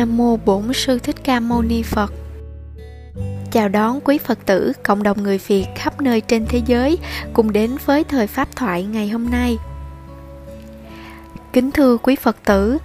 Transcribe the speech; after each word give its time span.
Nam 0.00 0.16
mô 0.16 0.36
Bổn 0.36 0.72
sư 0.72 0.98
Thích 0.98 1.16
Ca 1.24 1.40
Mâu 1.40 1.62
Ni 1.62 1.82
Phật. 1.82 2.12
Chào 3.52 3.68
đón 3.68 4.00
quý 4.04 4.18
Phật 4.18 4.46
tử, 4.46 4.72
cộng 4.82 5.02
đồng 5.02 5.22
người 5.22 5.38
Việt 5.46 5.66
khắp 5.74 6.00
nơi 6.00 6.20
trên 6.20 6.46
thế 6.46 6.62
giới 6.66 6.98
cùng 7.32 7.52
đến 7.52 7.76
với 7.84 8.04
thời 8.04 8.26
pháp 8.26 8.56
thoại 8.56 8.84
ngày 8.84 9.08
hôm 9.08 9.30
nay. 9.30 9.56
Kính 11.52 11.70
thưa 11.70 11.96
quý 11.96 12.16
Phật 12.16 12.36
tử, 12.44 12.78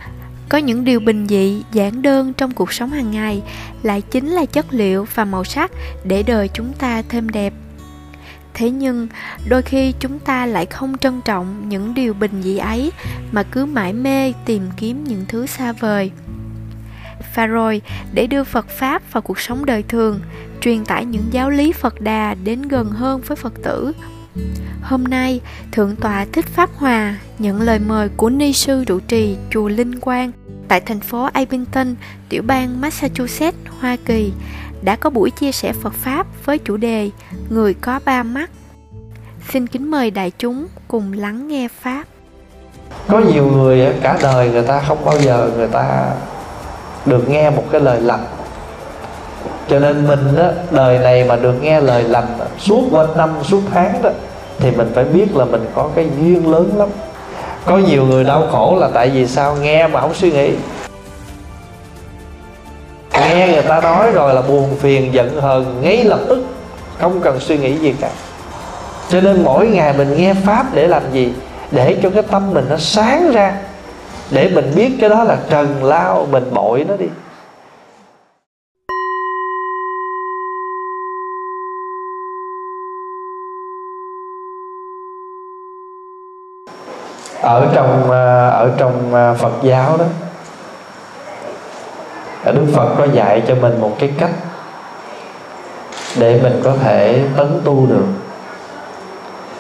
có 0.50 0.58
những 0.58 0.86
điều 0.86 1.00
bình 1.00 1.28
dị, 1.28 1.64
giản 1.72 2.02
đơn 2.02 2.34
trong 2.34 2.52
cuộc 2.52 2.74
sống 2.74 2.90
hàng 2.90 3.12
ngày 3.12 3.42
lại 3.84 4.02
chính 4.02 4.30
là 4.30 4.46
chất 4.46 4.66
liệu 4.70 5.06
và 5.14 5.26
màu 5.26 5.44
sắc 5.44 5.72
để 6.04 6.24
đời 6.24 6.50
chúng 6.54 6.74
ta 6.74 7.02
thêm 7.10 7.30
đẹp. 7.30 7.54
Thế 8.54 8.70
nhưng, 8.70 9.08
đôi 9.50 9.62
khi 9.62 9.94
chúng 10.00 10.20
ta 10.20 10.46
lại 10.46 10.66
không 10.66 10.98
trân 10.98 11.22
trọng 11.26 11.70
những 11.70 11.94
điều 11.94 12.14
bình 12.14 12.42
dị 12.42 12.58
ấy 12.58 12.92
mà 13.32 13.44
cứ 13.44 13.66
mãi 13.66 13.94
mê 13.94 14.34
tìm 14.46 14.62
kiếm 14.78 15.04
những 15.04 15.26
thứ 15.28 15.46
xa 15.46 15.72
vời 15.72 16.12
và 17.36 17.46
rồi 17.46 17.82
để 18.14 18.28
đưa 18.28 18.44
Phật 18.44 18.70
Pháp 18.70 19.14
vào 19.14 19.22
cuộc 19.22 19.40
sống 19.40 19.66
đời 19.66 19.84
thường, 19.84 20.20
truyền 20.62 20.86
tải 20.86 21.06
những 21.06 21.24
giáo 21.32 21.50
lý 21.50 21.72
Phật 21.72 22.02
Đà 22.02 22.36
đến 22.44 22.62
gần 22.62 22.90
hơn 22.90 23.22
với 23.28 23.36
Phật 23.36 23.54
tử. 23.64 23.92
Hôm 24.82 25.04
nay, 25.04 25.42
Thượng 25.72 25.96
tọa 25.96 26.26
Thích 26.32 26.46
Pháp 26.46 26.70
Hòa 26.76 27.18
nhận 27.40 27.62
lời 27.62 27.80
mời 27.80 28.10
của 28.10 28.30
ni 28.30 28.54
sư 28.54 28.84
trụ 28.86 29.00
trì 29.00 29.38
chùa 29.52 29.68
Linh 29.68 30.00
Quang 30.00 30.32
tại 30.68 30.82
thành 30.82 31.00
phố 31.00 31.24
Abington, 31.34 31.96
tiểu 32.30 32.44
bang 32.48 32.82
Massachusetts, 32.82 33.58
Hoa 33.80 33.98
Kỳ 34.06 34.32
đã 34.82 34.96
có 34.96 35.10
buổi 35.10 35.32
chia 35.32 35.52
sẻ 35.52 35.74
Phật 35.74 35.94
Pháp 35.94 36.28
với 36.46 36.58
chủ 36.58 36.78
đề 36.78 37.10
Người 37.50 37.74
có 37.74 38.00
ba 38.06 38.24
mắt. 38.24 38.50
Xin 39.52 39.68
kính 39.68 39.92
mời 39.92 40.12
đại 40.12 40.32
chúng 40.38 40.68
cùng 40.88 41.14
lắng 41.14 41.48
nghe 41.48 41.68
Pháp. 41.68 42.04
Có 43.08 43.20
nhiều 43.20 43.52
người 43.52 43.94
cả 44.02 44.18
đời 44.22 44.50
người 44.50 44.64
ta 44.68 44.82
không 44.88 45.06
bao 45.06 45.22
giờ 45.22 45.52
người 45.56 45.68
ta 45.68 46.14
được 47.06 47.30
nghe 47.30 47.50
một 47.50 47.64
cái 47.72 47.82
lời 47.82 48.02
lành. 48.02 48.26
Cho 49.70 49.80
nên 49.80 50.08
mình 50.08 50.36
đó, 50.38 50.48
đời 50.72 51.00
này 51.00 51.24
mà 51.24 51.36
được 51.36 51.54
nghe 51.62 51.82
lời 51.82 52.04
lành 52.04 52.28
suốt 52.60 52.84
quanh 52.92 53.18
năm 53.18 53.30
suốt 53.44 53.62
tháng 53.74 54.02
đó 54.02 54.10
thì 54.60 54.72
mình 54.72 54.92
phải 54.96 55.04
biết 55.04 55.36
là 55.36 55.46
mình 55.46 55.66
có 55.76 55.90
cái 55.96 56.10
duyên 56.20 56.52
lớn 56.52 56.72
lắm. 56.78 56.90
Có 57.66 57.78
nhiều 57.78 58.06
người 58.06 58.24
đau 58.24 58.48
khổ 58.52 58.78
là 58.80 58.90
tại 58.94 59.10
vì 59.10 59.28
sao? 59.28 59.56
Nghe 59.56 59.88
mà 59.88 60.02
không 60.02 60.14
suy 60.14 60.32
nghĩ. 60.32 60.52
Nghe 63.14 63.48
người 63.48 63.62
ta 63.62 63.82
nói 63.82 64.12
rồi 64.12 64.34
là 64.34 64.42
buồn 64.42 64.76
phiền 64.80 65.14
giận 65.14 65.42
hờn 65.42 65.82
ngay 65.82 66.04
lập 66.04 66.20
tức 66.30 66.46
không 67.00 67.22
cần 67.22 67.40
suy 67.40 67.58
nghĩ 67.58 67.78
gì 67.78 67.96
cả. 68.02 68.10
Cho 69.10 69.22
nên 69.22 69.44
mỗi 69.44 69.68
ngày 69.68 69.94
mình 69.98 70.18
nghe 70.18 70.34
pháp 70.34 70.66
để 70.74 70.88
làm 70.88 71.04
gì? 71.12 71.34
Để 71.72 71.98
cho 72.04 72.10
cái 72.10 72.24
tâm 72.24 72.54
mình 72.54 72.66
nó 72.70 72.78
sáng 72.78 73.32
ra 73.32 73.54
để 74.32 74.52
mình 74.56 74.72
biết 74.76 74.98
cái 75.00 75.10
đó 75.10 75.24
là 75.24 75.38
trần 75.50 75.84
lao, 75.84 76.28
mình 76.32 76.54
bội 76.54 76.86
nó 76.90 76.96
đi. 76.96 77.06
Ở 87.42 87.68
trong 87.74 88.12
à, 88.12 88.50
ở 88.50 88.72
trong 88.78 89.14
à, 89.16 89.34
Phật 89.34 89.54
giáo 89.64 89.98
đó 89.98 90.06
Đức 92.46 92.66
Phật 92.74 92.96
có 92.98 93.08
dạy 93.14 93.44
cho 93.48 93.56
mình 93.56 93.82
một 93.82 93.96
cái 94.00 94.14
cách 94.20 94.32
để 96.20 96.40
mình 96.44 96.62
có 96.64 96.74
thể 96.84 97.24
tấn 97.38 97.62
tu 97.64 97.86
được. 97.86 98.06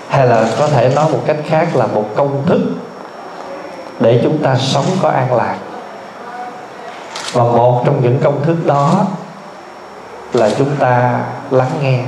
Hay 0.10 0.28
là 0.28 0.50
có 0.60 0.68
thể 0.68 0.92
nói 0.96 1.06
một 1.12 1.20
cách 1.26 1.38
khác 1.46 1.76
là 1.76 1.88
một 1.88 2.06
công 2.16 2.44
thức 2.46 2.62
để 4.00 4.20
chúng 4.24 4.38
ta 4.38 4.56
sống 4.56 4.86
có 5.02 5.10
an 5.10 5.36
lạc. 5.36 5.56
Và 7.34 7.44
một 7.44 7.84
trong 7.86 8.02
những 8.04 8.20
công 8.24 8.44
thức 8.44 8.66
đó 8.66 9.06
là 10.34 10.50
chúng 10.58 10.76
ta 10.80 11.20
lắng 11.52 11.72
nghe. 11.82 12.00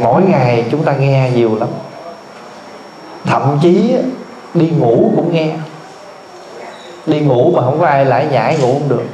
Mỗi 0.00 0.22
ngày 0.22 0.64
chúng 0.70 0.84
ta 0.84 0.92
nghe 0.92 1.30
nhiều 1.34 1.56
lắm. 1.60 1.68
Thậm 3.24 3.58
chí 3.62 3.96
đi 4.54 4.70
ngủ 4.70 5.12
cũng 5.16 5.34
nghe. 5.34 5.52
Đi 7.06 7.20
ngủ 7.20 7.52
mà 7.56 7.62
không 7.62 7.80
có 7.80 7.86
ai 7.86 8.04
lải 8.04 8.26
nhải 8.26 8.58
ngủ 8.58 8.72
không 8.72 8.88
được. 8.88 9.04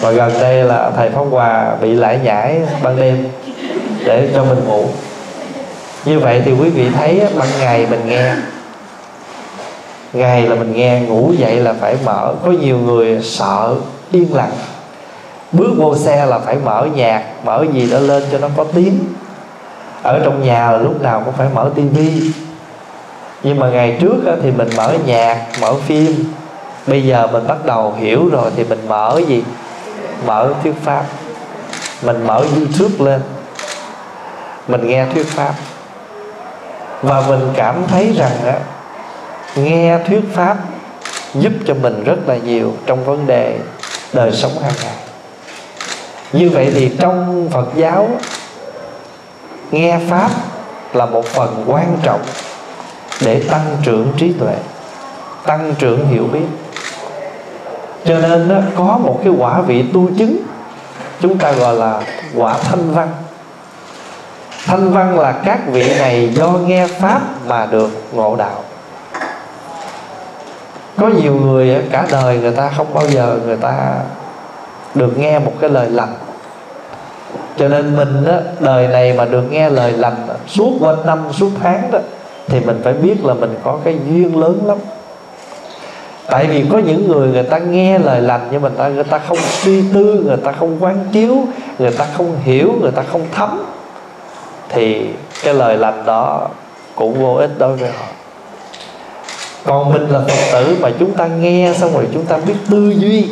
Và 0.00 0.10
gần 0.10 0.32
đây 0.40 0.64
là 0.64 0.90
thầy 0.96 1.10
pháp 1.10 1.24
hòa 1.30 1.76
bị 1.80 1.94
lải 1.94 2.18
nhải 2.18 2.62
ban 2.82 2.96
đêm 2.96 3.28
để 4.04 4.30
cho 4.34 4.44
mình 4.44 4.64
ngủ 4.68 4.84
như 6.06 6.18
vậy 6.18 6.42
thì 6.44 6.52
quý 6.52 6.70
vị 6.70 6.90
thấy 6.90 7.22
ban 7.38 7.48
ngày 7.60 7.86
mình 7.90 8.08
nghe. 8.08 8.34
Ngày 10.12 10.42
là 10.42 10.54
mình 10.54 10.72
nghe, 10.72 11.00
ngủ 11.00 11.32
dậy 11.38 11.56
là 11.56 11.74
phải 11.80 11.96
mở. 12.04 12.34
Có 12.44 12.50
nhiều 12.50 12.78
người 12.78 13.22
sợ 13.22 13.74
yên 14.12 14.34
lặng. 14.34 14.52
Bước 15.52 15.74
vô 15.76 15.96
xe 15.96 16.26
là 16.26 16.38
phải 16.38 16.56
mở 16.64 16.86
nhạc, 16.94 17.24
mở 17.44 17.64
gì 17.72 17.90
đó 17.90 17.98
lên 17.98 18.22
cho 18.32 18.38
nó 18.38 18.48
có 18.56 18.64
tiếng. 18.74 18.98
Ở 20.02 20.20
trong 20.24 20.42
nhà 20.42 20.72
là 20.72 20.78
lúc 20.78 21.02
nào 21.02 21.22
cũng 21.24 21.34
phải 21.34 21.48
mở 21.54 21.70
tivi. 21.74 22.30
Nhưng 23.42 23.58
mà 23.58 23.70
ngày 23.70 23.96
trước 24.00 24.16
thì 24.42 24.50
mình 24.50 24.68
mở 24.76 24.92
nhạc, 25.06 25.46
mở 25.60 25.74
phim. 25.74 26.24
Bây 26.86 27.02
giờ 27.02 27.26
mình 27.32 27.46
bắt 27.46 27.64
đầu 27.64 27.94
hiểu 27.98 28.28
rồi 28.28 28.50
thì 28.56 28.64
mình 28.64 28.88
mở 28.88 29.20
gì? 29.28 29.44
Mở 30.26 30.52
thuyết 30.62 30.74
pháp. 30.84 31.04
Mình 32.02 32.26
mở 32.26 32.44
youtube 32.56 33.04
lên. 33.04 33.20
Mình 34.68 34.86
nghe 34.86 35.06
thuyết 35.14 35.26
pháp 35.26 35.54
và 37.06 37.22
mình 37.28 37.50
cảm 37.56 37.82
thấy 37.88 38.12
rằng 38.16 38.44
á, 38.46 38.58
nghe 39.56 39.98
thuyết 40.06 40.24
pháp 40.34 40.56
giúp 41.34 41.52
cho 41.66 41.74
mình 41.74 42.04
rất 42.04 42.16
là 42.26 42.36
nhiều 42.36 42.72
trong 42.86 43.04
vấn 43.04 43.26
đề 43.26 43.58
đời 44.12 44.32
sống 44.32 44.52
hàng 44.62 44.72
ngày. 44.82 44.96
Như 46.32 46.50
vậy 46.50 46.70
thì 46.74 46.96
trong 47.00 47.48
phật 47.52 47.68
giáo 47.74 48.08
nghe 49.70 50.00
pháp 50.10 50.30
là 50.92 51.06
một 51.06 51.24
phần 51.24 51.64
quan 51.66 51.96
trọng 52.02 52.20
để 53.24 53.42
tăng 53.50 53.76
trưởng 53.82 54.12
trí 54.16 54.32
tuệ 54.32 54.54
tăng 55.46 55.74
trưởng 55.78 56.08
hiểu 56.08 56.24
biết. 56.32 56.46
Cho 58.04 58.18
nên 58.18 58.62
có 58.76 58.98
một 59.02 59.20
cái 59.24 59.32
quả 59.38 59.60
vị 59.60 59.84
tu 59.94 60.08
chứng 60.18 60.36
chúng 61.20 61.38
ta 61.38 61.52
gọi 61.52 61.74
là 61.74 62.02
quả 62.34 62.58
thanh 62.58 62.90
văn 62.90 63.08
thanh 64.66 64.90
văn 64.90 65.18
là 65.18 65.32
các 65.32 65.60
vị 65.66 65.98
này 65.98 66.28
do 66.34 66.48
nghe 66.48 66.86
pháp 66.86 67.20
mà 67.46 67.66
được 67.70 67.90
ngộ 68.12 68.36
đạo. 68.36 68.64
Có 70.98 71.08
nhiều 71.08 71.34
người 71.34 71.82
cả 71.90 72.06
đời 72.12 72.38
người 72.38 72.52
ta 72.52 72.70
không 72.76 72.94
bao 72.94 73.08
giờ 73.08 73.38
người 73.46 73.56
ta 73.56 73.94
được 74.94 75.18
nghe 75.18 75.38
một 75.38 75.52
cái 75.60 75.70
lời 75.70 75.90
lành. 75.90 76.14
Cho 77.56 77.68
nên 77.68 77.96
mình 77.96 78.24
đó, 78.26 78.34
đời 78.60 78.88
này 78.88 79.12
mà 79.12 79.24
được 79.24 79.42
nghe 79.50 79.70
lời 79.70 79.92
lành 79.92 80.26
suốt 80.46 80.72
quanh 80.80 81.06
năm 81.06 81.18
suốt 81.32 81.50
tháng 81.62 81.90
đó 81.90 81.98
thì 82.46 82.60
mình 82.60 82.80
phải 82.84 82.92
biết 82.92 83.24
là 83.24 83.34
mình 83.34 83.54
có 83.64 83.78
cái 83.84 83.98
duyên 84.08 84.40
lớn 84.40 84.60
lắm. 84.66 84.78
Tại 86.26 86.46
vì 86.46 86.64
có 86.72 86.78
những 86.78 87.08
người 87.08 87.28
người 87.28 87.42
ta 87.42 87.58
nghe 87.58 87.98
lời 87.98 88.20
lành 88.20 88.48
nhưng 88.50 88.62
mà 88.62 88.68
người 88.68 88.78
ta, 88.78 88.88
người 88.88 89.04
ta 89.04 89.18
không 89.18 89.38
suy 89.62 89.82
tư 89.94 90.24
người 90.26 90.36
ta 90.36 90.52
không 90.52 90.84
quán 90.84 90.98
chiếu 91.12 91.36
người 91.78 91.90
ta 91.90 92.06
không 92.16 92.36
hiểu 92.44 92.72
người 92.80 92.90
ta 92.90 93.02
không 93.12 93.22
thấm 93.32 93.64
thì 94.76 95.06
cái 95.44 95.54
lời 95.54 95.76
lành 95.76 96.06
đó 96.06 96.48
cũng 96.94 97.22
vô 97.22 97.34
ích 97.34 97.50
đối 97.58 97.76
với 97.76 97.90
họ. 97.90 98.06
Còn 99.64 99.92
mình 99.92 100.08
là 100.08 100.20
phật 100.28 100.52
tử 100.52 100.76
mà 100.80 100.90
chúng 100.98 101.14
ta 101.14 101.26
nghe 101.26 101.74
xong 101.76 101.94
rồi 101.94 102.08
chúng 102.12 102.26
ta 102.26 102.36
biết 102.36 102.54
tư 102.70 102.94
duy. 102.96 103.28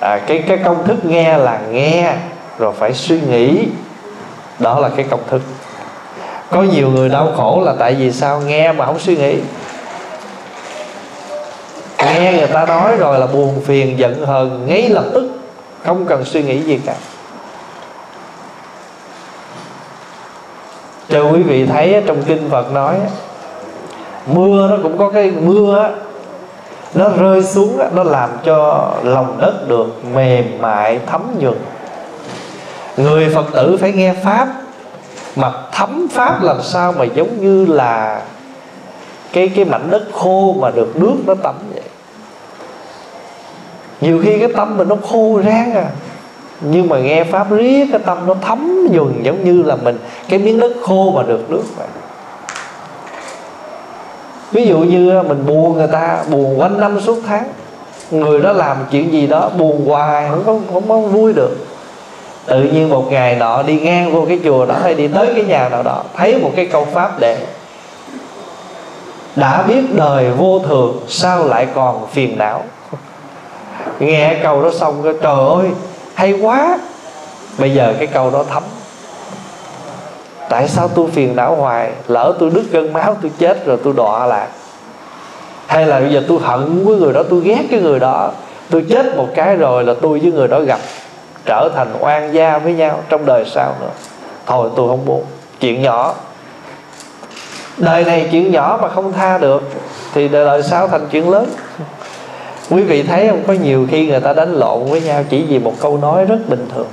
À, 0.00 0.20
cái 0.26 0.44
cái 0.48 0.58
công 0.64 0.86
thức 0.86 1.04
nghe 1.04 1.38
là 1.38 1.60
nghe 1.70 2.14
rồi 2.58 2.72
phải 2.78 2.94
suy 2.94 3.20
nghĩ. 3.20 3.66
Đó 4.58 4.78
là 4.78 4.88
cái 4.96 5.06
công 5.10 5.22
thức. 5.30 5.42
Có 6.50 6.62
nhiều 6.62 6.90
người 6.90 7.08
đau 7.08 7.32
khổ 7.36 7.62
là 7.64 7.74
tại 7.78 7.94
vì 7.94 8.12
sao 8.12 8.40
nghe 8.40 8.72
mà 8.72 8.86
không 8.86 8.98
suy 8.98 9.16
nghĩ? 9.16 9.36
Nghe 11.98 12.32
người 12.32 12.46
ta 12.46 12.66
nói 12.66 12.96
rồi 12.96 13.18
là 13.18 13.26
buồn 13.26 13.60
phiền 13.64 13.98
giận 13.98 14.26
hờn 14.26 14.66
ngay 14.66 14.88
lập 14.88 15.04
tức 15.14 15.30
không 15.84 16.06
cần 16.06 16.24
suy 16.24 16.42
nghĩ 16.42 16.62
gì 16.62 16.80
cả. 16.86 16.94
Cho 21.12 21.30
quý 21.32 21.42
vị 21.42 21.66
thấy 21.66 22.02
trong 22.06 22.22
kinh 22.22 22.50
Phật 22.50 22.72
nói 22.72 22.96
mưa 24.26 24.68
nó 24.70 24.76
cũng 24.82 24.98
có 24.98 25.10
cái 25.10 25.30
mưa 25.30 25.90
nó 26.94 27.08
rơi 27.08 27.42
xuống 27.42 27.78
nó 27.94 28.02
làm 28.02 28.30
cho 28.44 28.90
lòng 29.02 29.38
đất 29.40 29.68
được 29.68 30.04
mềm 30.14 30.44
mại, 30.60 31.00
thấm 31.06 31.22
nhuần. 31.38 31.58
Người 32.96 33.28
phật 33.34 33.46
tử 33.52 33.76
phải 33.80 33.92
nghe 33.92 34.14
pháp, 34.24 34.48
mà 35.36 35.52
thấm 35.72 36.06
pháp 36.12 36.42
làm 36.42 36.62
sao 36.62 36.92
mà 36.92 37.04
giống 37.04 37.40
như 37.40 37.66
là 37.66 38.22
cái 39.32 39.48
cái 39.48 39.64
mảnh 39.64 39.90
đất 39.90 40.02
khô 40.12 40.54
mà 40.60 40.70
được 40.70 40.96
nước 40.96 41.16
nó 41.26 41.34
tắm 41.34 41.54
vậy? 41.74 41.82
Nhiều 44.00 44.20
khi 44.24 44.38
cái 44.38 44.48
tâm 44.56 44.76
mình 44.76 44.88
nó 44.88 44.96
khô 45.10 45.40
rang 45.44 45.74
à 45.74 45.86
nhưng 46.62 46.88
mà 46.88 46.98
nghe 46.98 47.24
pháp 47.24 47.50
riết, 47.50 47.86
cái 47.92 48.00
tâm 48.06 48.18
nó 48.26 48.34
thấm 48.40 48.88
nhuần 48.90 49.22
giống 49.22 49.44
như 49.44 49.62
là 49.62 49.76
mình, 49.76 49.98
cái 50.28 50.38
miếng 50.38 50.60
đất 50.60 50.72
khô 50.82 51.12
mà 51.16 51.22
được 51.22 51.50
nước 51.50 51.62
vậy. 51.76 51.86
Ví 54.52 54.66
dụ 54.66 54.78
như 54.78 55.22
mình 55.22 55.46
buồn 55.46 55.72
người 55.72 55.86
ta, 55.86 56.24
buồn 56.30 56.60
quanh 56.60 56.80
năm 56.80 57.00
suốt 57.00 57.18
tháng, 57.26 57.48
người 58.10 58.40
đó 58.40 58.52
làm 58.52 58.76
chuyện 58.90 59.12
gì 59.12 59.26
đó, 59.26 59.50
buồn 59.58 59.84
hoài, 59.88 60.28
không 60.30 60.42
có 60.46 60.58
không 60.72 60.88
có 60.88 60.98
vui 60.98 61.32
được. 61.32 61.66
Tự 62.46 62.62
nhiên 62.62 62.88
một 62.88 63.06
ngày 63.10 63.36
nọ 63.36 63.62
đi 63.62 63.80
ngang 63.80 64.12
vô 64.12 64.24
cái 64.28 64.40
chùa 64.44 64.66
đó, 64.66 64.74
hay 64.82 64.94
đi 64.94 65.08
tới 65.08 65.26
cái 65.34 65.44
nhà 65.44 65.68
nào 65.68 65.82
đó, 65.82 66.02
thấy 66.16 66.38
một 66.38 66.50
cái 66.56 66.66
câu 66.66 66.86
pháp 66.92 67.20
để, 67.20 67.38
đã 69.36 69.62
biết 69.62 69.82
đời 69.96 70.30
vô 70.30 70.58
thường, 70.58 71.00
sao 71.08 71.44
lại 71.44 71.66
còn 71.74 72.06
phiền 72.06 72.38
não? 72.38 72.62
Nghe 74.00 74.36
câu 74.42 74.62
đó 74.62 74.70
xong 74.78 75.02
cái, 75.04 75.12
trời 75.22 75.36
ơi 75.48 75.70
hay 76.22 76.32
quá. 76.32 76.78
Bây 77.58 77.74
giờ 77.74 77.94
cái 77.98 78.06
câu 78.06 78.30
đó 78.30 78.44
thấm. 78.50 78.62
Tại 80.48 80.68
sao 80.68 80.88
tôi 80.88 81.10
phiền 81.10 81.36
não 81.36 81.56
hoài? 81.56 81.90
Lỡ 82.08 82.34
tôi 82.38 82.50
đứt 82.50 82.64
gân 82.72 82.92
máu 82.92 83.16
tôi 83.22 83.30
chết 83.38 83.66
rồi 83.66 83.78
tôi 83.84 83.94
đọa 83.96 84.26
lạc. 84.26 84.48
Hay 85.66 85.86
là 85.86 86.00
bây 86.00 86.12
giờ 86.12 86.22
tôi 86.28 86.38
hận 86.42 86.84
với 86.84 86.96
người 86.96 87.12
đó 87.12 87.22
tôi 87.30 87.40
ghét 87.40 87.62
cái 87.70 87.80
người 87.80 88.00
đó. 88.00 88.30
Tôi 88.70 88.84
chết 88.90 89.16
một 89.16 89.28
cái 89.34 89.56
rồi 89.56 89.84
là 89.84 89.94
tôi 90.02 90.18
với 90.18 90.32
người 90.32 90.48
đó 90.48 90.60
gặp 90.60 90.78
trở 91.44 91.68
thành 91.74 91.94
oan 92.00 92.34
gia 92.34 92.58
với 92.58 92.72
nhau 92.72 93.00
trong 93.08 93.26
đời 93.26 93.44
sau 93.54 93.74
nữa. 93.80 93.90
Thôi 94.46 94.70
tôi 94.76 94.88
không 94.88 95.04
muốn 95.04 95.24
chuyện 95.60 95.82
nhỏ. 95.82 96.14
Đời 97.76 98.04
này 98.04 98.28
chuyện 98.32 98.52
nhỏ 98.52 98.78
mà 98.82 98.88
không 98.88 99.12
tha 99.12 99.38
được 99.38 99.62
thì 100.14 100.28
đời, 100.28 100.62
sau 100.62 100.88
thành 100.88 101.06
chuyện 101.10 101.30
lớn 101.30 101.46
quý 102.70 102.82
vị 102.82 103.02
thấy 103.02 103.28
không? 103.28 103.42
Có 103.46 103.52
nhiều 103.52 103.86
khi 103.90 104.06
người 104.06 104.20
ta 104.20 104.32
đánh 104.32 104.52
lộn 104.52 104.84
với 104.84 105.00
nhau 105.00 105.24
chỉ 105.28 105.42
vì 105.42 105.58
một 105.58 105.74
câu 105.80 105.96
nói 105.96 106.24
rất 106.24 106.38
bình 106.48 106.68
thường. 106.74 106.88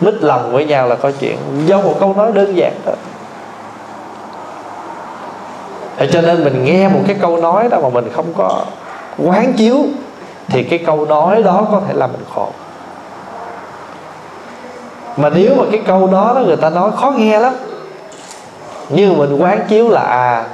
Mít 0.00 0.14
lòng 0.20 0.52
với 0.52 0.64
nhau 0.64 0.88
là 0.88 0.94
có 0.94 1.10
chuyện. 1.20 1.38
Do 1.66 1.80
một 1.80 1.94
câu 2.00 2.14
nói 2.14 2.32
đơn 2.32 2.56
giản 2.56 2.72
thôi. 2.84 2.94
Thế 5.96 6.08
cho 6.12 6.20
nên 6.20 6.44
mình 6.44 6.64
nghe 6.64 6.88
một 6.88 7.00
cái 7.06 7.16
câu 7.20 7.36
nói 7.36 7.68
đó 7.70 7.78
mà 7.82 7.88
mình 7.88 8.08
không 8.12 8.26
có 8.36 8.64
quán 9.18 9.52
chiếu, 9.52 9.78
thì 10.48 10.62
cái 10.62 10.78
câu 10.78 11.04
nói 11.04 11.42
đó 11.42 11.66
có 11.72 11.80
thể 11.88 11.94
làm 11.94 12.12
mình 12.12 12.24
khổ. 12.34 12.48
Mà 15.16 15.30
nếu 15.30 15.54
mà 15.54 15.64
cái 15.72 15.80
câu 15.86 16.06
đó 16.06 16.32
đó 16.34 16.40
người 16.40 16.56
ta 16.56 16.70
nói 16.70 16.90
khó 16.96 17.10
nghe 17.10 17.38
lắm, 17.38 17.54
nhưng 18.88 19.18
mình 19.18 19.42
quán 19.42 19.60
chiếu 19.68 19.88
là 19.88 20.00
à 20.00 20.44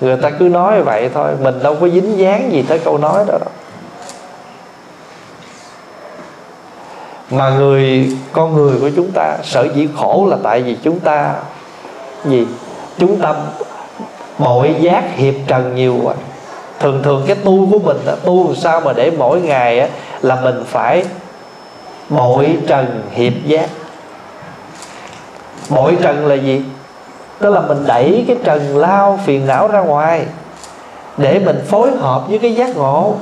người 0.00 0.16
ta 0.16 0.30
cứ 0.30 0.44
nói 0.44 0.82
vậy 0.82 1.10
thôi. 1.14 1.30
Mình 1.42 1.62
đâu 1.62 1.76
có 1.80 1.88
dính 1.88 2.18
dáng 2.18 2.52
gì 2.52 2.62
tới 2.68 2.78
câu 2.78 2.98
nói 2.98 3.24
đó 3.28 3.38
đâu. 3.40 3.50
Mà 7.30 7.50
người 7.50 8.16
con 8.32 8.54
người 8.54 8.80
của 8.80 8.90
chúng 8.96 9.12
ta 9.12 9.36
sở 9.42 9.68
dĩ 9.74 9.88
khổ 9.96 10.26
là 10.30 10.36
tại 10.42 10.62
vì 10.62 10.76
chúng 10.82 11.00
ta 11.00 11.34
gì? 12.24 12.46
Chúng 12.98 13.20
ta 13.20 13.34
bội 14.38 14.74
giác 14.80 15.04
hiệp 15.16 15.34
trần 15.46 15.74
nhiều 15.74 15.96
quá. 16.02 16.14
Thường 16.80 17.02
thường 17.02 17.24
cái 17.26 17.36
tu 17.44 17.70
của 17.70 17.78
mình 17.78 17.96
đó, 18.06 18.12
tu 18.24 18.46
làm 18.46 18.56
sao 18.56 18.80
mà 18.80 18.92
để 18.92 19.10
mỗi 19.18 19.40
ngày 19.40 19.80
á, 19.80 19.88
là 20.22 20.40
mình 20.40 20.64
phải 20.66 21.04
bội 22.08 22.58
trần 22.66 23.02
hiệp 23.12 23.32
giác. 23.46 23.70
Bội 25.68 25.96
trần 26.02 26.26
là 26.26 26.34
gì? 26.34 26.62
Tức 27.38 27.50
là 27.50 27.60
mình 27.60 27.86
đẩy 27.86 28.24
cái 28.28 28.36
trần 28.44 28.76
lao 28.76 29.20
phiền 29.26 29.46
não 29.46 29.68
ra 29.68 29.80
ngoài 29.80 30.26
để 31.16 31.38
mình 31.38 31.64
phối 31.68 31.90
hợp 31.96 32.28
với 32.28 32.38
cái 32.38 32.54
giác 32.54 32.76
ngộ. 32.76 33.14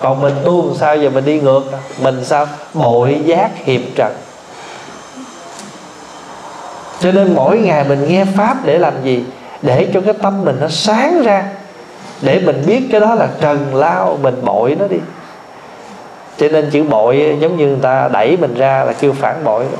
Còn 0.00 0.22
mình 0.22 0.34
tu 0.44 0.66
làm 0.66 0.76
sao 0.76 0.96
giờ 0.96 1.10
mình 1.10 1.24
đi 1.24 1.40
ngược? 1.40 1.62
Mình 2.02 2.24
sao? 2.24 2.46
Bội 2.74 3.20
giác 3.24 3.50
hiệp 3.64 3.80
trần. 3.96 4.12
Cho 7.00 7.12
nên 7.12 7.34
mỗi 7.34 7.58
ngày 7.58 7.84
mình 7.88 8.08
nghe 8.08 8.24
pháp 8.36 8.56
để 8.64 8.78
làm 8.78 8.92
gì? 9.02 9.24
Để 9.62 9.88
cho 9.94 10.00
cái 10.00 10.14
tâm 10.22 10.44
mình 10.44 10.56
nó 10.60 10.68
sáng 10.68 11.22
ra. 11.22 11.44
Để 12.20 12.40
mình 12.44 12.62
biết 12.66 12.88
cái 12.92 13.00
đó 13.00 13.14
là 13.14 13.28
trần 13.40 13.74
lao, 13.74 14.18
mình 14.22 14.44
bội 14.44 14.76
nó 14.78 14.86
đi. 14.86 14.96
Cho 16.38 16.48
nên 16.48 16.70
chữ 16.70 16.82
bội 16.82 17.38
giống 17.40 17.56
như 17.56 17.66
người 17.66 17.78
ta 17.82 18.08
đẩy 18.12 18.36
mình 18.36 18.54
ra 18.54 18.84
là 18.84 18.92
kêu 18.92 19.12
phản 19.12 19.44
bội 19.44 19.64
đó 19.72 19.78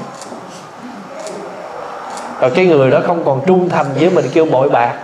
rồi 2.43 2.51
cái 2.55 2.67
người 2.67 2.91
đó 2.91 3.01
không 3.07 3.25
còn 3.25 3.41
trung 3.47 3.69
thành 3.69 3.87
với 3.95 4.11
mình 4.11 4.25
kêu 4.33 4.45
bội 4.45 4.69
bạc. 4.69 4.95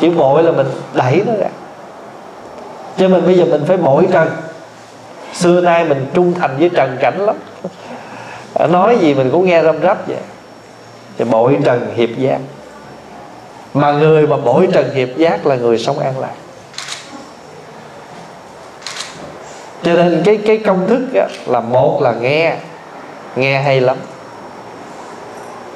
Chữ 0.00 0.10
bội 0.10 0.42
là 0.42 0.52
mình 0.52 0.66
đẩy 0.94 1.22
nó 1.26 1.32
ra. 1.38 1.48
Cho 2.98 3.08
mình 3.08 3.26
bây 3.26 3.38
giờ 3.38 3.44
mình 3.44 3.64
phải 3.66 3.76
bội 3.76 4.08
trần. 4.12 4.28
Xưa 5.32 5.60
nay 5.60 5.84
mình 5.84 6.06
trung 6.14 6.34
thành 6.34 6.56
với 6.58 6.70
trần 6.76 6.96
cảnh 7.00 7.20
lắm. 7.20 7.36
Ờ, 8.54 8.66
nói 8.66 8.98
gì 9.00 9.14
mình 9.14 9.30
cũng 9.30 9.44
nghe 9.44 9.62
răm 9.62 9.82
rắp 9.82 10.08
vậy. 10.08 10.16
Thì 11.18 11.24
bội 11.24 11.58
trần 11.64 11.94
hiệp 11.94 12.10
giác 12.18 12.38
mà 13.74 13.92
người 13.92 14.26
mà 14.26 14.36
bội 14.36 14.68
trần 14.72 14.94
hiệp 14.94 15.08
giác 15.16 15.46
là 15.46 15.56
người 15.56 15.78
sống 15.78 15.98
an 15.98 16.18
lạc. 16.18 16.34
Cho 19.82 19.92
nên 19.94 20.22
cái 20.24 20.38
cái 20.46 20.58
công 20.58 20.86
thức 20.86 21.02
á, 21.14 21.26
là 21.46 21.60
một 21.60 22.02
là 22.02 22.12
nghe. 22.12 22.56
Nghe 23.36 23.60
hay 23.60 23.80
lắm 23.80 23.96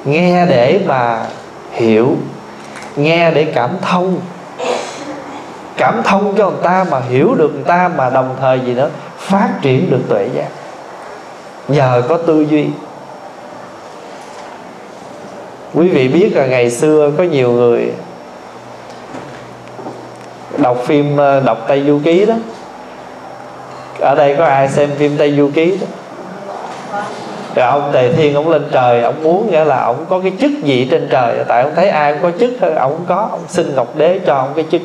nghe 0.05 0.45
để 0.45 0.79
mà 0.85 1.25
hiểu, 1.71 2.15
nghe 2.95 3.31
để 3.31 3.51
cảm 3.55 3.69
thông. 3.81 4.19
Cảm 5.77 6.01
thông 6.03 6.35
cho 6.37 6.49
người 6.49 6.63
ta 6.63 6.85
mà 6.91 6.99
hiểu 6.99 7.35
được 7.35 7.51
người 7.53 7.63
ta 7.63 7.91
mà 7.95 8.09
đồng 8.09 8.35
thời 8.39 8.59
gì 8.59 8.73
nữa, 8.73 8.89
phát 9.17 9.49
triển 9.61 9.89
được 9.89 10.01
tuệ 10.09 10.29
giác. 10.33 10.47
Nhờ 11.67 12.03
có 12.09 12.17
tư 12.17 12.41
duy. 12.41 12.67
Quý 15.73 15.87
vị 15.87 16.07
biết 16.07 16.35
là 16.35 16.45
ngày 16.45 16.71
xưa 16.71 17.11
có 17.17 17.23
nhiều 17.23 17.51
người 17.51 17.91
đọc 20.57 20.77
phim 20.85 21.17
ờ, 21.17 21.39
đọc 21.39 21.65
tây 21.67 21.83
du 21.87 21.99
ký 22.03 22.25
đó. 22.25 22.33
Ở 23.99 24.15
đây 24.15 24.35
có 24.37 24.45
ai 24.45 24.69
xem 24.69 24.89
phim 24.97 25.17
tây 25.17 25.33
du 25.37 25.49
ký 25.55 25.77
đó? 25.77 25.87
Rồi 27.55 27.67
ông 27.67 27.89
tề 27.93 28.13
thiên 28.13 28.35
ông 28.35 28.49
lên 28.49 28.67
trời 28.71 29.01
ông 29.01 29.23
muốn 29.23 29.51
nghĩa 29.51 29.65
là 29.65 29.83
ông 29.83 30.05
có 30.09 30.19
cái 30.19 30.31
chức 30.41 30.51
gì 30.63 30.87
trên 30.91 31.07
trời. 31.11 31.35
Tại 31.47 31.63
ông 31.63 31.71
thấy 31.75 31.89
ai 31.89 32.13
cũng 32.13 32.31
có 32.31 32.37
chức 32.39 32.51
thôi 32.61 32.73
ông 32.73 33.05
có. 33.07 33.27
Ông 33.31 33.41
xin 33.47 33.75
ngọc 33.75 33.95
đế 33.95 34.19
cho 34.25 34.35
ông 34.35 34.49
cái 34.55 34.65
chức. 34.71 34.81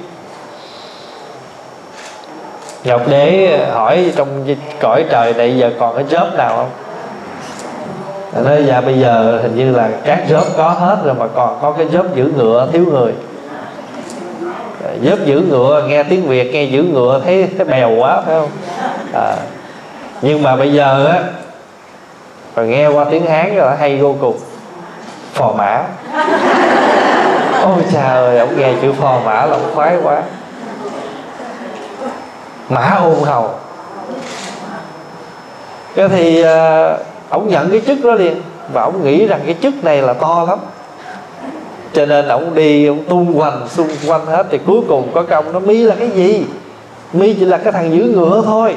Ngọc 2.84 3.08
đế 3.08 3.58
hỏi 3.72 4.12
trong 4.16 4.28
cõi 4.80 5.04
trời 5.10 5.34
này 5.34 5.58
giờ 5.58 5.70
còn 5.80 5.94
cái 5.94 6.04
job 6.10 6.36
nào 6.36 6.56
không? 6.56 6.70
Nói 8.44 8.64
dạ 8.66 8.80
bây 8.80 8.98
giờ 8.98 9.38
hình 9.42 9.56
như 9.56 9.72
là 9.72 9.88
các 10.04 10.24
job 10.28 10.42
có 10.56 10.68
hết 10.68 10.96
rồi 11.04 11.14
mà 11.14 11.26
còn 11.34 11.58
có 11.62 11.72
cái 11.72 11.86
job 11.86 12.04
giữ 12.14 12.32
ngựa 12.36 12.68
thiếu 12.72 12.84
người. 12.92 13.12
Job 15.02 15.16
giữ 15.24 15.42
ngựa 15.50 15.84
nghe 15.88 16.02
tiếng 16.02 16.22
việt 16.22 16.52
nghe 16.52 16.64
giữ 16.64 16.82
ngựa 16.82 17.20
thấy 17.24 17.48
thấy 17.56 17.66
bèo 17.66 17.90
quá 17.98 18.22
phải 18.26 18.34
không? 18.40 18.50
À, 19.14 19.36
nhưng 20.22 20.42
mà 20.42 20.56
bây 20.56 20.72
giờ 20.72 21.06
á 21.06 21.22
rồi 22.60 22.68
nghe 22.68 22.88
qua 22.88 23.04
tiếng 23.04 23.26
hán 23.26 23.56
rồi 23.56 23.76
hay 23.76 23.96
vô 23.96 24.16
cùng. 24.20 24.36
Phò 25.32 25.52
mã. 25.52 25.82
Ôi 27.62 27.84
trời 27.92 28.02
ơi 28.02 28.38
ông 28.38 28.58
nghe 28.58 28.74
chữ 28.82 28.92
phò 28.92 29.20
mã 29.24 29.46
là 29.46 29.52
ông 29.52 29.70
khoái 29.74 29.96
quá. 30.02 30.22
Mã 32.68 32.98
ôn 33.02 33.14
hầu. 33.24 33.50
Cái 35.94 36.08
thì 36.08 36.44
uh, 36.44 36.48
ông 37.28 37.48
nhận 37.48 37.70
cái 37.70 37.80
chức 37.86 38.04
đó 38.04 38.12
liền. 38.12 38.42
Và 38.72 38.82
ông 38.82 39.04
nghĩ 39.04 39.26
rằng 39.26 39.40
cái 39.46 39.54
chức 39.62 39.84
này 39.84 40.02
là 40.02 40.12
to 40.12 40.44
lắm. 40.48 40.58
Cho 41.92 42.06
nên 42.06 42.28
ông 42.28 42.54
đi 42.54 42.86
ông 42.86 43.04
tung 43.04 43.32
hoành 43.34 43.68
xung 43.68 43.88
quanh 44.06 44.26
hết. 44.26 44.46
Thì 44.50 44.58
cuối 44.66 44.80
cùng 44.88 45.10
có 45.14 45.22
công 45.22 45.52
nó 45.52 45.58
mi 45.58 45.82
là 45.82 45.94
cái 45.98 46.10
gì? 46.10 46.46
Mi 47.12 47.34
chỉ 47.34 47.44
là 47.44 47.56
cái 47.56 47.72
thằng 47.72 47.96
giữ 47.96 48.04
ngựa 48.04 48.42
thôi 48.44 48.76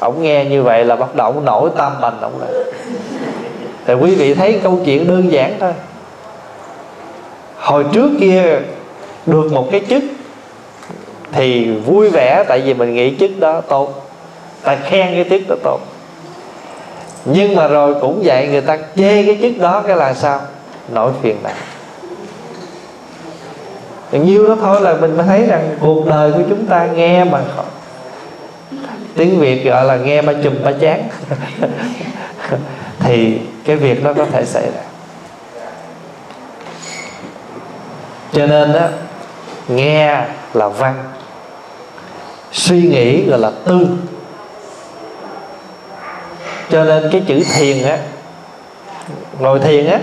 ổng 0.00 0.22
nghe 0.22 0.44
như 0.44 0.62
vậy 0.62 0.84
là 0.84 0.96
bắt 0.96 1.14
đầu 1.14 1.40
nổi 1.44 1.70
tam 1.76 1.92
bành 2.00 2.20
ổng 2.20 2.40
lại 2.40 2.50
thì 3.86 3.94
quý 3.94 4.14
vị 4.14 4.34
thấy 4.34 4.60
câu 4.62 4.78
chuyện 4.84 5.06
đơn 5.08 5.32
giản 5.32 5.56
thôi. 5.60 5.72
Hồi 7.56 7.84
trước 7.92 8.10
kia 8.20 8.42
được 9.26 9.52
một 9.52 9.68
cái 9.70 9.80
chức 9.88 10.02
thì 11.32 11.70
vui 11.72 12.10
vẻ, 12.10 12.44
tại 12.48 12.60
vì 12.60 12.74
mình 12.74 12.94
nghĩ 12.94 13.16
chức 13.20 13.30
đó 13.40 13.60
tốt. 13.60 14.10
Ta 14.62 14.76
khen 14.76 15.14
cái 15.14 15.26
chức 15.30 15.48
đó 15.48 15.56
tốt. 15.64 15.80
Nhưng 17.24 17.54
mà 17.54 17.68
rồi 17.68 17.94
cũng 18.00 18.22
vậy, 18.24 18.48
người 18.48 18.60
ta 18.60 18.78
chê 18.96 19.22
cái 19.22 19.38
chức 19.42 19.62
đó 19.62 19.82
cái 19.86 19.96
là 19.96 20.14
sao? 20.14 20.40
Nỗi 20.92 21.12
phiền 21.22 21.36
não 21.42 21.52
nhiêu 24.12 24.48
đó 24.48 24.56
thôi 24.60 24.80
là 24.80 24.94
mình 25.00 25.16
mới 25.16 25.26
thấy 25.26 25.46
rằng 25.46 25.76
cuộc 25.80 26.06
đời 26.06 26.32
của 26.32 26.42
chúng 26.48 26.66
ta 26.66 26.86
nghe 26.86 27.24
mà 27.24 27.40
tiếng 29.16 29.40
việt 29.40 29.64
gọi 29.64 29.84
là 29.84 29.96
nghe 29.96 30.22
ba 30.22 30.32
chùm 30.44 30.54
ba 30.64 30.72
chán. 30.80 31.08
Thì 33.00 33.38
cái 33.64 33.76
việc 33.76 34.04
đó 34.04 34.12
có 34.16 34.26
thể 34.26 34.44
xảy 34.44 34.62
ra. 34.62 34.82
Cho 38.32 38.46
nên 38.46 38.72
đó 38.72 38.88
nghe 39.68 40.24
là 40.54 40.68
văn, 40.68 40.94
suy 42.52 42.82
nghĩ 42.82 43.26
gọi 43.26 43.38
là 43.38 43.50
tư. 43.64 43.86
Cho 46.70 46.84
nên 46.84 47.08
cái 47.12 47.22
chữ 47.28 47.42
thiền 47.56 47.82
á, 47.82 47.98
ngồi 49.40 49.58
thiền 49.58 49.86
á, 49.86 49.98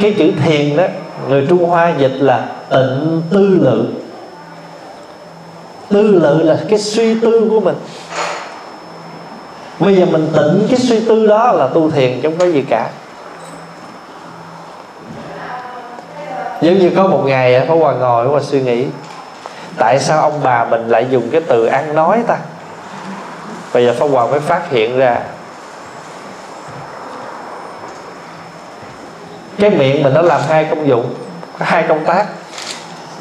cái 0.00 0.14
chữ 0.18 0.32
thiền 0.44 0.76
đó, 0.76 0.86
người 1.28 1.46
trung 1.48 1.64
hoa 1.64 1.92
dịch 1.98 2.14
là 2.14 2.48
tịnh 2.70 3.22
tư 3.30 3.58
lượng 3.60 3.99
tư 5.90 6.02
lự 6.02 6.42
là 6.42 6.56
cái 6.68 6.78
suy 6.78 7.20
tư 7.20 7.46
của 7.50 7.60
mình. 7.60 7.76
Bây 9.78 9.96
giờ 9.96 10.06
mình 10.06 10.28
tịnh 10.34 10.66
cái 10.70 10.78
suy 10.78 11.00
tư 11.08 11.26
đó 11.26 11.52
là 11.52 11.66
tu 11.66 11.90
thiền 11.90 12.22
không 12.22 12.38
có 12.38 12.44
gì 12.44 12.64
cả. 12.68 12.88
Giống 16.60 16.78
như 16.78 16.90
có 16.96 17.06
một 17.06 17.22
ngày 17.26 17.66
Pháp 17.68 17.74
Hòa 17.74 17.92
ngồi 17.92 18.28
và 18.28 18.40
suy 18.40 18.62
nghĩ, 18.62 18.86
tại 19.78 19.98
sao 19.98 20.20
ông 20.20 20.40
bà 20.42 20.64
mình 20.64 20.88
lại 20.88 21.06
dùng 21.10 21.30
cái 21.30 21.40
từ 21.40 21.66
ăn 21.66 21.94
nói 21.94 22.22
ta? 22.26 22.36
Bây 23.72 23.86
giờ 23.86 23.94
Pháp 23.98 24.06
Hòa 24.06 24.26
mới 24.26 24.40
phát 24.40 24.70
hiện 24.70 24.98
ra, 24.98 25.18
cái 29.58 29.70
miệng 29.70 30.02
mình 30.02 30.14
nó 30.14 30.22
làm 30.22 30.40
hai 30.48 30.64
công 30.64 30.88
dụng, 30.88 31.14
hai 31.58 31.84
công 31.88 32.04
tác. 32.04 32.26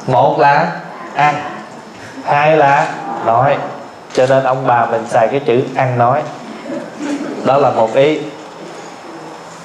Một 0.07 0.39
là 0.39 0.71
ăn 1.15 1.35
hai 2.29 2.57
là 2.57 2.87
nói, 3.25 3.57
cho 4.13 4.25
nên 4.29 4.43
ông 4.43 4.67
bà 4.67 4.85
mình 4.85 5.07
xài 5.07 5.27
cái 5.27 5.39
chữ 5.45 5.61
ăn 5.75 5.97
nói. 5.97 6.21
Đó 7.45 7.57
là 7.57 7.69
một 7.69 7.95
ý. 7.95 8.19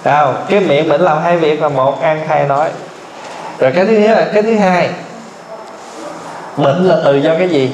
Không? 0.05 0.45
Cái 0.49 0.61
miệng 0.61 0.89
mình 0.89 1.01
làm 1.01 1.23
hai 1.23 1.37
việc 1.37 1.63
là 1.63 1.69
một, 1.69 2.03
ăn 2.03 2.29
hai, 2.29 2.47
nói. 2.47 2.71
Rồi 3.59 3.73
cái 3.73 3.87
thứ 3.87 3.93
nhất 3.93 4.17
là 4.17 4.27
cái 4.35 4.43
thứ 4.43 4.57
hai 4.57 4.91
bệnh 6.57 6.85
là 6.85 6.97
từ 7.05 7.17
do 7.17 7.35
cái 7.39 7.49
gì? 7.49 7.71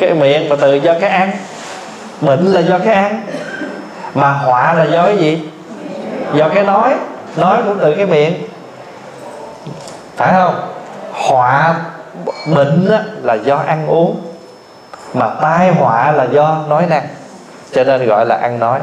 Cái 0.00 0.14
miệng 0.14 0.48
mà 0.48 0.56
từ 0.60 0.74
do 0.74 0.94
cái 1.00 1.10
ăn. 1.10 1.30
Bệnh 2.20 2.46
là 2.46 2.60
do 2.60 2.78
cái 2.78 2.94
ăn, 2.94 3.22
mà 4.14 4.32
họa 4.32 4.72
là 4.72 4.84
do 4.84 5.06
cái 5.06 5.16
gì? 5.16 5.48
Do 6.34 6.48
cái 6.54 6.64
nói. 6.64 6.94
Nói 7.36 7.58
cũng 7.64 7.78
từ 7.80 7.94
cái 7.94 8.06
miệng. 8.06 8.34
Phải 10.16 10.32
không? 10.32 10.54
Họa 11.12 11.74
bệnh 12.46 12.88
là 13.22 13.34
do 13.34 13.56
ăn 13.56 13.86
uống, 13.86 14.20
mà 15.14 15.28
tai 15.42 15.74
họa 15.74 16.12
là 16.12 16.24
do 16.24 16.58
nói 16.68 16.86
năng, 16.88 17.06
cho 17.72 17.84
nên 17.84 18.06
gọi 18.06 18.26
là 18.26 18.36
ăn 18.36 18.58
nói. 18.58 18.80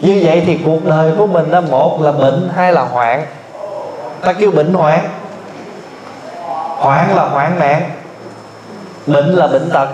Như 0.00 0.22
vậy 0.24 0.42
thì 0.46 0.58
cuộc 0.64 0.84
đời 0.84 1.12
của 1.18 1.26
mình 1.26 1.50
là 1.50 1.60
một 1.60 1.98
là 2.02 2.12
bệnh, 2.12 2.50
hai 2.56 2.72
là 2.72 2.82
hoạn. 2.82 3.26
Ta 4.20 4.32
kêu 4.32 4.50
bệnh 4.50 4.74
hoạn. 4.74 4.98
Hoạn 6.76 7.16
là 7.16 7.22
hoạn 7.22 7.58
nạn, 7.58 7.90
bệnh 9.06 9.26
là 9.34 9.46
bệnh 9.46 9.70
tật. 9.70 9.88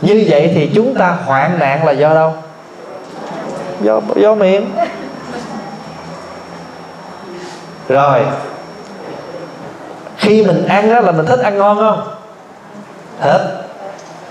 Như 0.00 0.24
vậy 0.28 0.52
thì 0.54 0.70
chúng 0.74 0.94
ta 0.94 1.16
hoạn 1.26 1.58
nạn 1.58 1.86
là 1.86 1.92
do 1.92 2.14
đâu? 2.14 2.32
Do 3.80 4.00
do 4.16 4.34
miệng. 4.34 4.70
Rồi 7.88 8.20
khi 10.28 10.42
mình 10.42 10.66
ăn 10.66 10.90
đó 10.90 11.00
là 11.00 11.12
mình 11.12 11.26
thích 11.26 11.40
ăn 11.40 11.58
ngon 11.58 11.78
không? 11.78 12.00
Thích. 13.20 13.40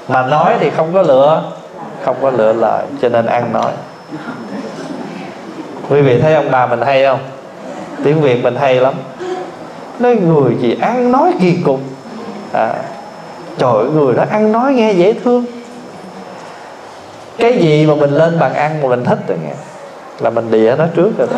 Mà 0.07 0.27
nói 0.27 0.53
thì 0.59 0.69
không 0.69 0.93
có 0.93 1.01
lựa 1.01 1.43
không 2.05 2.15
có 2.21 2.29
lựa 2.29 2.53
lời 2.53 2.85
cho 3.01 3.09
nên 3.09 3.25
ăn 3.25 3.53
nói. 3.53 3.71
Quý 5.89 6.01
vị 6.01 6.21
thấy 6.21 6.33
ông 6.33 6.51
bà 6.51 6.65
mình 6.65 6.81
hay 6.81 7.05
không? 7.05 7.19
Tiếng 8.03 8.21
việt 8.21 8.43
mình 8.43 8.55
hay 8.55 8.75
lắm. 8.75 8.93
Nói 9.99 10.15
người 10.15 10.55
gì 10.59 10.77
ăn 10.81 11.11
nói 11.11 11.33
kỳ 11.41 11.57
cục. 11.65 11.79
À, 12.53 12.73
trời 13.57 13.73
ơi 13.73 13.87
người 13.93 14.15
đó 14.15 14.23
ăn 14.29 14.51
nói 14.51 14.73
nghe 14.73 14.91
dễ 14.91 15.13
thương. 15.13 15.45
Cái 17.37 17.57
gì 17.57 17.85
mà 17.85 17.95
mình 17.95 18.11
lên 18.11 18.39
bàn 18.39 18.53
ăn 18.53 18.81
mà 18.81 18.87
mình 18.89 19.03
thích 19.03 19.19
rồi 19.27 19.37
nghe 19.43 19.53
là 20.19 20.29
mình 20.29 20.51
đĩa 20.51 20.75
nó 20.77 20.85
trước 20.95 21.11
rồi 21.17 21.27
đó. 21.31 21.37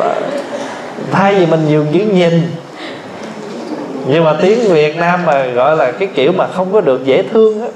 thay 1.12 1.34
vì 1.34 1.46
mình 1.46 1.68
nhiều 1.68 1.86
chữ 1.92 1.98
nhìn 1.98 2.50
nhưng 4.08 4.24
mà 4.24 4.36
tiếng 4.42 4.72
Việt 4.72 4.96
Nam 4.96 5.26
mà 5.26 5.46
gọi 5.46 5.76
là 5.76 5.92
cái 5.92 6.08
kiểu 6.14 6.32
mà 6.32 6.46
không 6.46 6.72
có 6.72 6.80
được 6.80 7.04
dễ 7.04 7.22
thương 7.32 7.62
á, 7.62 7.68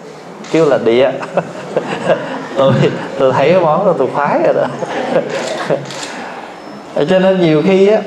kêu 0.53 0.67
là 0.67 0.79
địa. 0.85 1.11
Tôi 2.57 2.73
tôi 3.19 3.33
thấy 3.33 3.53
cái 3.53 3.61
món 3.61 3.87
đó 3.87 3.95
tôi 3.99 4.09
khoái 4.15 4.41
rồi 4.45 4.55
đó. 4.55 4.67
Cho 7.09 7.19
nên 7.19 7.41
nhiều 7.41 7.63
khi 7.67 7.89
á, 7.89 8.01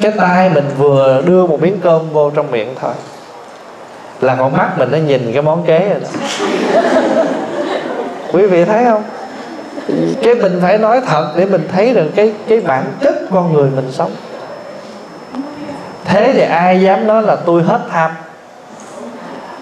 cái 0.00 0.12
tay 0.18 0.50
mình 0.50 0.64
vừa 0.78 1.22
đưa 1.26 1.46
một 1.46 1.62
miếng 1.62 1.80
cơm 1.82 2.10
vô 2.10 2.30
trong 2.30 2.50
miệng 2.50 2.74
thôi, 2.80 2.92
là 4.20 4.34
con 4.34 4.52
mắt 4.52 4.78
mình 4.78 4.88
nó 4.92 4.98
nhìn 4.98 5.32
cái 5.32 5.42
món 5.42 5.64
kế 5.66 5.88
rồi 5.88 6.00
đó. 6.00 6.08
Quý 8.32 8.46
vị 8.46 8.64
thấy 8.64 8.84
không? 8.84 9.02
Cái 10.22 10.34
mình 10.34 10.58
phải 10.62 10.78
nói 10.78 11.00
thật 11.06 11.32
để 11.36 11.46
mình 11.46 11.68
thấy 11.72 11.94
được 11.94 12.08
cái 12.16 12.32
cái 12.48 12.60
bản 12.60 12.84
chất 13.00 13.14
con 13.30 13.52
người 13.52 13.70
mình 13.76 13.88
sống 13.92 14.10
thế 16.06 16.32
thì 16.32 16.40
ai 16.40 16.80
dám 16.80 17.06
nói 17.06 17.22
là 17.22 17.36
tôi 17.36 17.62
hết 17.62 17.80
tham? 17.90 18.10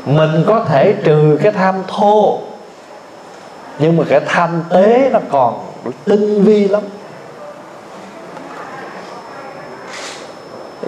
Mình 0.06 0.44
có 0.46 0.64
thể 0.68 0.94
trừ 1.04 1.38
cái 1.42 1.52
tham 1.52 1.74
thô, 1.88 2.38
nhưng 3.78 3.96
mà 3.96 4.04
cái 4.08 4.20
tham 4.26 4.62
tế 4.70 5.10
nó 5.12 5.18
còn 5.30 5.54
tinh 6.04 6.44
vi 6.44 6.68
lắm. 6.68 6.82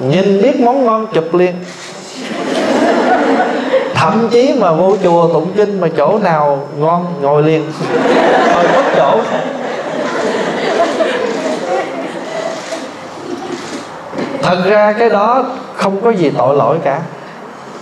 Nhìn 0.01 0.43
biết 0.43 0.61
món 0.61 0.85
ngon 0.85 1.07
chụp 1.15 1.35
liền. 1.35 1.55
Thậm 3.95 4.29
chí 4.33 4.55
mà 4.59 4.73
vô 4.73 4.97
chùa 5.03 5.33
tụng 5.33 5.53
kinh 5.57 5.81
mà 5.81 5.89
chỗ 5.97 6.19
nào 6.19 6.69
ngon, 6.79 7.07
ngồi 7.21 7.43
liền. 7.43 7.73
Thôi 8.53 8.65
mất 8.75 8.83
chỗ. 8.97 9.21
Thật 14.47 14.59
ra 14.65 14.93
cái 14.93 15.11
đó 15.11 15.45
không 15.75 16.01
có 16.03 16.11
gì 16.11 16.33
tội 16.39 16.57
lỗi 16.57 16.79
cả. 16.85 17.01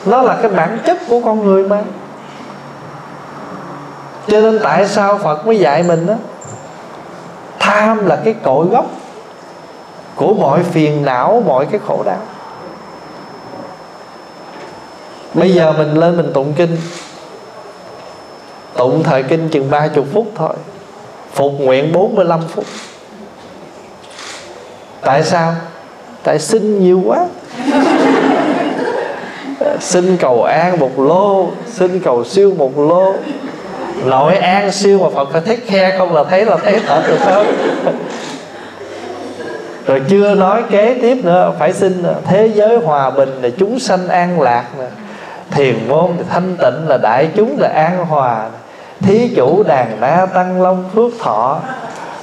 Nó 0.06 0.22
là 0.22 0.38
cái 0.42 0.50
bản 0.50 0.78
chất 0.86 0.98
của 1.08 1.20
con 1.24 1.44
người 1.44 1.68
mà. 1.68 1.82
Cho 4.26 4.40
nên 4.40 4.60
tại 4.62 4.88
sao 4.88 5.18
phật 5.18 5.46
mới 5.46 5.58
dạy 5.58 5.82
mình 5.82 6.06
đó? 6.06 6.14
Tham 7.58 8.06
là 8.06 8.18
cái 8.24 8.34
cội 8.42 8.66
gốc 8.66 8.86
của 10.14 10.34
mọi 10.34 10.62
phiền 10.62 11.04
não, 11.04 11.42
mọi 11.46 11.66
cái 11.66 11.80
khổ 11.86 12.02
đau. 12.06 12.18
Bây 15.34 15.54
giờ 15.54 15.72
mình 15.72 15.94
lên 15.94 16.16
mình 16.16 16.32
tụng 16.34 16.52
kinh. 16.56 16.76
Tụng 18.74 19.02
thời 19.02 19.22
kinh 19.22 19.48
chừng 19.48 19.70
ba 19.70 19.88
chục 19.88 20.06
phút 20.12 20.26
thôi. 20.34 20.54
Phục 21.32 21.52
nguyện 21.58 21.92
45 21.92 22.40
phút. 22.48 22.64
Tại 25.00 25.22
sao? 25.22 25.54
Tại 26.24 26.38
xin 26.38 26.84
nhiều 26.84 27.02
quá. 27.06 27.26
Xin 29.80 30.16
cầu 30.16 30.42
an 30.42 30.78
một 30.80 30.98
lô 30.98 31.48
xin 31.66 32.00
cầu 32.00 32.24
siêu 32.24 32.52
một 32.58 32.78
lô. 32.78 33.12
Nội 34.04 34.36
an 34.36 34.72
siêu 34.72 34.98
mà 34.98 35.08
phật 35.14 35.28
phải 35.32 35.40
thấy 35.46 35.56
khe 35.56 35.98
không 35.98 36.14
là 36.14 36.24
thấy 36.24 36.44
là 36.44 36.56
thấy 36.56 36.80
thật 36.86 37.02
được 37.08 37.18
không? 37.20 37.46
Rồi 39.86 40.02
chưa 40.08 40.34
nói 40.34 40.62
kế 40.70 40.98
tiếp 41.02 41.24
nữa, 41.24 41.52
phải 41.58 41.72
xin 41.72 42.02
thế 42.24 42.50
giới 42.54 42.76
hòa 42.76 43.10
bình 43.10 43.42
là 43.42 43.48
chúng 43.58 43.78
sanh 43.78 44.08
an 44.08 44.40
lạc 44.40 44.64
nè. 44.78 44.86
Thiền 45.50 45.88
môn 45.88 46.10
thì 46.18 46.24
thanh 46.30 46.56
tịnh 46.56 46.88
là 46.88 46.98
đại 46.98 47.28
chúng 47.36 47.56
là 47.58 47.68
an 47.68 48.06
hòa 48.06 48.46
thí 49.00 49.28
chủ 49.36 49.62
đàn 49.62 50.00
na 50.00 50.26
tăng 50.34 50.62
long 50.62 50.84
phước 50.94 51.12
thọ 51.20 51.60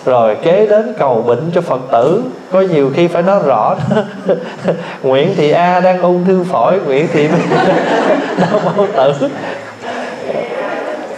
rồi 0.05 0.35
kế 0.35 0.67
đến 0.67 0.93
cầu 0.99 1.23
bệnh 1.27 1.51
cho 1.55 1.61
phật 1.61 1.81
tử. 1.91 2.23
Có 2.51 2.61
nhiều 2.61 2.91
khi 2.95 3.07
phải 3.07 3.23
nói 3.23 3.39
rõ. 3.45 3.75
Nguyễn 5.03 5.35
thị 5.35 5.51
a 5.51 5.79
đang 5.79 6.01
ung 6.01 6.25
thư 6.25 6.43
phổi. 6.43 6.79
Nguyễn 6.85 7.07
thị 7.13 7.27
đau 8.39 8.59
bao 8.65 8.87
tử. 8.95 9.29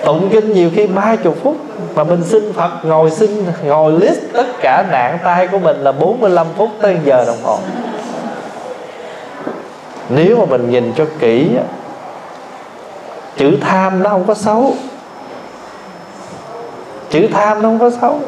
Tụng 0.05 0.29
kinh 0.31 0.53
nhiều 0.53 0.69
khi 0.75 0.87
ba 0.87 1.15
chục 1.15 1.37
phút. 1.43 1.57
Mà 1.95 2.03
mình 2.03 2.23
xin 2.23 2.53
Phật 2.53 2.71
ngồi 2.83 3.11
xin, 3.11 3.45
ngồi 3.65 3.91
list 3.91 4.19
tất 4.33 4.47
cả 4.61 4.85
nạn 4.91 5.17
tay 5.23 5.47
của 5.47 5.59
mình 5.59 5.77
là 5.77 5.91
45 5.91 6.47
phút 6.57 6.69
tới 6.81 6.97
giờ 7.05 7.23
đồng 7.27 7.43
hồ. 7.43 7.59
Nếu 10.09 10.37
mà 10.37 10.45
mình 10.45 10.71
nhìn 10.71 10.93
cho 10.97 11.05
kỹ 11.19 11.49
chữ 13.37 13.57
tham 13.61 14.03
nó 14.03 14.09
không 14.09 14.23
có 14.27 14.33
xấu. 14.33 14.73
Chữ 17.09 17.27
tham 17.33 17.61
nó 17.61 17.69
không 17.69 17.79
có 17.79 17.89
xấu 18.01 18.19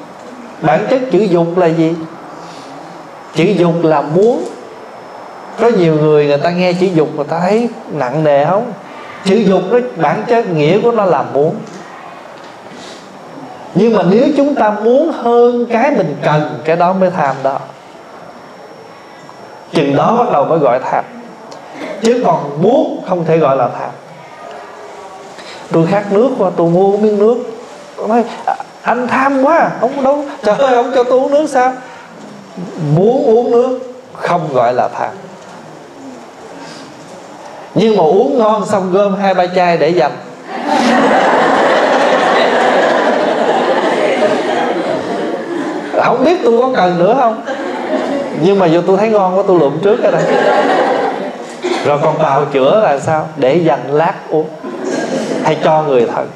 bản 0.61 0.87
chất 0.89 1.01
chữ 1.11 1.19
dục 1.19 1.57
là 1.57 1.67
gì? 1.67 1.95
Chữ 3.35 3.43
dục 3.43 3.73
là 3.83 4.01
muốn. 4.01 4.43
Có 5.59 5.69
nhiều 5.77 5.95
người 5.95 6.25
người 6.25 6.37
ta 6.37 6.49
nghe 6.49 6.73
chữ 6.73 6.87
dục 6.93 7.09
người 7.15 7.25
ta 7.25 7.39
thấy 7.39 7.69
nặng 7.91 8.23
nề 8.23 8.45
không? 8.45 8.73
Chữ 9.25 9.35
dục 9.35 9.61
nó, 9.71 9.79
bản 9.95 10.23
chất 10.27 10.49
nghĩa 10.49 10.79
của 10.79 10.91
nó 10.91 11.05
là 11.05 11.23
muốn. 11.33 11.55
Nhưng 13.75 13.95
mà 13.95 14.03
nếu 14.09 14.27
chúng 14.37 14.55
ta 14.55 14.69
muốn 14.69 15.11
hơn 15.11 15.65
cái 15.71 15.91
mình 15.91 16.15
cần, 16.23 16.59
cái 16.65 16.75
đó 16.75 16.93
mới 16.93 17.09
tham 17.09 17.35
đó. 17.43 17.59
Chừng 19.71 19.95
đó 19.95 20.15
bắt 20.17 20.31
đầu 20.31 20.45
mới 20.45 20.59
gọi 20.59 20.79
tham. 20.79 21.05
Chứ 22.01 22.21
còn 22.25 22.61
muốn 22.61 23.03
không 23.07 23.25
thể 23.25 23.37
gọi 23.37 23.57
là 23.57 23.69
tham. 23.79 23.89
Tôi 25.71 25.87
khát 25.87 26.13
nước 26.13 26.29
qua 26.37 26.51
tôi 26.57 26.69
mua 26.69 26.97
miếng 26.97 27.19
nước. 27.19 27.37
Tôi 27.97 28.07
nói 28.07 28.23
à, 28.45 28.55
anh 28.85 29.07
tham 29.07 29.43
quá 29.43 29.71
ông 29.81 30.03
đâu. 30.03 30.25
Trời 30.43 30.57
ơi, 30.57 30.75
ông 30.75 30.91
cho 30.95 31.03
tôi 31.03 31.19
uống 31.19 31.31
nước 31.31 31.49
sao? 31.49 31.73
Muốn 32.95 33.25
uống 33.25 33.51
nước, 33.51 33.79
không 34.13 34.53
gọi 34.53 34.73
là 34.73 34.87
tham 34.87 35.09
nhưng 37.75 37.97
mà 37.97 38.03
uống 38.03 38.37
ngon 38.37 38.65
xong 38.65 38.91
gom 38.91 39.15
hai 39.15 39.33
ba 39.33 39.45
chai 39.55 39.77
để 39.77 39.89
dành. 39.89 40.11
Không 46.03 46.23
biết 46.23 46.39
tôi 46.43 46.61
có 46.61 46.69
cần 46.75 46.99
nữa 46.99 47.15
không? 47.19 47.45
Nhưng 48.41 48.59
mà 48.59 48.67
vô 48.71 48.81
tôi 48.87 48.97
thấy 48.97 49.09
ngon 49.09 49.37
quá, 49.37 49.43
tôi 49.47 49.59
lượm 49.59 49.79
trước 49.83 49.97
cái 50.03 50.11
này 50.11 50.23
rồi 51.85 51.99
còn 52.01 52.17
bào 52.17 52.45
chữa 52.45 52.79
là 52.83 52.99
sao? 52.99 53.27
Để 53.37 53.55
dành 53.55 53.83
lát 53.87 54.13
uống. 54.29 54.47
Hay 55.43 55.57
cho 55.63 55.83
người 55.83 56.07
thân 56.15 56.27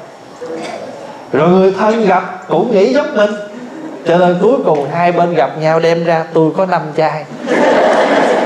rồi 1.32 1.48
người 1.48 1.74
thân 1.78 2.06
gặp 2.06 2.44
cũng 2.48 2.72
nghĩ 2.72 2.94
giống 2.94 3.16
mình. 3.16 3.30
Cho 4.06 4.18
nên 4.18 4.38
cuối 4.42 4.58
cùng 4.64 4.90
hai 4.90 5.12
bên 5.12 5.34
gặp 5.34 5.50
nhau 5.58 5.80
đem 5.80 6.04
ra, 6.04 6.24
tôi 6.34 6.50
có 6.56 6.66
năm 6.66 6.82
chai 6.96 7.24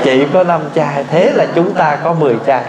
chị 0.03 0.25
có 0.33 0.43
năm 0.43 0.61
chai 0.75 1.03
thế 1.03 1.31
là 1.33 1.47
chúng 1.55 1.73
ta 1.73 1.97
có 2.03 2.13
10 2.13 2.35
chai 2.47 2.63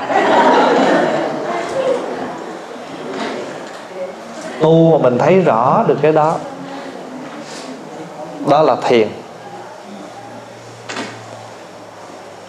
tu 4.61 4.99
mà 4.99 5.11
mình 5.11 5.19
thấy 5.19 5.41
rõ 5.41 5.85
được 5.89 5.97
cái 6.03 6.13
đó 6.13 6.37
đó 8.49 8.63
là 8.63 8.77
thiền. 8.89 9.09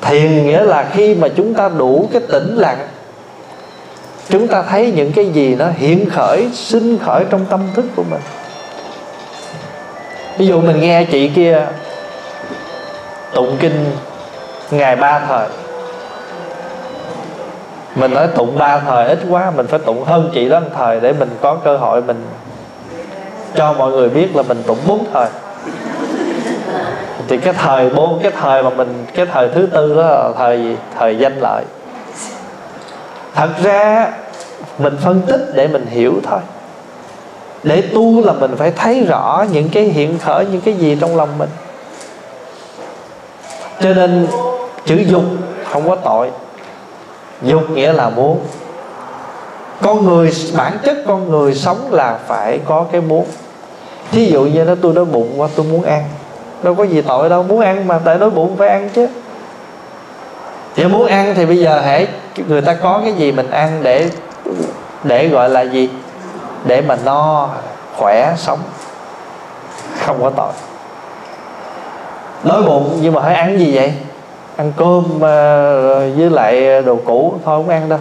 Thiền 0.01 0.47
nghĩa 0.47 0.61
là 0.61 0.89
khi 0.93 1.15
mà 1.15 1.27
chúng 1.35 1.53
ta 1.53 1.69
đủ 1.69 2.09
cái 2.13 2.21
tĩnh 2.31 2.55
lặng 2.57 2.87
chúng 4.29 4.47
ta 4.47 4.63
thấy 4.69 4.93
những 4.95 5.11
cái 5.11 5.29
gì 5.29 5.55
nó 5.55 5.65
hiện 5.77 6.09
khởi, 6.09 6.49
sinh 6.53 6.97
khởi 7.05 7.25
trong 7.29 7.45
tâm 7.45 7.59
thức 7.73 7.85
của 7.95 8.03
mình. 8.09 8.21
Ví 10.37 10.47
dụ 10.47 10.61
mình 10.61 10.81
nghe 10.81 11.03
chị 11.03 11.29
kia 11.29 11.61
tụng 13.33 13.57
kinh 13.59 13.85
ngày 14.71 14.95
ba 14.95 15.19
thời. 15.19 15.47
Mình 17.95 18.13
nói 18.13 18.27
tụng 18.27 18.57
ba 18.57 18.79
thời 18.79 19.07
ít 19.07 19.19
quá, 19.29 19.51
mình 19.55 19.67
phải 19.67 19.79
tụng 19.79 20.03
hơn 20.03 20.29
chị 20.33 20.49
đó 20.49 20.59
một 20.59 20.67
thời 20.75 20.99
để 20.99 21.13
mình 21.13 21.29
có 21.41 21.55
cơ 21.55 21.77
hội 21.77 22.01
mình 22.01 22.25
cho 23.55 23.73
mọi 23.73 23.91
người 23.91 24.09
biết 24.09 24.35
là 24.35 24.43
mình 24.43 24.63
tụng 24.67 24.77
bốn 24.87 25.05
thời. 25.13 25.27
Thì 27.27 27.37
cái 27.37 27.53
thời 27.53 27.89
bốn 27.89 28.19
cái 28.23 28.31
thời 28.41 28.63
mà 28.63 28.69
mình, 28.69 29.05
cái 29.15 29.25
thời 29.25 29.49
thứ 29.49 29.67
tư 29.73 29.95
đó 29.95 30.01
là 30.01 30.29
thời 30.37 30.57
gì? 30.57 30.75
Thời 30.97 31.17
danh 31.17 31.39
lợi 31.41 31.63
thật 33.37 33.49
ra, 33.63 34.11
mình 34.77 34.97
phân 35.01 35.21
tích 35.21 35.41
để 35.53 35.67
mình 35.67 35.85
hiểu 35.85 36.13
thôi. 36.23 36.39
Để 37.63 37.81
tu 37.93 38.25
là 38.25 38.33
mình 38.33 38.55
phải 38.57 38.71
thấy 38.71 39.03
rõ 39.03 39.45
những 39.51 39.69
cái 39.69 39.83
hiện 39.83 40.19
khởi, 40.19 40.45
những 40.51 40.61
cái 40.61 40.73
gì 40.73 40.97
trong 41.01 41.15
lòng 41.15 41.37
mình. 41.37 41.49
Cho 43.81 43.93
nên, 43.93 44.27
chữ 44.85 44.95
dục 45.07 45.23
không 45.71 45.89
có 45.89 45.95
tội. 45.95 46.31
Dục 47.41 47.69
nghĩa 47.69 47.93
là 47.93 48.09
muốn. 48.09 48.39
Con 49.81 50.05
người, 50.05 50.31
bản 50.57 50.77
chất 50.83 50.97
con 51.07 51.29
người 51.29 51.55
sống 51.55 51.77
là 51.91 52.19
phải 52.27 52.59
có 52.65 52.85
cái 52.91 53.01
muốn. 53.01 53.25
Thí 54.11 54.25
dụ 54.25 54.41
như 54.41 54.63
nó, 54.63 54.75
tôi 54.81 54.93
đói 54.93 55.05
bụng 55.05 55.41
quá, 55.41 55.47
tôi 55.55 55.65
muốn 55.65 55.83
ăn. 55.83 56.03
Đâu 56.63 56.75
có 56.75 56.83
gì 56.83 57.01
tội 57.01 57.29
đâu, 57.29 57.43
muốn 57.43 57.59
ăn 57.59 57.87
mà 57.87 57.99
tại 58.05 58.17
đói 58.17 58.29
bụng 58.29 58.55
phải 58.57 58.67
ăn 58.67 58.89
chứ 58.95 59.07
thì 60.77 60.85
muốn 60.85 61.07
ăn 61.07 61.33
thì 61.35 61.45
bây 61.45 61.57
giờ 61.57 61.81
hãy, 61.85 62.07
người 62.47 62.61
ta 62.61 62.73
có 62.73 62.99
cái 63.03 63.13
gì 63.13 63.31
mình 63.31 63.51
ăn 63.51 63.79
để 63.83 64.09
để 65.03 65.27
gọi 65.27 65.49
là 65.49 65.61
gì? 65.61 65.89
Để 66.65 66.81
mà 66.81 66.97
no, 67.05 67.49
khỏe 67.95 68.33
sống. 68.37 68.59
Không 70.05 70.21
có 70.21 70.29
tội. 70.29 70.51
Đói 72.43 72.61
bụng 72.61 72.99
nhưng 73.01 73.13
mà 73.13 73.21
phải 73.21 73.35
ăn 73.35 73.59
gì 73.59 73.75
vậy? 73.75 73.93
Ăn 74.55 74.73
cơm 74.77 75.03
ờ, 75.21 75.99
với 75.99 76.29
lại 76.29 76.81
đồ 76.81 76.99
cũ 77.05 77.33
thôi 77.45 77.59
không 77.59 77.69
ăn 77.69 77.89
đâu. 77.89 77.99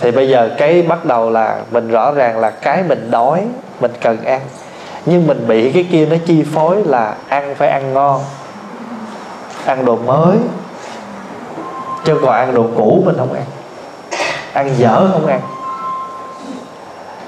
Thì 0.00 0.10
bây 0.10 0.28
giờ 0.28 0.50
cái 0.58 0.82
bắt 0.82 1.04
đầu 1.04 1.30
là 1.30 1.58
mình 1.70 1.90
rõ 1.90 2.12
ràng 2.12 2.38
là 2.38 2.50
cái 2.50 2.82
mình 2.82 3.10
đói, 3.10 3.44
mình 3.80 3.92
cần 4.00 4.24
ăn. 4.24 4.40
Nhưng 5.06 5.26
mình 5.26 5.44
bị 5.48 5.72
cái 5.72 5.86
kia 5.92 6.06
nó 6.06 6.16
chi 6.26 6.44
phối 6.54 6.76
là 6.84 7.14
ăn 7.28 7.54
phải 7.54 7.68
ăn 7.68 7.94
ngon, 7.94 8.20
ăn 9.64 9.84
đồ 9.84 9.96
mới 9.96 10.36
chứ 12.04 12.18
còn 12.22 12.30
ăn 12.30 12.54
đồ 12.54 12.66
cũ 12.76 13.02
mình 13.04 13.16
không 13.18 13.32
ăn. 13.32 13.44
Ăn 14.52 14.74
dở 14.78 15.08
không 15.12 15.26
ăn. 15.26 15.40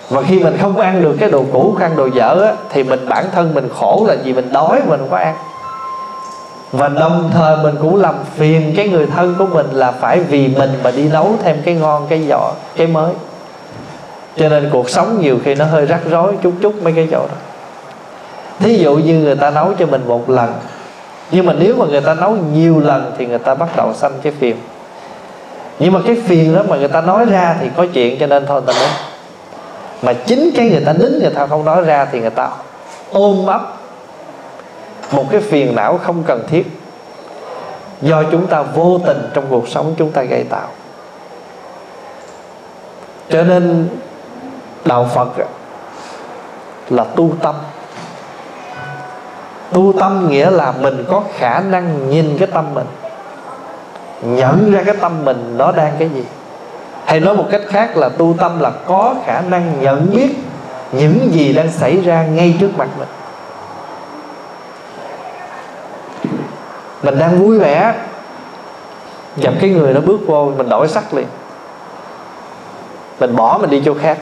Và 0.09 0.23
khi 0.23 0.39
mình 0.39 0.59
không 0.63 0.79
ăn 0.79 1.03
được 1.03 1.17
cái 1.21 1.31
đồ 1.31 1.45
cũ 1.53 1.77
ăn 1.81 1.97
đồ 1.97 2.07
dở 2.07 2.43
á, 2.43 2.53
thì 2.71 2.83
mình 2.83 3.09
bản 3.09 3.25
thân 3.33 3.55
mình 3.55 3.69
khổ 3.79 4.05
là 4.09 4.17
vì 4.25 4.33
mình 4.33 4.53
đói 4.53 4.81
mình 4.87 5.01
không 5.01 5.11
có 5.11 5.17
ăn. 5.17 5.35
Và 6.73 6.89
đồng 6.89 7.31
thời 7.35 7.57
mình 7.57 7.75
cũng 7.81 7.97
làm 7.97 8.15
phiền 8.37 8.75
cái 8.77 8.89
người 8.89 9.07
thân 9.07 9.35
của 9.39 9.47
mình 9.47 9.67
là 9.73 9.93
phải 9.93 10.21
vì 10.21 10.49
mình 10.49 10.71
mà 10.85 10.91
đi 10.91 11.09
nấu 11.09 11.35
thêm 11.43 11.57
cái 11.65 11.75
ngon 11.75 12.07
cái 12.09 12.27
giỏ 12.29 12.53
cái 12.77 12.87
mới. 12.87 13.13
Cho 14.37 14.49
nên 14.49 14.71
cuộc 14.73 14.91
sống 14.91 15.21
nhiều 15.21 15.39
khi 15.45 15.55
nó 15.55 15.65
hơi 15.65 15.87
rắc 15.87 16.01
rối 16.11 16.35
chút 16.43 16.53
chút 16.63 16.75
mấy 16.83 16.93
cái 16.93 17.09
chỗ 17.11 17.19
đó. 17.19 17.35
Thí 18.59 18.79
dụ 18.79 18.97
như 18.97 19.15
người 19.15 19.37
ta 19.37 19.51
nấu 19.51 19.73
cho 19.79 19.87
mình 19.87 20.09
một 20.09 20.31
lần 20.31 20.53
nhưng 21.31 21.47
mà 21.47 21.53
nếu 21.53 21.77
mà 21.77 21.87
người 21.87 22.01
ta 22.01 22.15
nấu 22.15 22.31
nhiều 22.31 22.81
lần 22.81 23.13
thì 23.19 23.27
người 23.27 23.39
ta 23.39 23.55
bắt 23.55 23.69
đầu 23.77 23.95
sanh 23.95 24.13
cái 24.23 24.33
phiền. 24.33 24.57
Nhưng 25.79 25.93
mà 25.93 26.01
cái 26.07 26.17
phiền 26.27 26.55
đó 26.55 26.63
mà 26.69 26.77
người 26.77 26.89
ta 26.89 27.01
nói 27.01 27.25
ra 27.25 27.57
thì 27.61 27.69
có 27.77 27.87
chuyện 27.93 28.19
cho 28.21 28.27
nên 28.27 28.47
thôi 28.47 28.63
ta 28.67 28.73
nói 28.73 28.89
mà 30.03 30.13
chính 30.13 30.51
cái 30.57 30.71
người 30.71 30.83
ta 30.87 30.93
nín, 30.93 31.19
người 31.21 31.33
ta 31.35 31.47
không 31.47 31.65
nói 31.65 31.83
ra 31.83 32.07
thì 32.13 32.21
người 32.21 32.31
ta 32.31 32.51
ôm 33.13 33.47
ấp 33.47 33.61
một 35.13 35.25
cái 35.31 35.41
phiền 35.41 35.77
não 35.77 35.99
không 35.99 36.23
cần 36.27 36.45
thiết 36.49 36.67
do 38.03 38.23
chúng 38.31 38.47
ta 38.47 38.63
vô 38.63 39.01
tình 39.07 39.31
trong 39.35 39.45
cuộc 39.51 39.69
sống 39.69 39.95
chúng 39.99 40.11
ta 40.11 40.23
gây 40.23 40.45
tạo. 40.45 40.69
Cho 43.31 43.43
nên 43.43 43.89
đạo 44.85 45.09
phật 45.15 45.29
là 46.91 47.05
tu 47.05 47.31
tâm 47.43 47.55
tu 49.73 49.93
tâm 50.01 50.29
nghĩa 50.29 50.51
là 50.51 50.73
mình 50.81 51.05
có 51.11 51.23
khả 51.39 51.61
năng 51.61 52.11
nhìn 52.11 52.39
cái 52.39 52.49
tâm 52.55 52.75
mình, 52.75 52.87
nhận 54.23 54.73
ra 54.73 54.83
cái 54.87 54.97
tâm 55.01 55.25
mình 55.25 55.55
nó 55.57 55.73
đang 55.73 55.93
cái 55.99 56.09
gì. 56.09 56.25
Hay 57.05 57.21
nói 57.21 57.37
một 57.37 57.47
cách 57.51 57.63
khác 57.69 57.97
là 57.97 58.09
tu 58.09 58.35
tâm 58.39 58.61
là 58.61 58.71
có 58.87 59.15
khả 59.27 59.41
năng 59.41 59.81
nhận 59.81 60.11
biết 60.15 60.29
những 60.93 61.29
gì 61.33 61.53
đang 61.53 61.73
xảy 61.73 62.01
ra 62.01 62.23
ngay 62.23 62.57
trước 62.61 62.71
mặt 62.77 62.89
mình. 62.99 63.09
Mình 67.03 67.19
đang 67.19 67.39
vui 67.39 67.59
vẻ, 67.59 67.95
gặp 69.37 69.53
cái 69.61 69.71
người 69.71 69.95
nó 69.95 70.01
bước 70.01 70.21
vô, 70.27 70.53
mình 70.57 70.69
đổi 70.69 70.89
sắc 70.89 71.15
liền. 71.15 71.27
Mình 73.21 73.37
bỏ 73.37 73.59
mình 73.61 73.71
đi 73.71 73.83
chỗ 73.85 73.95
khác 73.95 74.19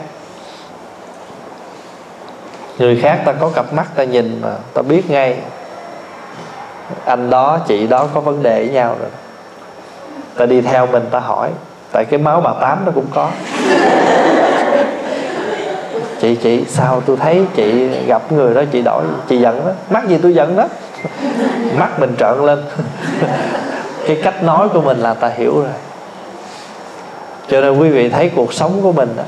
người 2.79 2.99
khác 3.01 3.21
ta 3.25 3.33
có 3.33 3.49
cặp 3.55 3.73
mắt 3.73 3.87
ta 3.95 4.03
nhìn 4.03 4.39
mà 4.41 4.49
ta 4.73 4.81
biết 4.81 5.09
ngay. 5.09 5.37
Anh 7.05 7.29
đó 7.29 7.59
chị 7.67 7.87
đó 7.87 8.07
có 8.13 8.21
vấn 8.21 8.43
đề 8.43 8.63
với 8.63 8.73
nhau 8.73 8.95
rồi. 8.99 9.09
Ta 10.37 10.45
đi 10.45 10.61
theo 10.61 10.87
mình 10.87 11.05
ta 11.11 11.19
hỏi. 11.19 11.49
Tại 11.91 12.05
cái 12.05 12.19
máu 12.19 12.41
bà 12.41 12.53
tám 12.61 12.85
nó 12.85 12.91
cũng 12.95 13.05
có. 13.13 13.29
Chị 16.21 16.35
chị 16.35 16.65
sao 16.67 17.01
tôi 17.05 17.17
thấy 17.17 17.45
chị 17.55 17.89
gặp 18.07 18.31
người 18.31 18.53
đó 18.53 18.63
chị 18.71 18.81
đổi? 18.81 19.03
Chị 19.27 19.37
giận 19.37 19.65
đó 19.65 19.71
mắt 19.89 20.07
gì 20.07 20.19
tôi 20.21 20.33
giận 20.33 20.55
đó 20.55 20.67
mắt 21.77 21.99
mình 21.99 22.15
trợn 22.19 22.45
lên. 22.45 22.63
Cái 24.07 24.19
cách 24.23 24.43
nói 24.43 24.69
của 24.69 24.81
mình 24.81 24.97
là 24.99 25.13
ta 25.13 25.27
hiểu 25.27 25.61
rồi. 25.61 25.73
Cho 27.47 27.61
nên 27.61 27.79
quý 27.79 27.89
vị 27.89 28.09
thấy 28.09 28.31
cuộc 28.35 28.53
sống 28.53 28.79
của 28.81 28.91
mình 28.91 29.09
đó, 29.17 29.23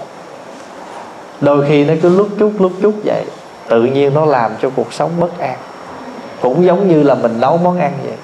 đôi 1.41 1.65
khi 1.67 1.85
nó 1.85 1.93
cứ 2.01 2.17
lúc 2.17 2.27
chút 2.39 2.51
lúc 2.59 2.71
chút 2.81 2.93
vậy 3.05 3.23
tự 3.71 3.83
nhiên 3.83 4.13
nó 4.13 4.25
làm 4.25 4.51
cho 4.61 4.69
cuộc 4.75 4.93
sống 4.93 5.11
bất 5.19 5.39
an. 5.39 5.57
Cũng 6.41 6.65
giống 6.65 6.87
như 6.87 7.03
là 7.03 7.15
mình 7.15 7.39
nấu 7.39 7.57
món 7.57 7.79
ăn 7.79 7.91
vậy. 8.03 8.17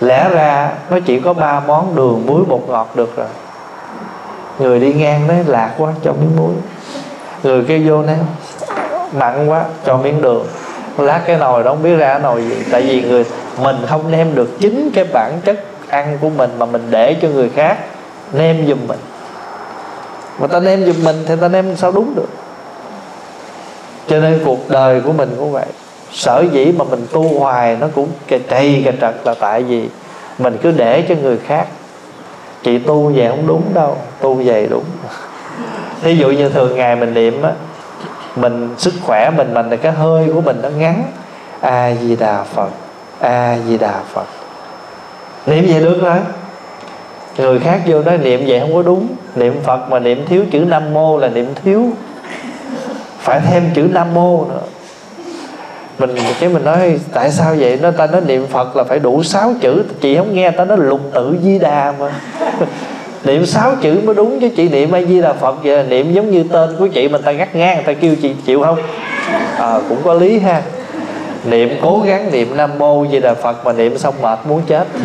Lẽ 0.00 0.28
ra 0.28 0.72
nó 0.90 0.98
chỉ 1.06 1.20
có 1.20 1.32
ba 1.32 1.60
món 1.60 1.96
đường 1.96 2.22
muối 2.26 2.42
bột 2.48 2.60
ngọt 2.68 2.90
được 2.94 3.16
rồi. 3.16 3.26
Người 4.58 4.80
đi 4.80 4.92
ngang 4.92 5.26
nói 5.26 5.36
lạc 5.46 5.70
quá, 5.78 5.92
cho 6.04 6.12
miếng 6.12 6.36
muối. 6.36 6.52
Người 7.42 7.64
kêu 7.68 7.80
vô 7.86 8.02
nói 8.02 8.16
mặn 9.12 9.46
quá, 9.46 9.64
cho 9.86 9.96
miếng 9.96 10.22
đường. 10.22 10.46
Lát 10.98 11.20
cái 11.26 11.36
nồi 11.36 11.62
đó 11.62 11.70
không 11.70 11.82
biết 11.82 11.96
ra 11.96 12.18
nồi 12.18 12.42
gì. 12.42 12.64
Tại 12.72 12.82
vì 12.82 13.02
người, 13.02 13.24
mình 13.62 13.76
không 13.88 14.10
nêm 14.10 14.34
được 14.34 14.60
chính 14.60 14.90
cái 14.94 15.04
bản 15.12 15.40
chất 15.44 15.64
ăn 15.88 16.18
của 16.20 16.30
mình 16.30 16.50
mà 16.58 16.66
mình 16.66 16.86
để 16.90 17.16
cho 17.22 17.28
người 17.28 17.48
khác 17.48 17.78
nêm 18.32 18.66
giùm 18.66 18.78
mình. 18.88 18.98
Mà 20.38 20.46
ta 20.46 20.60
nêm 20.60 20.84
giùm 20.84 21.04
mình 21.04 21.16
thì 21.26 21.34
ta 21.40 21.48
nêm 21.48 21.76
sao 21.76 21.92
đúng 21.92 22.14
được? 22.14 22.28
Cho 24.08 24.20
nên 24.20 24.40
cuộc 24.44 24.70
đời 24.70 25.00
của 25.00 25.12
mình 25.12 25.34
cũng 25.38 25.52
vậy. 25.52 25.66
Sở 26.12 26.44
dĩ 26.52 26.72
mà 26.78 26.84
mình 26.90 27.06
tu 27.12 27.38
hoài 27.38 27.76
nó 27.80 27.86
cũng 27.94 28.08
cà 28.26 28.38
trầy 28.50 28.82
cà 28.84 28.92
trật 29.00 29.26
là 29.26 29.34
tại 29.34 29.62
vì 29.62 29.88
mình 30.38 30.58
cứ 30.62 30.70
để 30.70 31.04
cho 31.08 31.14
người 31.22 31.38
khác. 31.46 31.66
Chị 32.62 32.78
tu 32.78 33.12
về 33.14 33.28
không 33.28 33.46
đúng 33.46 33.62
đâu, 33.74 33.96
tu 34.20 34.34
về 34.34 34.66
đúng. 34.70 34.84
Thí 36.02 36.16
dụ 36.16 36.30
như 36.30 36.48
thường 36.48 36.76
ngày 36.76 36.96
mình 36.96 37.14
niệm 37.14 37.42
á, 37.42 37.50
mình 38.36 38.74
sức 38.78 38.94
khỏe 39.02 39.30
mình 39.36 39.54
mình 39.54 39.70
là 39.70 39.76
cái 39.76 39.92
hơi 39.92 40.30
của 40.34 40.40
mình 40.40 40.60
nó 40.62 40.68
ngắn. 40.68 41.04
A 41.60 41.94
di 41.94 42.16
đà 42.16 42.42
phật 42.42 42.68
a 43.20 43.58
di 43.68 43.78
đà 43.78 44.00
phật. 44.12 44.26
Niệm 45.46 45.64
vậy 45.68 45.80
được 45.80 46.02
rồi. 46.02 46.18
Người 47.38 47.58
khác 47.58 47.80
vô 47.86 48.02
nói 48.02 48.18
niệm 48.18 48.44
vậy 48.46 48.60
không 48.60 48.74
có 48.74 48.82
đúng. 48.82 49.06
Niệm 49.34 49.60
phật 49.64 49.90
mà 49.90 49.98
niệm 49.98 50.26
thiếu 50.26 50.44
chữ 50.52 50.58
nam 50.58 50.94
mô 50.94 51.18
là 51.18 51.28
niệm 51.28 51.46
thiếu 51.64 51.90
phải 53.22 53.40
thêm 53.50 53.70
chữ 53.74 53.88
nam 53.92 54.14
mô 54.14 54.44
nữa. 54.44 54.60
Mình 55.98 56.16
cái 56.40 56.48
mình 56.48 56.64
nói 56.64 57.00
tại 57.12 57.30
sao 57.30 57.54
vậy? 57.58 57.78
Nó 57.82 57.90
ta 57.90 58.06
nói 58.06 58.20
niệm 58.26 58.46
phật 58.46 58.76
là 58.76 58.84
phải 58.84 58.98
đủ 58.98 59.22
sáu 59.22 59.54
chữ. 59.60 59.84
Chị 60.00 60.16
không 60.16 60.34
nghe 60.34 60.50
ta 60.50 60.64
nói 60.64 60.78
lục 60.78 61.00
tự 61.14 61.36
di 61.42 61.58
đà 61.58 61.92
mà. 61.98 62.12
Niệm 63.24 63.46
sáu 63.46 63.74
chữ 63.82 64.00
mới 64.04 64.14
đúng 64.14 64.40
chứ 64.40 64.48
chị 64.56 64.68
niệm 64.68 64.92
a 64.92 65.02
di 65.02 65.20
đà 65.20 65.32
phật 65.32 65.56
vậy 65.62 65.76
là 65.76 65.82
niệm 65.82 66.12
giống 66.12 66.30
như 66.30 66.44
tên 66.52 66.76
của 66.78 66.86
chị 66.86 67.08
mình 67.08 67.22
ta 67.22 67.32
ngắt 67.32 67.54
ngang 67.54 67.76
người 67.76 67.84
ta 67.84 67.92
kêu 68.00 68.14
chị 68.22 68.34
chịu 68.46 68.62
không? 68.62 68.78
À, 69.58 69.80
cũng 69.88 69.98
có 70.04 70.14
lý 70.14 70.38
ha. 70.38 70.62
Niệm 71.44 71.68
cố 71.82 72.02
gắng 72.06 72.32
niệm 72.32 72.56
nam 72.56 72.70
mô 72.78 73.06
di 73.12 73.20
đà 73.20 73.34
phật 73.34 73.64
mà 73.64 73.72
niệm 73.72 73.98
xong 73.98 74.14
mệt 74.22 74.38
muốn 74.44 74.62
chết. 74.66 74.86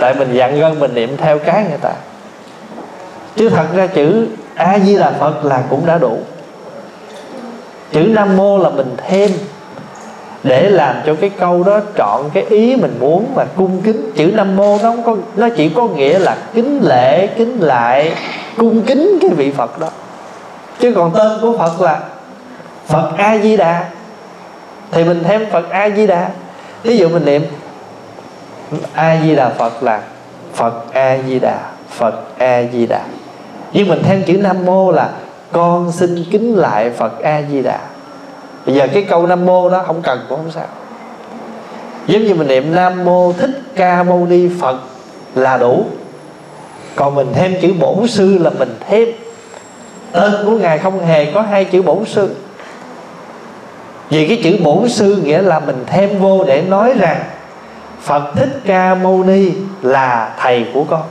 Tại 0.00 0.14
mình 0.14 0.28
dặn 0.32 0.60
gân 0.60 0.80
mình 0.80 0.94
niệm 0.94 1.16
theo 1.16 1.38
cái 1.38 1.64
người 1.68 1.78
ta. 1.80 1.92
Chứ 3.36 3.48
thật 3.48 3.66
ra 3.74 3.86
chữ 3.86 4.26
a 4.64 4.78
di 4.78 4.96
đà 4.96 5.10
phật 5.10 5.44
là 5.44 5.62
cũng 5.70 5.86
đã 5.86 5.98
đủ. 5.98 6.18
Chữ 7.92 8.00
nam 8.00 8.36
mô 8.36 8.58
là 8.58 8.70
mình 8.70 8.96
thêm 9.08 9.30
để 10.42 10.70
làm 10.70 10.96
cho 11.06 11.14
cái 11.20 11.30
câu 11.30 11.62
đó 11.62 11.80
chọn 11.96 12.30
cái 12.34 12.42
ý 12.42 12.76
mình 12.76 12.96
muốn 13.00 13.26
và 13.34 13.46
cung 13.56 13.80
kính. 13.82 14.10
Chữ 14.16 14.32
nam 14.34 14.56
mô 14.56 14.78
nó 14.82 14.90
không 14.90 15.02
có, 15.02 15.16
nó 15.36 15.48
chỉ 15.56 15.68
có 15.68 15.88
nghĩa 15.88 16.18
là 16.18 16.36
kính 16.54 16.80
lễ, 16.82 17.26
kính 17.26 17.60
lại, 17.60 18.12
cung 18.56 18.82
kính 18.82 19.18
cái 19.20 19.30
vị 19.30 19.50
phật 19.50 19.80
đó. 19.80 19.88
Chứ 20.80 20.92
còn 20.96 21.12
tên 21.14 21.32
của 21.42 21.58
phật 21.58 21.80
là 21.80 22.00
phật 22.86 23.12
a 23.16 23.38
di 23.38 23.56
đà. 23.56 23.84
Thì 24.90 25.04
mình 25.04 25.22
thêm 25.24 25.46
phật 25.50 25.70
a 25.70 25.90
di 25.90 26.06
đà. 26.06 26.28
Ví 26.82 26.96
dụ 26.96 27.08
mình 27.08 27.24
niệm, 27.24 27.42
a 28.94 29.16
di 29.22 29.34
đà 29.34 29.48
phật 29.48 29.82
là 29.82 30.00
phật 30.54 30.92
a 30.92 31.18
di 31.28 31.38
đà, 31.38 31.58
phật 31.90 32.14
a 32.38 32.62
di 32.72 32.86
đà 32.86 33.00
nhưng 33.72 33.88
mình 33.88 34.02
thêm 34.02 34.22
chữ 34.26 34.38
nam 34.38 34.64
mô 34.64 34.92
là 34.92 35.10
con 35.52 35.92
xin 35.92 36.24
kính 36.30 36.56
lại 36.56 36.90
phật 36.90 37.22
a 37.22 37.42
di 37.50 37.62
đà 37.62 37.78
bây 38.66 38.74
giờ 38.74 38.88
cái 38.94 39.02
câu 39.02 39.26
nam 39.26 39.46
mô 39.46 39.70
đó 39.70 39.82
không 39.86 40.02
cần 40.02 40.20
cũng 40.28 40.38
không 40.38 40.50
sao. 40.50 40.66
Giống 42.06 42.22
như 42.22 42.34
mình 42.34 42.48
niệm 42.48 42.74
nam 42.74 43.04
mô 43.04 43.32
thích 43.32 43.60
ca 43.76 44.02
mâu 44.02 44.26
ni 44.26 44.48
phật 44.60 44.76
là 45.34 45.56
đủ. 45.56 45.86
Còn 46.96 47.14
mình 47.14 47.26
thêm 47.34 47.54
chữ 47.62 47.72
bổn 47.80 48.06
sư 48.08 48.38
là 48.38 48.50
mình 48.50 48.76
thêm. 48.88 49.08
Tên 50.12 50.32
của 50.44 50.50
ngài 50.50 50.78
không 50.78 51.06
hề 51.06 51.32
có 51.32 51.42
hai 51.42 51.64
chữ 51.64 51.82
bổn 51.82 52.04
sư. 52.04 52.34
Vì 54.10 54.28
cái 54.28 54.40
chữ 54.44 54.64
bổn 54.64 54.88
sư 54.88 55.22
nghĩa 55.24 55.42
là 55.42 55.60
mình 55.60 55.84
thêm 55.86 56.18
vô 56.18 56.44
để 56.44 56.62
nói 56.62 56.94
rằng 56.98 57.24
Phật 58.00 58.32
Thích 58.36 58.60
Ca 58.66 58.94
Mâu 58.94 59.24
Ni 59.24 59.50
là 59.82 60.34
thầy 60.38 60.66
của 60.74 60.84
con. 60.84 61.02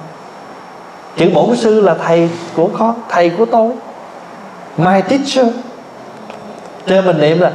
Chữ 1.17 1.29
bổn 1.33 1.55
sư 1.55 1.81
là 1.81 1.95
thầy 2.05 2.29
của 2.55 2.69
con 2.79 2.95
Thầy 3.09 3.29
của 3.29 3.45
tôi. 3.45 3.71
My 4.77 5.01
teacher. 5.01 5.47
Cho 6.87 7.01
mình 7.01 7.19
niệm 7.19 7.39
là 7.39 7.51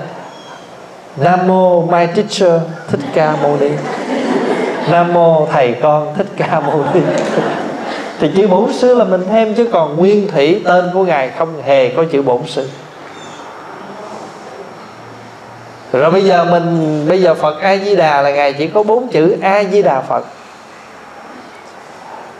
Nam 1.16 1.46
mô 1.46 1.82
my 1.82 2.06
teacher, 2.06 2.60
Thích 2.88 3.00
Ca 3.14 3.36
Mâu 3.42 3.56
Ni. 3.60 3.68
Nam 4.90 5.12
mô 5.14 5.46
thầy 5.52 5.74
con, 5.82 6.14
Thích 6.16 6.26
Ca 6.36 6.60
Mâu 6.60 6.84
Ni. 6.94 7.00
Thì 8.20 8.30
chữ 8.36 8.46
bổn 8.46 8.72
sư 8.72 8.94
là 8.94 9.04
mình 9.04 9.24
thêm, 9.30 9.54
Chứ 9.54 9.68
còn 9.72 9.96
nguyên 9.96 10.28
thủy 10.28 10.62
tên 10.64 10.84
của 10.92 11.04
Ngài 11.04 11.30
Không 11.38 11.62
hề 11.62 11.88
có 11.88 12.04
chữ 12.12 12.22
bổn 12.22 12.40
sư. 12.46 12.68
Rồi 15.92 16.10
bây 16.10 16.24
giờ 16.24 16.44
mình, 16.44 17.04
bây 17.08 17.22
giờ 17.22 17.34
Phật 17.34 17.60
A 17.60 17.76
Di 17.76 17.96
Đà 17.96 18.22
là 18.22 18.30
ngài 18.30 18.52
chỉ 18.52 18.68
có 18.68 18.82
bốn 18.82 19.08
chữ 19.08 19.36
A 19.42 19.64
Di 19.64 19.82
Đà 19.82 20.00
Phật. 20.00 20.24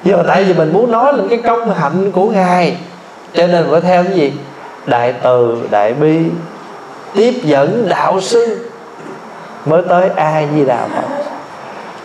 Nhưng 0.05 0.17
mà 0.17 0.23
tại 0.27 0.45
vì 0.45 0.55
mình 0.55 0.73
muốn 0.73 0.91
nói 0.91 1.13
lên 1.13 1.29
cái 1.29 1.39
công 1.39 1.75
hạnh 1.75 2.13
của 2.13 2.29
ngài. 2.29 2.77
Cho 3.35 3.47
nên 3.47 3.67
phải 3.71 3.81
theo 3.81 4.05
cái 4.05 4.13
gì? 4.13 4.33
Đại 4.87 5.15
từ, 5.23 5.59
đại 5.71 5.95
bi, 5.95 6.19
tiếp 7.15 7.35
dẫn 7.45 7.89
đạo 7.89 8.21
sư 8.21 8.71
mới 9.65 9.83
tới 9.89 10.09
ai 10.17 10.49
Di 10.55 10.65
Đà 10.65 10.87
Phật. 10.87 11.05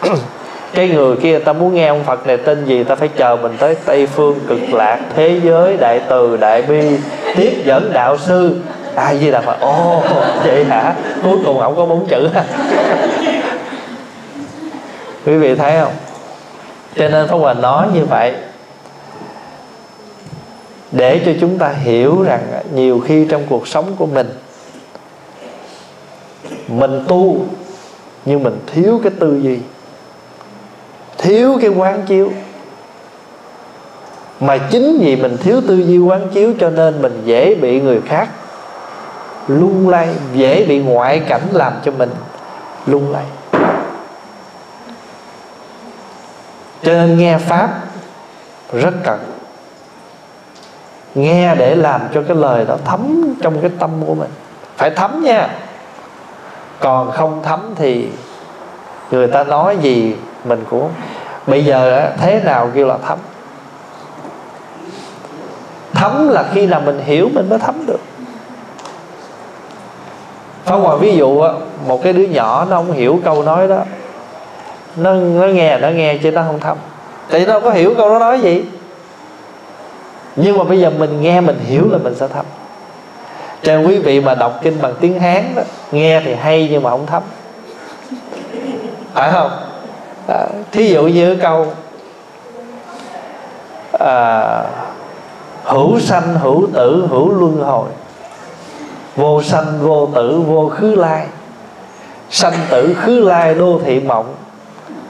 cái 0.73 0.89
người 0.89 1.15
kia 1.15 1.39
ta 1.39 1.53
muốn 1.53 1.73
nghe 1.73 1.87
ông 1.87 2.03
Phật 2.03 2.27
này 2.27 2.37
tên 2.37 2.65
gì 2.65 2.83
ta 2.83 2.95
phải 2.95 3.07
chờ 3.07 3.37
mình 3.41 3.55
tới 3.59 3.75
Tây 3.85 4.07
phương 4.07 4.39
cực 4.47 4.73
lạc 4.73 4.99
thế 5.15 5.39
giới 5.43 5.77
đại 5.77 6.01
từ 6.09 6.37
đại 6.37 6.61
bi 6.61 6.97
tiếp 7.35 7.53
dẫn 7.65 7.93
đạo 7.93 8.17
sư. 8.17 8.55
Ai 8.95 9.17
di 9.17 9.31
đà 9.31 9.41
phật 9.41 9.59
ồ 9.59 10.03
vậy 10.43 10.63
hả? 10.63 10.93
Cuối 11.23 11.37
cùng 11.45 11.59
ông 11.59 11.75
có 11.75 11.85
bốn 11.85 12.07
chữ 12.07 12.29
quý 15.25 15.37
vị 15.37 15.55
thấy 15.55 15.79
không? 15.81 15.93
Cho 16.95 17.09
nên 17.09 17.27
pháp 17.27 17.35
hòa 17.35 17.53
nói 17.53 17.87
như 17.93 18.05
vậy 18.05 18.33
để 20.91 21.21
cho 21.25 21.31
chúng 21.41 21.57
ta 21.57 21.69
hiểu 21.69 22.23
rằng 22.23 22.61
nhiều 22.73 22.99
khi 22.99 23.25
trong 23.29 23.43
cuộc 23.49 23.67
sống 23.67 23.95
của 23.97 24.05
mình 24.05 24.29
mình 26.67 27.05
tu 27.07 27.37
nhưng 28.25 28.43
mình 28.43 28.59
thiếu 28.67 28.99
cái 29.03 29.11
tư 29.19 29.39
duy, 29.41 29.59
thiếu 31.17 31.57
cái 31.61 31.69
quán 31.69 32.03
chiếu. 32.07 32.31
Mà 34.39 34.57
chính 34.57 34.97
vì 34.99 35.15
mình 35.15 35.37
thiếu 35.37 35.61
tư 35.67 35.77
duy 35.77 35.97
quán 35.97 36.27
chiếu 36.33 36.53
cho 36.59 36.69
nên 36.69 37.01
mình 37.01 37.21
dễ 37.25 37.55
bị 37.55 37.81
người 37.81 38.01
khác 38.01 38.29
lung 39.47 39.89
lay, 39.89 40.09
dễ 40.33 40.65
bị 40.65 40.79
ngoại 40.79 41.19
cảnh 41.19 41.47
làm 41.51 41.73
cho 41.85 41.91
mình 41.91 42.09
lung 42.85 43.11
lay. 43.11 43.25
Cho 46.83 46.91
nên 46.91 47.17
nghe 47.17 47.37
pháp, 47.37 47.69
rất 48.73 48.93
cần. 49.03 49.19
Nghe 51.15 51.55
để 51.55 51.75
làm 51.75 52.01
cho 52.13 52.23
cái 52.27 52.37
lời 52.37 52.65
đó 52.65 52.77
thấm 52.85 53.33
trong 53.41 53.61
cái 53.61 53.71
tâm 53.79 53.89
của 54.07 54.15
mình. 54.15 54.29
Phải 54.77 54.89
thấm 54.89 55.23
nha. 55.23 55.49
Còn 56.79 57.11
không 57.11 57.41
thấm 57.43 57.73
thì 57.75 58.09
người 59.11 59.27
ta 59.27 59.43
nói 59.43 59.77
gì 59.81 60.15
mình 60.43 60.63
cũng 60.69 60.89
bây 61.47 61.65
giờ 61.65 62.09
thế 62.17 62.41
nào 62.43 62.69
kêu 62.73 62.87
là 62.87 62.97
thấm? 63.07 63.17
Thấm 65.93 66.27
là 66.27 66.45
khi 66.53 66.65
nào 66.65 66.81
mình 66.85 66.99
hiểu 67.05 67.29
mình 67.33 67.49
mới 67.49 67.59
thấm 67.59 67.85
được. 67.85 67.99
Pháp 70.65 70.75
Hòa 70.75 70.95
ví 70.95 71.17
dụ 71.17 71.43
một 71.87 72.03
cái 72.03 72.13
đứa 72.13 72.23
nhỏ 72.23 72.65
nó 72.69 72.75
không 72.75 72.91
hiểu 72.91 73.19
câu 73.23 73.43
nói 73.43 73.67
đó 73.67 73.83
nó 74.95 75.13
nó 75.13 75.47
nghe 75.47 75.77
nó 75.77 75.89
nghe 75.89 76.17
chứ 76.17 76.31
nó 76.31 76.43
không 76.47 76.59
thấm. 76.59 76.77
Tại 77.29 77.45
nó 77.45 77.59
có 77.59 77.69
hiểu 77.69 77.93
câu 77.97 78.09
nó 78.09 78.19
nói 78.19 78.41
gì? 78.41 78.65
Nhưng 80.35 80.57
mà 80.57 80.63
bây 80.63 80.79
giờ 80.79 80.89
mình 80.89 81.21
nghe 81.21 81.41
mình 81.41 81.59
hiểu 81.65 81.91
là 81.91 81.97
mình 81.97 82.15
sẽ 82.15 82.27
thấm. 82.27 82.45
Cho 83.63 83.79
quý 83.79 83.97
vị 83.97 84.21
mà 84.21 84.35
đọc 84.35 84.59
kinh 84.61 84.81
bằng 84.81 84.93
tiếng 84.99 85.19
hán 85.19 85.55
đó 85.55 85.61
nghe 85.91 86.21
thì 86.25 86.33
hay 86.33 86.67
nhưng 86.71 86.83
mà 86.83 86.89
không 86.89 87.05
thấm. 87.05 87.23
Phải 89.13 89.31
không? 89.31 89.51
À, 90.27 90.47
thí 90.71 90.89
dụ 90.89 91.03
như 91.03 91.35
câu 91.35 91.65
à, 93.99 94.63
hữu 95.63 95.99
sanh 95.99 96.35
hữu 96.39 96.67
tử 96.73 97.07
hữu 97.09 97.33
luân 97.33 97.61
hồi. 97.61 97.89
Vô 99.15 99.43
sanh 99.43 99.79
vô 99.81 100.09
tử 100.15 100.41
vô 100.47 100.69
khứ 100.69 100.95
lai. 100.95 101.27
Sanh 102.29 102.53
tử 102.69 102.95
khứ 103.01 103.19
lai 103.19 103.53
đô 103.55 103.79
thị 103.85 103.99
mộng 103.99 104.35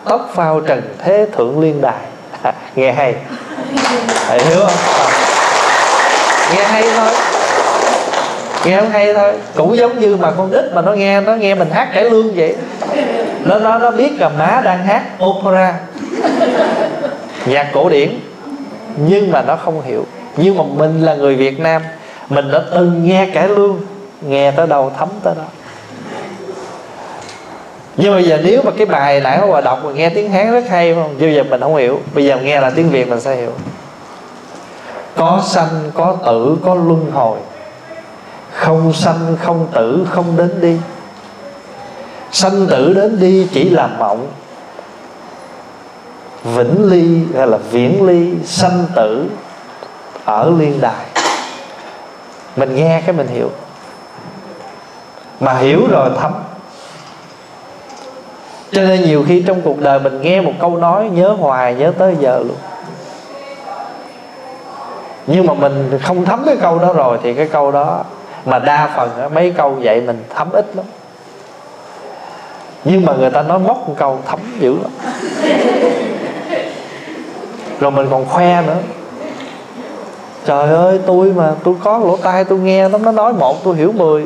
tóc 0.06 0.30
phao 0.34 0.60
trần 0.60 0.82
thế 1.00 1.28
thượng 1.38 1.60
liên 1.60 1.82
đài. 1.82 2.06
Nghe 2.76 2.92
hay. 2.92 3.16
Thầy 4.28 4.40
hiểu 4.40 4.60
không? 4.60 4.74
Ờ. 5.00 5.10
Nghe 6.56 6.64
hay 6.64 6.84
thôi. 6.96 7.12
Nghe 8.66 8.82
không 8.82 8.90
hay 8.90 9.14
thôi. 9.14 9.34
Cũng 9.56 9.78
giống 9.78 10.00
như 10.00 10.16
mà 10.16 10.32
con 10.38 10.52
nít 10.52 10.74
mà 10.74 10.82
nó 10.82 10.94
nghe 10.94 11.22
nó 11.22 11.36
nghe 11.36 11.56
mình 11.56 11.70
hát 11.72 11.90
cải 11.94 12.04
lương 12.04 12.36
vậy. 12.36 12.56
Nó 13.46 13.60
nó 13.60 13.78
nó 13.78 13.92
biết 13.92 14.12
là 14.20 14.30
má 14.30 14.62
đang 14.64 14.86
hát 14.86 15.04
opera. 15.24 15.74
Nhạc 17.46 17.68
cổ 17.74 17.90
điển. 17.90 18.20
Nhưng 18.98 19.32
mà 19.32 19.42
nó 19.42 19.56
không 19.56 19.82
hiểu. 19.82 20.06
Nhưng 20.38 20.58
mà 20.58 20.64
mình 20.78 21.02
là 21.02 21.16
người 21.16 21.36
Việt 21.36 21.60
Nam, 21.60 21.82
mình 22.30 22.52
đã 22.52 22.62
từng 22.72 23.06
nghe 23.08 23.28
cải 23.34 23.48
lương, 23.48 23.82
nghe 24.22 24.52
tới 24.52 24.68
đâu 24.68 24.92
thấm 24.98 25.10
tới 25.24 25.34
đó 25.38 25.44
nhưng 27.98 28.14
bây 28.14 28.24
giờ 28.24 28.40
nếu 28.44 28.62
mà 28.66 28.72
cái 28.78 28.86
bài 28.86 29.22
nãy 29.22 29.40
hòa 29.40 29.62
đọc 29.62 29.80
mình 29.84 29.96
nghe 29.96 30.10
tiếng 30.10 30.32
hán 30.32 30.52
rất 30.52 30.64
hay 30.70 30.94
không? 30.94 31.16
Bây 31.20 31.36
giờ 31.36 31.44
mình 31.44 31.62
không 31.62 31.76
hiểu. 31.76 32.00
Bây 32.14 32.26
giờ 32.26 32.38
nghe 32.38 32.62
là 32.62 32.70
tiếng 32.70 32.90
việt 32.90 33.10
mình 33.10 33.20
sẽ 33.20 33.36
hiểu. 33.36 33.52
Có 35.16 35.42
sanh, 35.46 35.92
có 35.94 36.16
tử, 36.26 36.58
có 36.66 36.76
luân 36.76 37.12
hồi. 37.12 37.40
Không 38.52 38.94
sanh, 38.94 39.38
không 39.44 39.68
tử, 39.72 40.06
không 40.10 40.38
đến 40.38 40.62
đi. 40.62 40.78
Sanh 42.32 42.68
tử 42.68 42.94
đến 42.94 43.20
đi 43.20 43.48
chỉ 43.54 43.70
là 43.70 43.88
mộng. 43.88 44.28
Vĩnh 46.44 46.90
ly 46.90 47.38
hay 47.38 47.48
là 47.48 47.58
viễn 47.58 48.06
ly, 48.06 48.46
sanh 48.46 48.86
tử 48.96 49.26
ở 50.26 50.52
liên 50.60 50.82
đài. 50.82 51.06
Mình 52.56 52.76
nghe 52.76 53.02
cái 53.06 53.16
mình 53.16 53.28
hiểu. 53.28 53.50
Mà 55.40 55.54
hiểu 55.54 55.88
rồi 55.92 56.10
thấm 56.20 56.34
cho 58.72 58.82
nên 58.82 59.02
nhiều 59.02 59.24
khi 59.28 59.44
trong 59.48 59.62
cuộc 59.62 59.82
đời 59.82 60.00
mình 60.00 60.22
nghe 60.22 60.42
một 60.42 60.54
câu 60.60 60.78
nói 60.78 61.10
nhớ 61.10 61.36
hoài, 61.40 61.76
nhớ 61.76 61.94
tới 61.98 62.16
giờ 62.20 62.40
luôn. 62.40 62.58
Nhưng 65.28 65.48
mà 65.48 65.54
mình 65.54 66.00
không 66.04 66.26
thấm 66.26 66.44
cái 66.46 66.58
câu 66.62 66.80
đó 66.80 66.94
rồi 66.94 67.18
thì 67.24 67.34
cái 67.34 67.48
câu 67.48 67.72
đó 67.72 68.04
mà 68.46 68.60
đa 68.60 68.90
phần 68.96 69.34
mấy 69.34 69.54
câu 69.58 69.78
vậy 69.82 70.02
mình 70.02 70.24
thấm 70.36 70.52
ít 70.52 70.66
lắm. 70.76 70.86
Nhưng 72.84 73.06
mà 73.06 73.14
người 73.14 73.30
ta 73.30 73.42
nói 73.42 73.60
móc 73.60 73.88
một 73.88 73.96
câu 73.98 74.20
thấm 74.26 74.40
dữ 74.60 74.76
lắm. 74.82 74.92
Rồi 77.80 77.92
mình 77.92 78.08
còn 78.12 78.26
khoe 78.26 78.62
nữa. 78.68 78.78
Trời 80.46 80.76
ơi, 80.76 81.00
tôi 81.06 81.34
mà, 81.36 81.52
tôi 81.64 81.76
có 81.84 81.98
lỗ 81.98 82.18
tai 82.18 82.44
tôi 82.44 82.60
nghe 82.60 82.90
lắm, 82.90 83.04
nó 83.04 83.12
nói 83.12 83.34
một, 83.34 83.64
tôi 83.64 83.76
hiểu 83.76 83.92
mười 83.92 84.26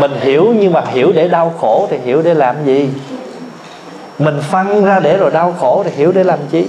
mình 0.00 0.12
hiểu 0.20 0.54
nhưng 0.58 0.72
mà 0.72 0.82
hiểu 0.92 1.12
để 1.14 1.28
đau 1.28 1.54
khổ 1.60 1.86
thì 1.90 1.98
hiểu 2.04 2.22
để 2.22 2.34
làm 2.34 2.64
gì? 2.64 2.88
Mình 4.18 4.40
phân 4.50 4.84
ra 4.84 5.00
để 5.00 5.16
rồi 5.16 5.30
đau 5.30 5.54
khổ 5.60 5.82
thì 5.84 5.90
hiểu 5.96 6.12
để 6.12 6.24
làm 6.24 6.38
chi? 6.50 6.66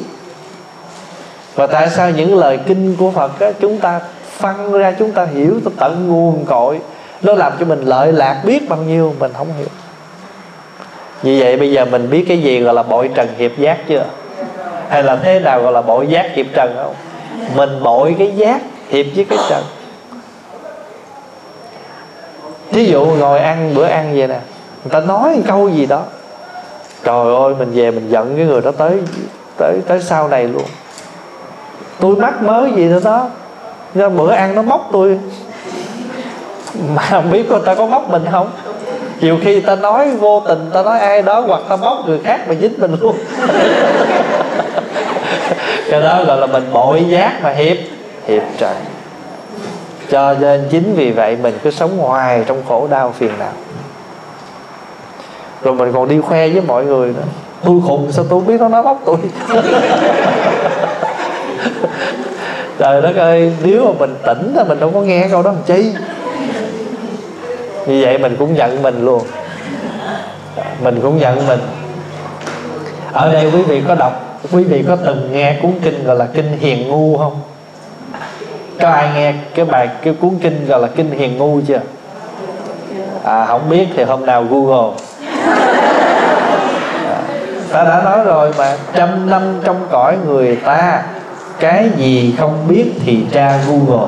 Và 1.55 1.67
tại 1.67 1.89
sao 1.89 2.09
những 2.09 2.37
lời 2.37 2.59
kinh 2.67 2.95
của 2.95 3.11
phật 3.11 3.39
á, 3.39 3.51
chúng 3.61 3.77
ta 3.77 3.99
phân 4.37 4.71
ra 4.71 4.91
chúng 4.99 5.11
ta 5.11 5.25
hiểu 5.25 5.59
tới 5.65 5.73
tận 5.77 6.07
nguồn 6.07 6.45
cội? 6.45 6.79
Nó 7.21 7.33
làm 7.33 7.53
cho 7.59 7.65
mình 7.65 7.81
lợi 7.81 8.13
lạc 8.13 8.41
biết 8.45 8.69
bao 8.69 8.79
nhiêu 8.79 9.13
mình 9.19 9.31
không 9.37 9.47
hiểu. 9.57 9.67
Như 11.23 11.37
vậy 11.39 11.57
bây 11.57 11.71
giờ 11.71 11.85
mình 11.85 12.09
biết 12.09 12.25
cái 12.27 12.41
gì 12.41 12.59
gọi 12.59 12.73
là 12.73 12.83
bội 12.83 13.09
trần 13.15 13.27
hiệp 13.37 13.57
giác 13.57 13.77
chưa? 13.87 14.05
Hay 14.89 15.03
là 15.03 15.15
thế 15.15 15.39
nào 15.39 15.61
gọi 15.61 15.73
là 15.73 15.81
bội 15.81 16.07
giác 16.07 16.31
hiệp 16.33 16.45
trần 16.53 16.73
không? 16.75 16.95
Mình 17.55 17.83
bội 17.83 18.15
cái 18.19 18.31
giác 18.35 18.61
hiệp 18.89 19.05
với 19.15 19.25
cái 19.25 19.39
trần 19.49 19.63
ví 22.71 22.85
dụ 22.85 23.05
ngồi 23.05 23.39
ăn, 23.39 23.73
bữa 23.75 23.85
ăn 23.85 24.17
vậy 24.17 24.27
nè, 24.27 24.39
người 24.83 24.91
ta 24.91 24.99
nói 24.99 25.35
một 25.35 25.41
câu 25.47 25.69
gì 25.69 25.85
đó. 25.85 26.03
Trời 27.03 27.35
ơi, 27.35 27.53
mình 27.59 27.71
về 27.73 27.91
mình 27.91 28.09
giận 28.09 28.33
cái 28.37 28.45
người 28.45 28.61
đó 28.61 28.71
tới 28.77 28.99
tới 29.57 29.79
tới 29.87 30.01
sau 30.01 30.27
này 30.27 30.47
luôn. 30.47 30.63
Tôi 31.99 32.15
mắc 32.15 32.43
mớ 32.43 32.67
gì 32.75 32.83
nữa 32.85 32.99
đó. 33.03 33.27
Ra 33.95 34.09
bữa 34.09 34.31
ăn 34.31 34.55
nó 34.55 34.61
móc 34.61 34.89
tôi. 34.91 35.19
Mà 36.95 37.01
không 37.09 37.31
biết 37.31 37.49
người 37.49 37.59
ta 37.65 37.75
có 37.75 37.85
móc 37.85 38.09
mình 38.09 38.25
không? 38.31 38.51
Nhiều 39.21 39.37
khi 39.43 39.59
ta 39.59 39.75
nói 39.75 40.09
vô 40.09 40.43
tình 40.47 40.69
ta 40.73 40.83
nói 40.83 40.99
ai 40.99 41.21
đó 41.21 41.39
hoặc 41.39 41.61
ta 41.69 41.75
móc 41.75 41.97
người 42.07 42.19
khác 42.23 42.39
mà 42.47 42.55
dính 42.61 42.73
mình 42.77 42.95
luôn. 43.01 43.15
Cái 45.89 46.01
đó 46.01 46.23
gọi 46.27 46.37
là 46.37 46.47
mình 46.47 46.63
bội 46.73 47.05
giác 47.09 47.39
mà 47.43 47.49
hiệp 47.49 47.77
hiệp 48.27 48.43
trời 48.57 48.75
cho 50.11 50.35
nên 50.39 50.67
chính 50.69 50.95
vì 50.95 51.11
vậy 51.11 51.37
mình 51.41 51.57
cứ 51.63 51.71
sống 51.71 51.97
hoài 51.97 52.43
trong 52.47 52.61
khổ 52.67 52.87
đau 52.91 53.13
phiền 53.17 53.31
não. 53.39 53.51
Rồi 55.63 55.75
mình 55.75 55.91
còn 55.93 56.09
đi 56.09 56.21
khoe 56.21 56.49
với 56.49 56.61
mọi 56.61 56.85
người 56.85 57.07
nữa. 57.07 57.23
Tôi 57.63 57.81
khùng, 57.87 58.11
sao 58.11 58.25
tôi 58.29 58.41
biết 58.41 58.59
nó 58.59 58.67
nói 58.67 58.83
bóc 58.83 59.01
tôi? 59.05 59.17
Trời 62.79 63.01
đất 63.01 63.15
ơi, 63.15 63.53
nếu 63.63 63.85
mà 63.85 63.91
mình 63.99 64.15
tỉnh 64.25 64.53
thì 64.55 64.63
mình 64.67 64.79
đâu 64.79 64.91
có 64.93 65.01
nghe 65.01 65.27
câu 65.31 65.43
đó 65.43 65.51
làm 65.51 65.61
chi. 65.65 65.93
Như 67.87 68.01
vậy 68.05 68.17
mình 68.17 68.35
cũng 68.39 68.57
giận 68.57 68.81
mình 68.81 69.05
luôn. 69.05 69.21
Mình 70.83 70.99
cũng 71.01 71.19
giận 71.19 71.47
mình. 71.47 71.59
Ở 73.11 73.33
đây 73.33 73.51
quý 73.53 73.61
vị 73.61 73.83
có 73.87 73.95
đọc, 73.95 74.39
quý 74.51 74.63
vị 74.63 74.83
có 74.87 74.95
từng 74.95 75.29
nghe 75.31 75.59
cuốn 75.61 75.71
kinh 75.83 76.03
gọi 76.03 76.15
là 76.15 76.27
kinh 76.33 76.57
hiền 76.59 76.87
ngu 76.87 77.17
không? 77.17 77.41
Có 78.81 78.89
ai 78.89 79.09
nghe 79.15 79.33
cái 79.55 79.65
bài 79.65 79.89
cái 80.03 80.13
cuốn 80.21 80.39
kinh 80.41 80.67
gọi 80.67 80.79
là 80.79 80.87
kinh 80.95 81.11
hiền 81.11 81.37
ngu 81.37 81.61
chưa? 81.67 81.79
À 83.23 83.45
không 83.45 83.69
biết 83.69 83.87
thì 83.95 84.03
hôm 84.03 84.25
nào 84.25 84.43
google. 84.49 84.97
À, 87.07 87.17
ta 87.71 87.83
đã 87.83 88.01
nói 88.03 88.23
rồi 88.25 88.53
mà 88.57 88.77
trăm 88.95 89.29
năm 89.29 89.41
trong 89.63 89.87
cõi 89.91 90.17
người 90.25 90.55
ta 90.55 91.03
cái 91.59 91.89
gì 91.97 92.35
không 92.39 92.65
biết 92.67 92.91
thì 93.05 93.19
tra 93.31 93.59
google. 93.67 94.07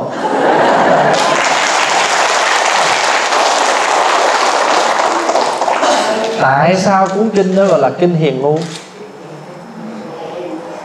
Tại 6.41 6.75
sao 6.75 7.07
cuốn 7.15 7.29
kinh 7.29 7.55
đó 7.55 7.65
gọi 7.65 7.79
là 7.79 7.89
kinh 7.89 8.15
hiền 8.15 8.41
ngu? 8.41 8.57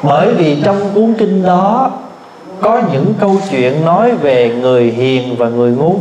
Bởi 0.02 0.34
vì 0.34 0.62
trong 0.64 0.90
cuốn 0.94 1.14
kinh 1.18 1.42
đó 1.42 1.90
có 2.60 2.82
những 2.92 3.14
câu 3.20 3.36
chuyện 3.50 3.84
nói 3.84 4.12
về 4.12 4.54
người 4.60 4.84
hiền 4.84 5.36
và 5.36 5.48
người 5.48 5.70
ngu. 5.70 5.98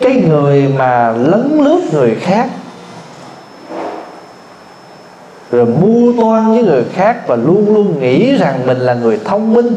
Cái 0.00 0.14
người 0.28 0.68
mà 0.78 1.12
lấn 1.12 1.58
lướt 1.64 1.80
người 1.92 2.14
khác, 2.14 2.48
rồi 5.50 5.66
mua 5.66 6.12
toan 6.22 6.50
với 6.50 6.62
người 6.62 6.84
khác 6.92 7.28
và 7.28 7.36
luôn 7.36 7.74
luôn 7.74 8.00
nghĩ 8.00 8.36
rằng 8.36 8.66
mình 8.66 8.78
là 8.78 8.94
người 8.94 9.20
thông 9.24 9.52
minh, 9.54 9.74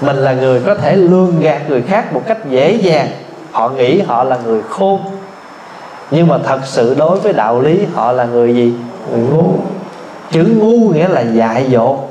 mình 0.00 0.16
là 0.16 0.32
người 0.32 0.60
có 0.60 0.74
thể 0.74 0.96
lường 0.96 1.40
gạt 1.40 1.62
người 1.68 1.82
khác 1.82 2.12
một 2.12 2.22
cách 2.26 2.50
dễ 2.50 2.72
dàng. 2.72 3.08
Họ 3.52 3.68
nghĩ 3.68 4.00
họ 4.00 4.24
là 4.24 4.38
người 4.44 4.62
khôn, 4.62 5.00
nhưng 6.10 6.28
mà 6.28 6.38
thật 6.44 6.60
sự 6.64 6.94
đối 6.98 7.18
với 7.18 7.32
đạo 7.32 7.60
lý 7.60 7.78
họ 7.94 8.12
là 8.12 8.24
người 8.24 8.54
gì? 8.54 8.74
Người 9.12 9.20
ngu 9.20 9.54
chữ 10.30 10.44
ngu 10.56 10.92
nghĩa 10.92 11.08
là 11.08 11.20
dại 11.20 11.66
dột. 11.70 12.10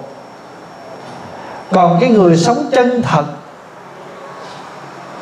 Còn 1.71 1.97
cái 2.01 2.09
người 2.09 2.37
sống 2.37 2.69
chân 2.71 3.01
thật 3.01 3.25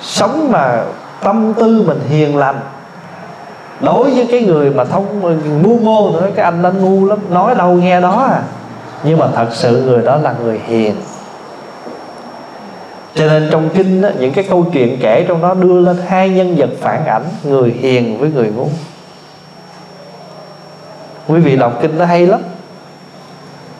sống 0.01 0.51
mà 0.51 0.83
tâm 1.23 1.53
tư 1.53 1.83
mình 1.87 1.99
hiền 2.09 2.37
lành 2.37 2.59
đối 3.81 4.11
với 4.11 4.27
cái 4.31 4.41
người 4.41 4.69
mà 4.69 4.83
thông 4.85 5.21
ngu 5.61 5.79
ngô 5.79 6.11
nữa 6.13 6.29
cái 6.35 6.45
anh 6.45 6.63
anh 6.63 6.81
ngu 6.81 7.05
lắm 7.05 7.19
nói 7.29 7.55
đâu 7.55 7.73
nghe 7.73 8.01
đó 8.01 8.25
à. 8.31 8.41
Nhưng 9.03 9.17
mà 9.17 9.27
thật 9.35 9.47
sự 9.51 9.83
người 9.85 10.05
đó 10.05 10.15
là 10.15 10.35
người 10.43 10.61
hiền. 10.67 10.95
Cho 13.15 13.27
nên 13.27 13.47
trong 13.51 13.69
kinh 13.69 14.01
đó, 14.01 14.09
những 14.19 14.33
cái 14.33 14.43
câu 14.49 14.65
chuyện 14.73 14.97
kể 15.01 15.25
trong 15.27 15.41
đó 15.41 15.53
đưa 15.53 15.79
lên 15.79 15.97
hai 16.07 16.29
nhân 16.29 16.55
vật 16.57 16.69
phản 16.81 17.05
ảnh 17.05 17.23
người 17.43 17.71
hiền 17.79 18.17
với 18.19 18.31
người 18.31 18.51
ngu. 18.55 18.67
Quý 21.27 21.39
vị 21.39 21.55
đọc 21.55 21.73
kinh 21.81 21.97
nó 21.97 22.05
hay 22.05 22.27
lắm 22.27 22.39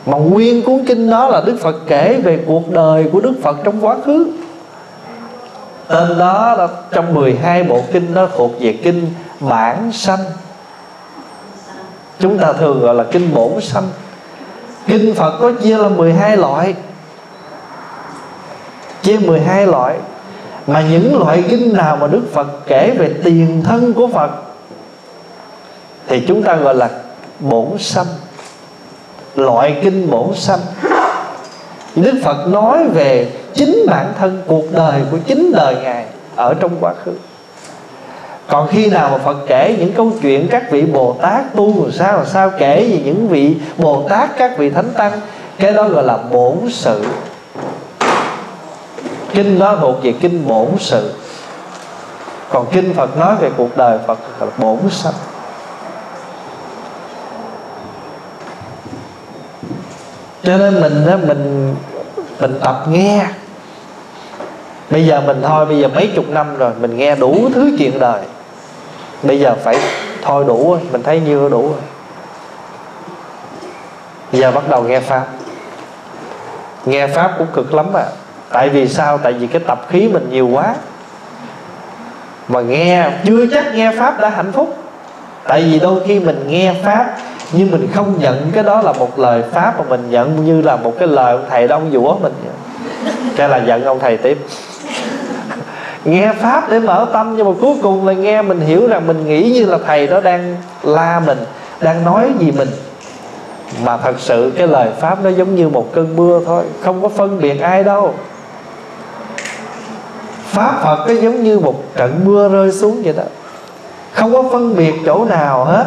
mà 0.08 0.18
nguyên 0.18 0.62
cuốn 0.62 0.84
kinh 0.86 1.10
đó 1.10 1.28
là 1.28 1.42
đức 1.46 1.56
phật 1.60 1.76
kể 1.86 2.20
về 2.24 2.44
cuộc 2.46 2.70
đời 2.70 3.08
của 3.12 3.20
đức 3.20 3.34
phật 3.42 3.56
trong 3.64 3.86
quá 3.86 3.96
khứ. 4.04 4.30
Tên 5.88 6.18
đó 6.18 6.54
là 6.58 6.68
trong 6.92 7.14
12 7.14 7.62
bộ 7.62 7.80
kinh 7.92 8.14
đó 8.14 8.28
thuộc 8.36 8.50
về 8.60 8.78
kinh 8.84 9.06
bản 9.40 9.92
sanh. 9.92 10.18
Chúng 12.20 12.38
ta 12.38 12.52
thường 12.52 12.80
gọi 12.80 12.94
là 12.94 13.04
kinh 13.04 13.34
bổn 13.34 13.60
sanh. 13.60 13.88
Kinh 14.86 15.14
phật 15.14 15.38
có 15.40 15.52
chia 15.62 15.78
là 15.78 15.88
12 15.88 16.36
loại. 16.36 16.74
Chia 19.02 19.18
12 19.18 19.66
loại. 19.66 19.96
Mà 20.66 20.84
những 20.90 21.18
loại 21.18 21.44
kinh 21.48 21.76
nào 21.76 21.96
mà 21.96 22.06
Đức 22.06 22.22
Phật 22.32 22.66
kể 22.66 22.94
về 22.98 23.14
tiền 23.24 23.62
thân 23.64 23.92
của 23.92 24.08
Phật, 24.08 24.30
thì 26.06 26.24
chúng 26.28 26.42
ta 26.42 26.56
gọi 26.56 26.74
là 26.74 26.90
bổn 27.40 27.78
sanh 27.78 28.06
loại 29.36 29.78
kinh 29.82 30.10
bổn 30.10 30.34
sanh. 30.34 30.60
Đức 31.96 32.20
Phật 32.24 32.46
nói 32.48 32.88
về 32.94 33.30
chính 33.54 33.86
bản 33.88 34.12
thân, 34.18 34.42
cuộc 34.46 34.64
đời 34.72 35.00
của 35.10 35.18
chính 35.26 35.52
đời 35.52 35.76
Ngài 35.82 36.04
ở 36.36 36.54
trong 36.54 36.72
quá 36.80 36.94
khứ. 37.04 37.12
Còn 38.48 38.68
khi 38.68 38.90
nào 38.90 39.10
mà 39.10 39.18
Phật 39.18 39.36
kể 39.46 39.76
những 39.78 39.92
câu 39.92 40.12
chuyện 40.22 40.48
các 40.50 40.70
vị 40.70 40.82
Bồ 40.82 41.16
Tát 41.22 41.56
tu 41.56 41.82
làm 41.82 41.92
sao 41.92 42.16
làm 42.16 42.26
sao 42.26 42.50
kể 42.58 42.88
về 42.90 43.02
những 43.04 43.28
vị 43.28 43.56
Bồ 43.76 44.08
Tát, 44.08 44.38
các 44.38 44.58
vị 44.58 44.70
Thánh 44.70 44.90
Tăng, 44.96 45.12
cái 45.58 45.72
đó 45.72 45.88
gọi 45.88 46.04
là 46.04 46.16
bổn 46.16 46.56
sự. 46.70 47.04
Kinh 49.34 49.58
đó 49.58 49.76
thuộc 49.80 49.96
về 50.02 50.14
kinh 50.20 50.48
bổn 50.48 50.68
sự. 50.78 51.14
Còn 52.50 52.66
kinh 52.72 52.94
Phật 52.94 53.16
nói 53.16 53.36
về 53.40 53.50
cuộc 53.56 53.76
đời, 53.76 53.98
Phật 54.06 54.18
là 54.40 54.46
bổn 54.58 54.78
sanh. 54.90 55.14
Cho 60.48 60.56
nên 60.56 60.80
mình 60.80 61.06
đó, 61.06 61.16
mình 61.26 61.74
mình 62.40 62.58
tập 62.64 62.84
nghe. 62.88 63.26
Bây 64.90 65.06
giờ 65.06 65.20
mình 65.20 65.42
thôi, 65.42 65.66
bây 65.66 65.78
giờ 65.78 65.88
mấy 65.94 66.12
chục 66.14 66.28
năm 66.28 66.56
rồi, 66.56 66.72
mình 66.80 66.96
nghe 66.96 67.16
đủ 67.16 67.50
thứ 67.54 67.76
chuyện 67.78 67.98
đời. 67.98 68.20
Bây 69.22 69.40
giờ 69.40 69.56
phải 69.64 69.78
thôi 70.22 70.44
đủ 70.48 70.70
rồi, 70.70 70.80
mình 70.92 71.02
thấy 71.02 71.20
nhiêu 71.20 71.48
đủ 71.48 71.62
rồi. 71.62 71.80
Bây 74.32 74.40
giờ 74.40 74.50
bắt 74.50 74.68
đầu 74.68 74.82
nghe 74.82 75.00
pháp. 75.00 75.26
Nghe 76.86 77.06
pháp 77.06 77.34
cũng 77.38 77.46
cực 77.54 77.74
lắm 77.74 77.86
à. 77.96 78.04
Tại 78.52 78.68
vì 78.68 78.88
sao? 78.88 79.18
Tại 79.18 79.32
vì 79.32 79.46
cái 79.46 79.62
tập 79.66 79.86
khí 79.88 80.08
mình 80.08 80.28
nhiều 80.30 80.48
quá. 80.48 80.74
Mà 82.48 82.60
nghe, 82.60 83.10
chưa 83.24 83.46
chắc 83.52 83.74
nghe 83.74 83.92
pháp 83.98 84.20
đã 84.20 84.28
hạnh 84.28 84.52
phúc. 84.52 84.76
Tại 85.44 85.62
vì 85.62 85.78
đôi 85.78 86.00
khi 86.06 86.20
mình 86.20 86.44
nghe 86.48 86.74
pháp 86.84 87.16
nhưng 87.52 87.70
mình 87.70 87.88
không 87.94 88.18
nhận 88.18 88.50
cái 88.52 88.62
đó 88.62 88.82
là 88.82 88.92
một 88.92 89.18
lời 89.18 89.42
pháp 89.52 89.78
mà 89.78 89.84
mình 89.88 90.10
nhận 90.10 90.44
như 90.44 90.62
là 90.62 90.76
một 90.76 90.94
cái 90.98 91.08
lời 91.08 91.32
ông 91.32 91.44
thầy 91.50 91.68
đó 91.68 91.76
ông 91.76 91.90
dũa 91.92 92.18
mình. 92.18 92.32
Cái 93.36 93.48
là 93.48 93.56
giận 93.56 93.84
ông 93.84 93.98
thầy 93.98 94.16
tiếp. 94.16 94.38
Nghe 96.04 96.32
pháp 96.40 96.70
để 96.70 96.78
mở 96.78 97.06
tâm, 97.12 97.36
nhưng 97.36 97.46
mà 97.46 97.52
cuối 97.60 97.76
cùng 97.82 98.06
là 98.06 98.12
nghe 98.12 98.42
mình 98.42 98.60
hiểu 98.60 98.88
rằng 98.88 99.06
mình 99.06 99.26
nghĩ 99.26 99.50
như 99.52 99.66
là 99.66 99.78
thầy 99.86 100.06
đó 100.06 100.20
đang 100.20 100.56
la 100.82 101.20
mình, 101.26 101.38
đang 101.80 102.04
nói 102.04 102.30
gì 102.38 102.50
mình. 102.50 102.68
Mà 103.84 103.96
thật 103.96 104.14
sự 104.18 104.52
cái 104.58 104.66
lời 104.66 104.88
pháp 105.00 105.24
nó 105.24 105.30
giống 105.30 105.54
như 105.54 105.68
một 105.68 105.94
cơn 105.94 106.16
mưa 106.16 106.40
thôi, 106.46 106.64
không 106.80 107.02
có 107.02 107.08
phân 107.08 107.40
biệt 107.40 107.60
ai 107.60 107.84
đâu. 107.84 108.14
Pháp 110.44 110.80
phật 110.82 111.04
nó 111.08 111.14
giống 111.14 111.42
như 111.42 111.58
một 111.58 111.82
trận 111.96 112.20
mưa 112.24 112.48
rơi 112.48 112.72
xuống 112.72 113.02
vậy 113.04 113.14
đó. 113.16 113.22
Không 114.12 114.32
có 114.32 114.44
phân 114.52 114.76
biệt 114.76 114.94
chỗ 115.06 115.24
nào 115.24 115.64
hết 115.64 115.86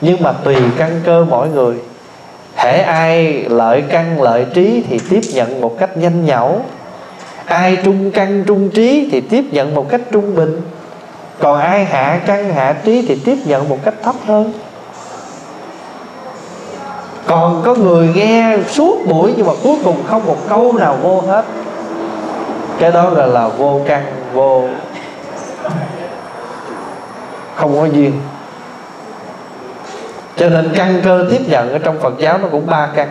nhưng 0.00 0.22
mà 0.22 0.32
tùy 0.32 0.56
căn 0.78 1.00
cơ 1.04 1.26
mỗi 1.30 1.48
người. 1.48 1.76
Hễ 2.54 2.80
ai 2.80 3.44
lợi 3.48 3.82
căn 3.88 4.22
lợi 4.22 4.46
trí 4.54 4.84
thì 4.88 5.00
tiếp 5.10 5.20
nhận 5.34 5.60
một 5.60 5.78
cách 5.78 5.96
nhanh 5.96 6.26
nhẩu. 6.26 6.60
Ai 7.44 7.76
trung 7.84 8.10
căn 8.10 8.44
trung 8.46 8.70
trí 8.70 9.08
thì 9.12 9.20
tiếp 9.20 9.44
nhận 9.50 9.74
một 9.74 9.88
cách 9.88 10.00
trung 10.12 10.34
bình. 10.34 10.60
Còn 11.38 11.60
ai 11.60 11.84
hạ 11.84 12.20
căn 12.26 12.54
hạ 12.54 12.76
trí 12.84 13.06
thì 13.08 13.20
tiếp 13.24 13.38
nhận 13.44 13.68
một 13.68 13.78
cách 13.84 13.94
thấp 14.02 14.14
hơn. 14.26 14.52
Còn 17.26 17.62
có 17.64 17.74
người 17.74 18.08
nghe 18.14 18.56
suốt 18.68 19.06
buổi 19.08 19.34
nhưng 19.36 19.46
mà 19.46 19.52
cuối 19.62 19.76
cùng 19.84 19.96
không 20.06 20.26
một 20.26 20.36
câu 20.48 20.72
nào 20.72 20.98
vô 21.02 21.20
hết. 21.20 21.44
Cái 22.78 22.92
đó 22.92 23.10
gọi 23.10 23.28
là 23.28 23.48
vô 23.48 23.80
căn, 23.86 24.04
vô 24.32 24.62
không 27.54 27.76
có 27.76 27.84
duyên 27.84 28.12
cho 30.36 30.48
nên 30.48 30.72
căn 30.76 31.00
cơ 31.04 31.26
tiếp 31.30 31.40
nhận 31.48 31.72
ở 31.72 31.78
trong 31.78 32.00
phật 32.00 32.14
giáo 32.18 32.38
nó 32.38 32.48
cũng 32.52 32.66
ba 32.66 32.88
căn. 32.94 33.08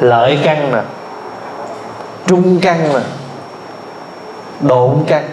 Lợi 0.00 0.38
căn 0.42 0.72
nè, 0.72 0.80
trung 2.26 2.58
căn 2.62 2.78
nè, 2.92 3.00
độn 4.60 5.04
căn. 5.06 5.24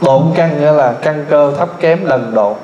Độn 0.00 0.22
căn 0.34 0.60
nghĩa 0.60 0.72
là 0.72 0.94
căn 1.02 1.24
cơ 1.30 1.52
thấp 1.58 1.68
kém 1.80 2.08
đần 2.08 2.34
độn 2.34 2.54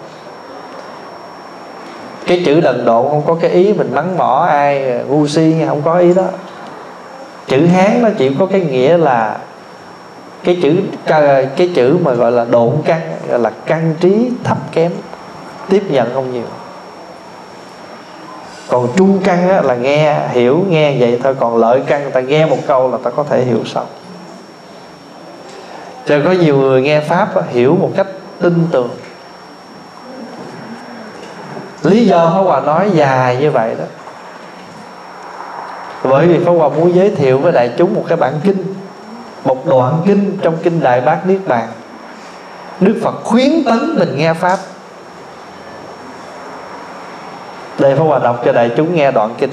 cái 2.27 2.43
chữ 2.47 2.61
đần 2.61 2.85
độn 2.85 3.09
không 3.09 3.23
có 3.27 3.35
cái 3.41 3.51
ý 3.51 3.73
mình 3.73 3.95
mắng 3.95 4.19
mỏ 4.19 4.47
ai, 4.51 5.01
ngu 5.09 5.27
si, 5.27 5.55
không 5.69 5.83
có 5.83 5.99
ý 5.99 6.15
đó. 6.15 6.25
Chữ 7.47 7.67
hán 7.67 8.03
nó 8.03 8.09
chỉ 8.19 8.37
có 8.39 8.47
cái 8.47 8.61
nghĩa 8.61 8.97
là 8.97 9.37
cái 10.45 10.59
chữ 10.63 10.77
cái 11.57 11.71
chữ 11.75 11.99
mà 12.05 12.13
gọi 12.13 12.33
là 12.33 12.45
độn 12.51 12.73
căn 12.85 13.01
gọi 13.29 13.39
là 13.39 13.51
căn 13.67 13.95
trí 14.01 14.31
thấp 14.45 14.59
kém 14.73 14.93
tiếp 15.69 15.83
nhận 15.91 16.15
không 16.15 16.33
nhiều. 16.33 16.47
Còn 18.69 18.89
trung 18.97 19.21
căn 19.25 19.49
á, 19.49 19.63
là 19.63 19.75
nghe 19.75 20.29
hiểu 20.29 20.65
nghe 20.69 20.97
vậy 20.99 21.21
thôi 21.23 21.35
còn 21.41 21.57
lợi 21.57 21.83
căn 21.87 22.11
ta 22.11 22.21
nghe 22.21 22.47
một 22.47 22.59
câu 22.67 22.91
là 22.91 22.99
ta 23.03 23.11
có 23.11 23.25
thể 23.25 23.45
hiểu 23.45 23.65
xong 23.65 23.87
cho 26.07 26.21
có 26.25 26.33
nhiều 26.33 26.57
người 26.57 26.83
nghe 26.83 27.01
pháp 27.01 27.37
á, 27.37 27.43
hiểu 27.51 27.77
một 27.81 27.91
cách 27.97 28.07
tin 28.41 28.67
tưởng. 28.71 28.91
Lý 31.83 32.07
do 32.07 32.31
Pháp 32.35 32.41
Hòa 32.41 32.61
nói 32.61 32.91
dài 32.95 33.37
như 33.37 33.51
vậy 33.51 33.75
đó. 33.79 33.85
Bởi 36.05 36.27
vì 36.27 36.45
Pháp 36.45 36.53
Hòa 36.53 36.69
muốn 36.69 36.95
giới 36.95 37.11
thiệu 37.11 37.39
với 37.39 37.53
đại 37.53 37.71
chúng 37.79 37.95
một 37.95 38.05
cái 38.09 38.17
bản 38.17 38.35
kinh 38.45 38.75
một 39.45 39.67
đoạn 39.67 40.03
kinh 40.07 40.39
trong 40.43 40.57
kinh 40.63 40.81
Đại 40.81 41.01
Bát 41.01 41.27
Niết 41.27 41.41
Bàn. 41.47 41.69
Đức 42.81 43.01
Phật 43.03 43.15
khuyến 43.25 43.65
tấn 43.65 43.97
mình 43.99 44.17
nghe 44.17 44.35
Pháp. 44.35 44.59
Đây 47.79 47.95
phải 47.97 48.07
Hòa 48.07 48.19
đọc 48.19 48.43
cho 48.45 48.53
đại 48.53 48.71
chúng 48.77 48.95
nghe 48.95 49.13
đoạn 49.13 49.35
kinh. 49.39 49.51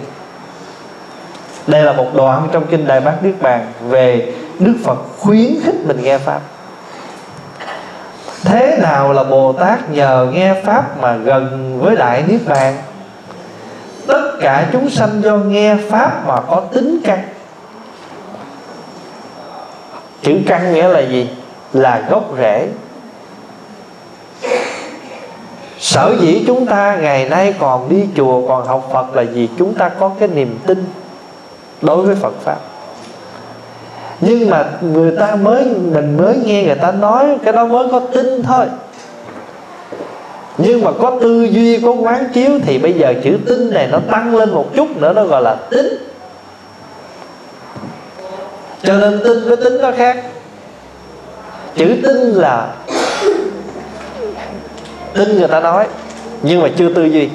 Đây 1.68 1.84
là 1.84 1.94
một 1.94 2.08
đoạn 2.16 2.48
trong 2.52 2.68
kinh 2.68 2.88
Đại 2.88 3.02
Bát 3.02 3.24
Niết 3.24 3.42
Bàn 3.42 3.66
Về 3.88 4.34
Đức 4.60 4.74
Phật 4.84 4.98
khuyến 5.20 5.54
khích 5.64 5.76
mình 5.86 6.04
nghe 6.04 6.18
Pháp. 6.18 6.40
Thế 8.44 8.78
nào 8.82 9.14
là 9.14 9.24
Bồ 9.24 9.54
Tát 9.54 9.90
nhờ 9.90 10.28
nghe 10.34 10.64
Pháp 10.66 11.02
mà 11.02 11.16
gần 11.16 11.78
với 11.82 11.96
Đại 11.96 12.24
Niết 12.28 12.42
Bàn? 12.48 12.78
Tất 14.08 14.32
cả 14.42 14.68
chúng 14.72 14.90
sanh 14.90 15.22
do 15.22 15.38
nghe 15.38 15.76
Pháp 15.90 16.28
mà 16.28 16.42
có 16.42 16.62
tính 16.74 17.00
căn. 17.04 17.24
Chữ 20.22 20.34
căn 20.48 20.74
nghĩa 20.74 20.88
là 20.88 21.00
gì? 21.00 21.30
Là 21.74 22.08
gốc 22.10 22.34
rễ. 22.38 22.68
Sở 25.80 26.16
dĩ 26.22 26.44
chúng 26.48 26.66
ta 26.66 26.98
ngày 27.02 27.30
nay 27.30 27.54
còn 27.60 27.90
đi 27.90 28.06
chùa, 28.16 28.48
Còn 28.48 28.68
học 28.68 28.90
Phật 28.94 29.16
là 29.16 29.24
vì 29.34 29.50
chúng 29.60 29.74
ta 29.74 29.90
có 29.90 30.12
cái 30.20 30.28
niềm 30.28 30.60
tin 30.66 30.86
Đối 31.82 32.02
với 32.02 32.16
Phật 32.16 32.34
Pháp. 32.44 32.58
Nhưng 34.22 34.50
mà 34.50 34.66
người 34.82 35.12
ta 35.20 35.36
mới, 35.36 35.66
mình 35.66 36.18
mới 36.18 36.36
nghe 36.46 36.64
người 36.64 36.76
ta 36.76 36.92
nói 36.92 37.26
cái 37.44 37.54
đó 37.54 37.66
mới 37.66 37.88
có 37.92 38.00
tin 38.00 38.44
thôi. 38.44 38.66
Nhưng 40.58 40.84
mà 40.84 40.92
có 41.02 41.18
tư 41.22 41.44
duy, 41.44 41.82
có 41.82 41.92
quán 41.92 42.30
chiếu 42.34 42.52
thì 42.64 42.78
bây 42.78 42.94
giờ 42.94 43.14
chữ 43.24 43.38
tin 43.46 43.74
này 43.74 43.88
nó 43.92 44.00
tăng 44.12 44.36
lên 44.36 44.50
một 44.50 44.66
chút 44.76 44.98
nữa, 44.98 45.14
nó 45.14 45.24
gọi 45.26 45.42
là 45.42 45.56
tính 45.70 46.09
cho 48.84 48.94
nên 48.94 49.20
tin 49.24 49.48
với 49.48 49.58
tính 49.58 49.78
nó 49.82 49.92
khác. 49.92 50.18
Chữ 51.76 51.86
tin 52.04 52.18
là 52.18 52.74
tin 55.14 55.38
người 55.38 55.48
ta 55.48 55.60
nói, 55.60 55.88
nhưng 56.42 56.62
mà 56.62 56.70
chưa 56.78 56.94
tư 56.94 57.04
duy. 57.04 57.30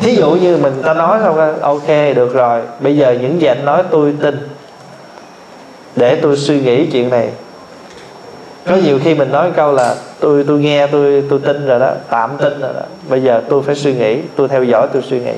Thí 0.00 0.16
dụ 0.16 0.30
như 0.30 0.56
mình 0.56 0.82
ta 0.82 0.94
nói 0.94 1.18
không 1.22 1.60
ok, 1.60 1.88
được 1.88 2.34
rồi, 2.34 2.60
bây 2.80 2.96
giờ 2.96 3.16
những 3.20 3.40
gì 3.40 3.46
anh 3.46 3.64
nói 3.64 3.82
tôi 3.90 4.14
tin. 4.20 4.48
Để 5.96 6.18
tôi 6.22 6.36
suy 6.36 6.60
nghĩ 6.60 6.86
chuyện 6.86 7.10
này. 7.10 7.30
Có 8.66 8.76
nhiều 8.76 8.98
khi 9.04 9.14
mình 9.14 9.32
nói 9.32 9.50
câu 9.56 9.72
là 9.72 9.94
tôi 10.20 10.44
tôi 10.48 10.60
nghe, 10.60 10.86
tôi 10.86 11.24
tôi 11.30 11.38
tin 11.44 11.66
rồi 11.66 11.78
đó, 11.80 11.90
tạm 12.10 12.30
tin 12.38 12.60
rồi 12.60 12.72
đó. 12.74 12.80
Bây 13.08 13.22
giờ 13.22 13.42
tôi 13.48 13.62
phải 13.62 13.74
suy 13.74 13.94
nghĩ, 13.94 14.20
tôi 14.36 14.48
theo 14.48 14.64
dõi, 14.64 14.86
tôi 14.92 15.02
suy 15.02 15.20
nghĩ 15.20 15.32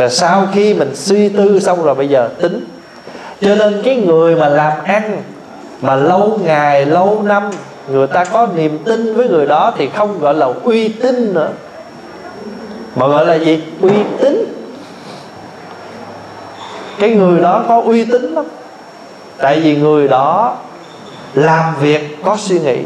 rồi 0.00 0.10
sau 0.10 0.48
khi 0.52 0.74
mình 0.74 0.96
suy 0.96 1.28
tư 1.28 1.60
xong 1.60 1.84
rồi 1.84 1.94
bây 1.94 2.08
giờ 2.08 2.28
tính. 2.40 2.64
Cho 3.40 3.54
nên 3.54 3.82
cái 3.84 3.96
người 3.96 4.36
mà 4.36 4.48
làm 4.48 4.72
ăn 4.84 5.22
mà 5.80 5.96
lâu 5.96 6.38
ngày, 6.44 6.86
lâu 6.86 7.22
năm, 7.24 7.50
người 7.88 8.06
ta 8.06 8.24
có 8.24 8.48
niềm 8.56 8.78
tin 8.84 9.14
với 9.14 9.28
người 9.28 9.46
đó 9.46 9.72
thì 9.78 9.88
không 9.88 10.18
gọi 10.18 10.34
là 10.34 10.46
uy 10.62 10.88
tín 10.88 11.34
nữa. 11.34 11.48
Mà 12.96 13.06
gọi 13.06 13.26
là 13.26 13.34
gì? 13.34 13.62
Uy 13.80 13.90
tín. 14.20 14.44
Cái 16.98 17.10
người 17.10 17.40
đó 17.40 17.64
có 17.68 17.80
uy 17.80 18.04
tín 18.04 18.22
lắm. 18.22 18.44
Tại 19.38 19.60
vì 19.60 19.76
người 19.76 20.08
đó 20.08 20.56
làm 21.34 21.74
việc, 21.80 22.18
có 22.24 22.36
suy 22.36 22.58
nghĩ. 22.58 22.78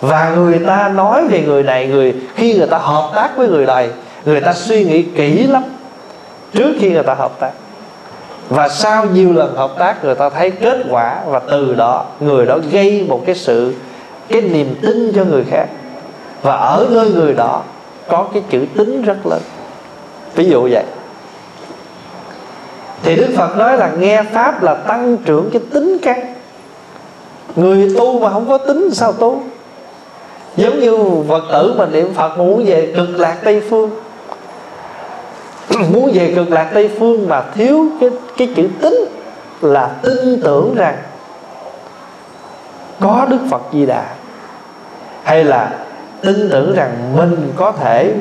Và 0.00 0.30
người 0.36 0.58
ta 0.58 0.88
nói 0.88 1.28
về 1.28 1.42
người 1.46 1.62
này, 1.62 1.86
người, 1.86 2.14
khi 2.34 2.58
người 2.58 2.66
ta 2.66 2.78
hợp 2.78 3.10
tác 3.14 3.36
với 3.36 3.48
người 3.48 3.66
này, 3.66 3.88
người 4.24 4.40
ta 4.40 4.52
suy 4.52 4.84
nghĩ 4.84 5.02
kỹ 5.02 5.46
lắm 5.46 5.62
trước 6.56 6.72
khi 6.80 6.90
người 6.90 7.02
ta 7.02 7.14
hợp 7.14 7.40
tác. 7.40 7.50
Và 8.48 8.68
sau 8.68 9.06
nhiều 9.06 9.32
lần 9.32 9.56
hợp 9.56 9.70
tác, 9.78 10.04
người 10.04 10.14
ta 10.14 10.30
thấy 10.30 10.50
kết 10.50 10.78
quả 10.90 11.22
và 11.26 11.38
từ 11.38 11.74
đó 11.74 12.04
người 12.20 12.46
đó 12.46 12.58
gây 12.70 13.06
một 13.08 13.22
cái 13.26 13.34
sự, 13.34 13.74
cái 14.28 14.40
niềm 14.40 14.74
tin 14.82 15.12
cho 15.16 15.24
người 15.24 15.44
khác. 15.50 15.66
Và 16.42 16.56
ở 16.56 16.86
nơi 16.90 17.10
người 17.10 17.32
đó 17.32 17.62
có 18.08 18.26
cái 18.32 18.42
chữ 18.50 18.66
tính 18.76 19.02
rất 19.02 19.26
lớn. 19.26 19.40
Ví 20.34 20.44
dụ 20.44 20.68
vậy. 20.72 20.84
Thì 23.02 23.16
đức 23.16 23.28
phật 23.36 23.56
nói 23.56 23.78
là 23.78 23.90
nghe 23.98 24.22
pháp 24.22 24.62
là 24.62 24.74
tăng 24.74 25.16
trưởng 25.16 25.50
cái 25.52 25.62
tính 25.72 25.98
căn 26.02 26.34
người 27.56 27.94
tu 27.98 28.18
mà 28.20 28.30
không 28.30 28.48
có 28.48 28.58
tính 28.58 28.90
sao 28.92 29.12
tu? 29.12 29.42
Giống 30.56 30.80
như 30.80 30.98
phật 31.28 31.42
tử 31.52 31.74
mà 31.78 31.86
niệm 31.86 32.14
phật 32.14 32.38
muốn 32.38 32.64
về 32.66 32.92
cực 32.96 33.08
lạc 33.18 33.36
tây 33.44 33.62
phương. 33.70 33.90
muốn 35.92 36.10
về 36.14 36.32
cực 36.36 36.50
lạc 36.50 36.70
tây 36.74 36.90
phương 36.98 37.28
mà 37.28 37.42
thiếu 37.54 37.86
cái 38.00 38.10
cái 38.36 38.52
chữ 38.56 38.68
tính 38.80 39.04
là 39.60 39.90
tin 40.02 40.40
tưởng 40.44 40.74
rằng 40.74 40.96
có 43.00 43.26
đức 43.30 43.38
phật 43.50 43.62
di 43.72 43.86
đà. 43.86 44.04
Hay 45.22 45.44
là 45.44 45.70
tin 46.22 46.48
tưởng 46.50 46.74
rằng 46.74 47.16
mình 47.16 47.52
có 47.56 47.72
thể 47.72 48.14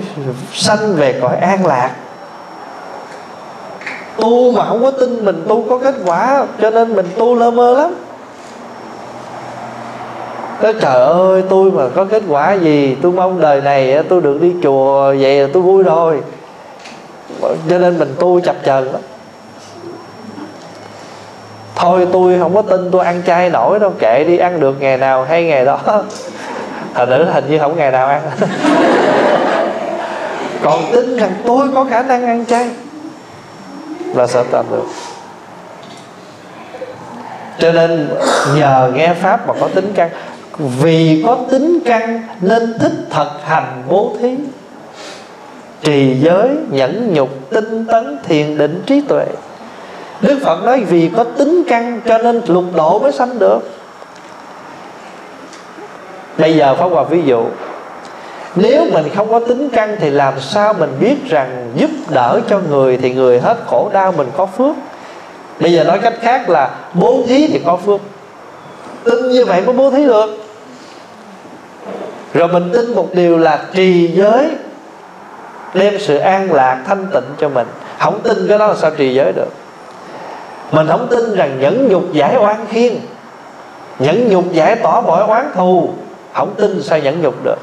sanh 0.54 0.96
về 0.96 1.20
cõi 1.22 1.36
an 1.38 1.66
lạc. 1.66 1.92
Tu 4.18 4.52
mà 4.52 4.66
không 4.66 4.82
có 4.82 4.92
tin 4.92 5.26
mình 5.26 5.46
tu 5.48 5.66
có 5.70 5.78
kết 5.78 5.96
quả, 6.06 6.46
cho 6.62 6.70
nên 6.70 6.96
mình 6.96 7.06
tu 7.18 7.36
lơ 7.36 7.52
mơ 7.52 7.74
lắm. 7.74 7.96
Nói, 10.62 10.74
trời 10.82 11.06
ơi, 11.06 11.44
tôi 11.50 11.72
mà 11.72 11.84
có 11.96 12.06
kết 12.06 12.24
quả 12.28 12.54
gì? 12.54 12.98
Tôi 13.02 13.12
mong 13.12 13.42
đời 13.42 13.62
này 13.62 14.04
tôi 14.10 14.22
được 14.22 14.42
đi 14.42 14.56
chùa, 14.64 15.16
Vậy 15.20 15.42
là 15.42 15.48
tôi 15.54 15.64
vui 15.64 15.84
rồi. 15.84 16.22
Cho 17.70 17.78
nên 17.78 18.00
mình 18.00 18.16
tu 18.20 18.40
chập 18.40 18.56
chờn 18.66 18.84
lắm. 18.86 19.02
Thôi 21.76 22.08
tôi 22.14 22.40
không 22.40 22.56
có 22.56 22.62
tin 22.62 22.92
tôi 22.92 23.06
ăn 23.06 23.22
chay 23.28 23.50
nổi 23.50 23.80
đâu, 23.80 23.94
Kệ 24.00 24.24
đi, 24.24 24.38
ăn 24.38 24.60
được 24.60 24.76
ngày 24.80 24.98
nào 24.98 25.24
hay 25.24 25.44
ngày 25.44 25.66
đó. 25.66 25.80
Thành 26.94 27.10
nữ 27.10 27.26
hình 27.34 27.44
như 27.50 27.60
không 27.60 27.78
ngày 27.78 27.92
nào 27.92 28.08
ăn. 28.08 28.22
Còn 30.64 30.84
tin 30.92 31.18
rằng 31.18 31.32
tôi 31.46 31.68
có 31.76 31.86
khả 31.90 32.04
năng 32.04 32.26
ăn 32.26 32.46
chay 32.46 32.70
là 34.16 34.28
sợ 34.28 34.44
tập 34.52 34.66
được. 34.72 34.86
Cho 37.60 37.72
nên 37.72 38.10
nhờ 38.56 38.92
nghe 38.96 39.14
pháp 39.14 39.48
mà 39.48 39.54
có 39.60 39.68
tính 39.76 39.92
căn. 39.96 40.10
Vì 40.58 41.24
có 41.28 41.38
tính 41.52 41.80
căn 41.86 42.24
nên 42.42 42.80
thích 42.80 42.94
thực 43.10 43.32
hành 43.46 43.84
bố 43.90 44.16
thí 44.22 44.36
trì 45.82 46.16
giới 46.22 46.50
nhẫn 46.70 47.14
nhục, 47.14 47.50
tinh 47.50 47.86
tấn, 47.86 48.18
thiền 48.24 48.58
định, 48.58 48.84
trí 48.86 49.02
tuệ. 49.02 49.26
Đức 50.22 50.40
phật 50.44 50.64
nói, 50.64 50.84
vì 50.84 51.10
có 51.16 51.24
tính 51.24 51.64
căn 51.68 52.02
cho 52.08 52.18
nên 52.18 52.42
lục 52.48 52.66
độ 52.76 53.00
mới 53.00 53.12
sanh 53.12 53.40
được. 53.40 53.60
Bây 56.38 56.56
giờ 56.56 56.76
pháp 56.76 56.86
hòa 56.86 57.04
ví 57.04 57.22
dụ, 57.26 57.44
nếu 58.56 58.86
mình 58.94 59.06
không 59.16 59.32
có 59.32 59.40
tính 59.40 59.70
căn 59.70 59.96
thì 60.00 60.10
làm 60.10 60.34
sao 60.40 60.74
mình 60.74 60.90
biết 61.00 61.16
rằng 61.30 61.72
giúp 61.76 61.90
đỡ 62.10 62.40
cho 62.50 62.60
người 62.70 62.98
thì 62.98 63.14
người 63.14 63.40
hết 63.40 63.58
khổ 63.68 63.90
đau 63.94 64.12
mình 64.12 64.28
có 64.38 64.46
phước? 64.46 64.76
Bây 65.60 65.74
giờ 65.74 65.84
nói 65.84 66.00
cách 66.00 66.14
khác 66.22 66.50
là 66.50 66.76
bố 66.94 67.24
thí 67.28 67.48
thì 67.48 67.62
có 67.66 67.78
phước. 67.78 68.02
Tin 69.04 69.30
như 69.30 69.46
vậy 69.46 69.62
mới 69.62 69.76
bố 69.76 69.92
thí 69.92 70.04
được. 70.06 70.46
Rồi 72.34 72.48
mình 72.48 72.70
tin 72.74 72.96
một 72.96 73.14
điều 73.14 73.38
là 73.38 73.66
trì 73.74 74.08
giới 74.08 74.50
đem 75.76 76.00
sự 76.00 76.18
an 76.18 76.54
lạc 76.54 76.84
thanh 76.88 77.08
tịnh 77.14 77.24
cho 77.38 77.50
mình. 77.50 77.68
Không 78.00 78.20
tin 78.24 78.48
cái 78.48 78.58
đó 78.58 78.68
là 78.68 78.76
sao 78.76 78.92
trì 78.98 79.14
giới 79.14 79.32
được? 79.36 79.50
Mình 80.72 80.88
không 80.88 81.08
tin 81.10 81.36
rằng 81.36 81.60
nhẫn 81.60 81.88
nhục 81.90 82.14
giải 82.14 82.36
oan 82.38 82.66
khiên, 82.70 82.96
nhẫn 84.00 84.30
nhục 84.30 84.54
giải 84.54 84.76
tỏ 84.76 85.04
mọi 85.08 85.24
oán 85.24 85.52
thù. 85.56 85.90
Không 86.34 86.54
tin 86.58 86.84
sao 86.84 87.00
nhẫn 87.00 87.22
nhục 87.22 87.44
được? 87.44 87.58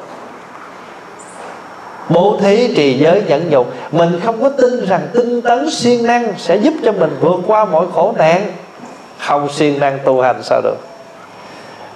Bố 2.08 2.36
thí 2.40 2.74
trì 2.76 2.98
giới 2.98 3.22
nhẫn 3.26 3.50
nhục. 3.50 3.72
Mình 3.92 4.20
không 4.24 4.42
có 4.42 4.48
tin 4.48 4.86
rằng 4.86 5.08
tinh 5.14 5.42
tấn 5.42 5.70
siêng 5.70 6.06
năng 6.06 6.34
sẽ 6.38 6.56
giúp 6.56 6.74
cho 6.84 6.92
mình 6.92 7.16
vượt 7.20 7.40
qua 7.46 7.64
mọi 7.64 7.86
khổ 7.94 8.14
nạn. 8.18 8.46
Không 9.18 9.48
siêng 9.48 9.80
năng 9.80 9.98
tu 10.04 10.20
hành 10.20 10.42
sao 10.42 10.60
được? 10.62 10.76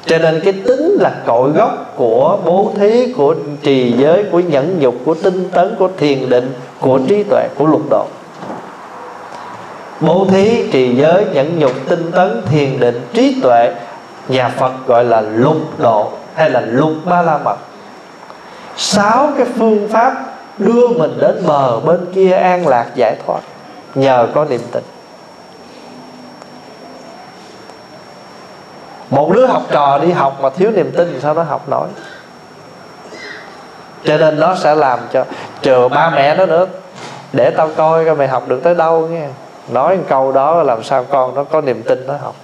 Cho 0.07 0.19
nên 0.19 0.41
cái 0.45 0.53
tính 0.53 0.97
là 1.01 1.15
cội 1.27 1.51
gốc 1.51 1.93
của 1.97 2.39
bố 2.45 2.73
thí, 2.77 3.13
của 3.13 3.35
trì 3.63 3.93
giới, 3.93 4.25
của 4.33 4.41
nhẫn 4.41 4.79
nhục, 4.79 4.95
của 5.05 5.15
tinh 5.15 5.49
tấn, 5.53 5.75
của 5.79 5.89
thiền 5.97 6.29
định, 6.29 6.53
của 6.81 7.01
trí 7.09 7.23
tuệ, 7.23 7.49
của 7.59 7.67
lục 7.67 7.83
độ. 7.91 8.07
Bố 10.01 10.27
thí, 10.31 10.71
trì 10.71 10.95
giới, 10.97 11.25
nhẫn 11.33 11.59
nhục, 11.59 11.73
tinh 11.89 12.11
tấn, 12.13 12.43
thiền 12.51 12.81
định, 12.81 13.01
trí 13.13 13.41
tuệ, 13.43 13.75
nhà 14.29 14.49
phật 14.49 14.73
gọi 14.87 15.05
là 15.05 15.21
lục 15.21 15.79
độ 15.79 16.11
hay 16.35 16.51
là 16.51 16.61
lục 16.61 16.93
ba 17.05 17.23
la 17.23 17.39
mật. 17.39 17.57
Sáu 18.77 19.29
cái 19.37 19.47
phương 19.59 19.89
pháp 19.89 20.15
đưa 20.59 20.89
mình 20.89 21.19
đến 21.21 21.43
bờ 21.47 21.81
bên 21.81 22.01
kia 22.15 22.33
an 22.33 22.69
lạc 22.69 22.87
giải 22.95 23.17
thoát, 23.27 23.41
nhờ 23.95 24.29
có 24.35 24.45
niềm 24.45 24.61
tin. 24.73 24.83
Một 29.11 29.33
đứa 29.33 29.47
học 29.47 29.63
trò 29.71 29.99
đi 29.99 30.13
học 30.13 30.39
mà 30.41 30.51
thiếu 30.51 30.71
niềm 30.71 30.93
tin 30.97 31.13
thì 31.13 31.21
sao 31.21 31.35
nó 31.35 31.43
học 31.43 31.69
nổi? 31.69 31.89
Cho 34.05 34.19
nên 34.19 34.41
nó 34.41 34.55
sẽ 34.55 34.75
làm 34.75 34.99
cho 35.13 35.25
trừ 35.63 35.89
ba 35.89 36.11
mẹ 36.11 36.37
nó 36.37 36.47
nữa, 36.47 36.67
để 37.33 37.51
tao 37.51 37.71
coi 37.77 38.05
coi 38.05 38.15
mày 38.15 38.29
học 38.29 38.49
được 38.49 38.61
tới 38.63 38.75
đâu 38.75 39.09
nghe 39.11 39.29
nói 39.69 39.97
một 39.97 40.05
câu 40.09 40.33
đó 40.33 40.63
làm 40.63 40.83
sao 40.83 41.05
con 41.05 41.35
nó 41.35 41.45
có 41.45 41.61
niềm 41.61 41.83
tin 41.83 42.07
nó 42.07 42.15
học. 42.23 42.35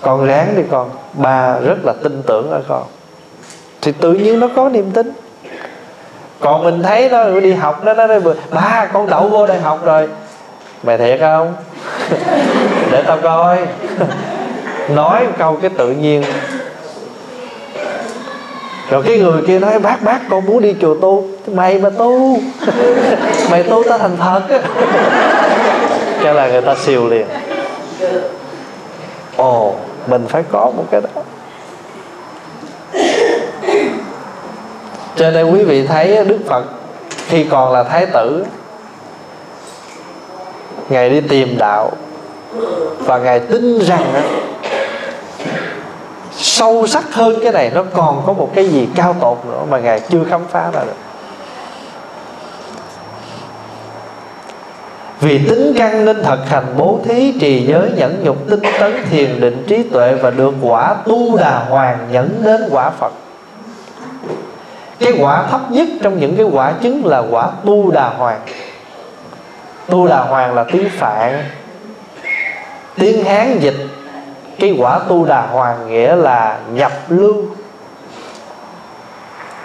Con 0.00 0.26
ráng 0.26 0.54
đi 0.56 0.62
con, 0.70 0.90
ba 1.12 1.58
rất 1.58 1.84
là 1.84 1.92
tin 2.02 2.22
tưởng 2.22 2.50
ở 2.50 2.62
con. 2.68 2.82
Thì 3.80 3.92
tự 3.92 4.12
nhiên 4.12 4.40
nó 4.40 4.48
có 4.56 4.68
niềm 4.68 4.90
tin. 4.90 5.12
Còn 6.40 6.64
mình 6.64 6.82
thấy 6.82 7.08
nó 7.08 7.40
đi 7.40 7.52
học, 7.52 7.84
nó 7.84 7.94
nói, 7.94 8.20
ba, 8.50 8.88
con 8.92 9.06
đậu 9.10 9.28
vô 9.28 9.46
đại 9.46 9.60
học 9.60 9.78
rồi. 9.84 10.08
Mày 10.82 10.98
thiệt 10.98 11.20
không? 11.20 11.54
để 12.92 13.02
tao 13.06 13.18
coi. 13.22 13.58
Nói 14.88 15.26
câu 15.38 15.58
cái 15.62 15.70
tự 15.76 15.90
nhiên. 15.90 16.22
Rồi 18.90 19.02
cái 19.06 19.18
người 19.18 19.42
kia 19.46 19.58
nói 19.58 19.78
bác 19.78 20.02
bác 20.02 20.20
con 20.30 20.46
muốn 20.46 20.62
đi 20.62 20.74
chùa 20.80 20.94
tu. 20.94 21.24
Mày 21.46 21.78
mà 21.78 21.90
tu. 21.90 22.38
Mày 23.50 23.62
tu 23.62 23.82
ta 23.88 23.98
thành 23.98 24.16
thật, 24.16 24.42
cái 26.22 26.34
là 26.34 26.48
người 26.48 26.60
ta 26.60 26.74
siêu 26.74 27.08
liền. 27.08 27.26
Ồ 29.36 29.74
mình 30.06 30.26
phải 30.28 30.42
có 30.52 30.72
một 30.76 30.84
cái 30.90 31.00
đó. 31.00 31.22
Cho 35.16 35.30
nên 35.30 35.50
quý 35.50 35.64
vị 35.64 35.86
thấy 35.86 36.24
đức 36.24 36.38
phật 36.46 36.64
khi 37.28 37.44
còn 37.44 37.72
là 37.72 37.82
thái 37.82 38.06
tử 38.06 38.44
ngài 40.88 41.10
đi 41.10 41.20
tìm 41.20 41.58
đạo 41.58 41.90
và 42.98 43.18
ngài 43.18 43.40
tin 43.40 43.78
rằng 43.78 44.22
sâu 46.32 46.86
sắc 46.86 47.14
hơn 47.14 47.38
cái 47.42 47.52
này 47.52 47.70
nó 47.74 47.84
còn 47.94 48.22
có 48.26 48.32
một 48.32 48.50
cái 48.54 48.68
gì 48.68 48.88
cao 48.94 49.16
tột 49.20 49.38
nữa 49.46 49.62
mà 49.70 49.78
ngài 49.78 50.00
chưa 50.00 50.24
khám 50.30 50.40
phá 50.50 50.70
ra 50.72 50.80
được. 50.84 50.96
Vì 55.20 55.48
tính 55.48 55.72
căn 55.78 56.04
nên 56.04 56.22
thực 56.22 56.48
hành 56.48 56.64
bố 56.76 56.98
thí, 57.04 57.34
trì 57.40 57.66
giới, 57.66 57.90
nhẫn 57.96 58.24
nhục, 58.24 58.36
tinh 58.50 58.60
tấn, 58.80 58.92
thiền 59.10 59.40
định, 59.40 59.64
trí 59.68 59.82
tuệ 59.82 60.14
và 60.14 60.30
được 60.30 60.54
quả 60.62 60.94
tu 61.04 61.36
đà 61.36 61.58
hoàng 61.58 61.98
nhẫn 62.12 62.42
đến 62.44 62.68
quả 62.70 62.90
phật. 62.90 63.12
Cái 64.98 65.12
quả 65.18 65.46
thấp 65.50 65.60
nhất 65.70 65.88
trong 66.02 66.20
những 66.20 66.36
cái 66.36 66.46
quả 66.52 66.72
chứng 66.82 67.06
là 67.06 67.22
quả 67.30 67.50
tu 67.64 67.90
đà 67.90 68.08
hoàng 68.08 68.40
tu 69.86 70.08
đà 70.08 70.20
hoàng 70.20 70.54
là 70.54 70.64
tiếng 70.64 70.90
phạn 70.90 71.44
tiếng 72.98 73.24
hán 73.24 73.58
dịch 73.58 73.76
cái 74.58 74.76
quả 74.78 75.00
tu 75.08 75.24
đà 75.24 75.46
hoàng 75.46 75.88
nghĩa 75.88 76.16
là 76.16 76.58
nhập 76.72 76.92
lưu. 77.08 77.34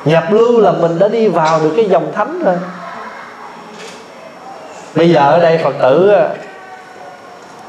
Nhập 0.06 0.24
lưu 0.32 0.60
là 0.60 0.72
mình 0.72 1.00
đã 1.00 1.08
đi 1.08 1.28
vào 1.28 1.60
được 1.60 1.74
cái 1.76 1.86
dòng 1.86 2.12
thánh 2.14 2.44
rồi. 2.44 2.56
Bây 4.96 5.10
giờ 5.10 5.20
ở 5.20 5.40
đây 5.40 5.58
phật 5.58 5.74
tử 5.82 6.10
à, 6.10 6.30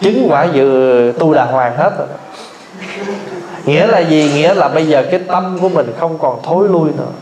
chứng 0.00 0.26
quả 0.30 0.44
dự 0.44 1.12
tu 1.18 1.34
đà 1.34 1.44
hoàng 1.44 1.76
hết 1.76 1.92
rồi. 1.98 2.08
Nghĩa 3.64 3.86
là 3.86 3.98
gì? 3.98 4.32
Nghĩa 4.34 4.54
là 4.54 4.68
bây 4.68 4.86
giờ 4.86 5.04
cái 5.10 5.20
tâm 5.20 5.58
của 5.60 5.68
mình 5.68 5.92
không 6.00 6.18
còn 6.18 6.42
thối 6.42 6.68
lui 6.68 6.90
nữa. 6.98 7.12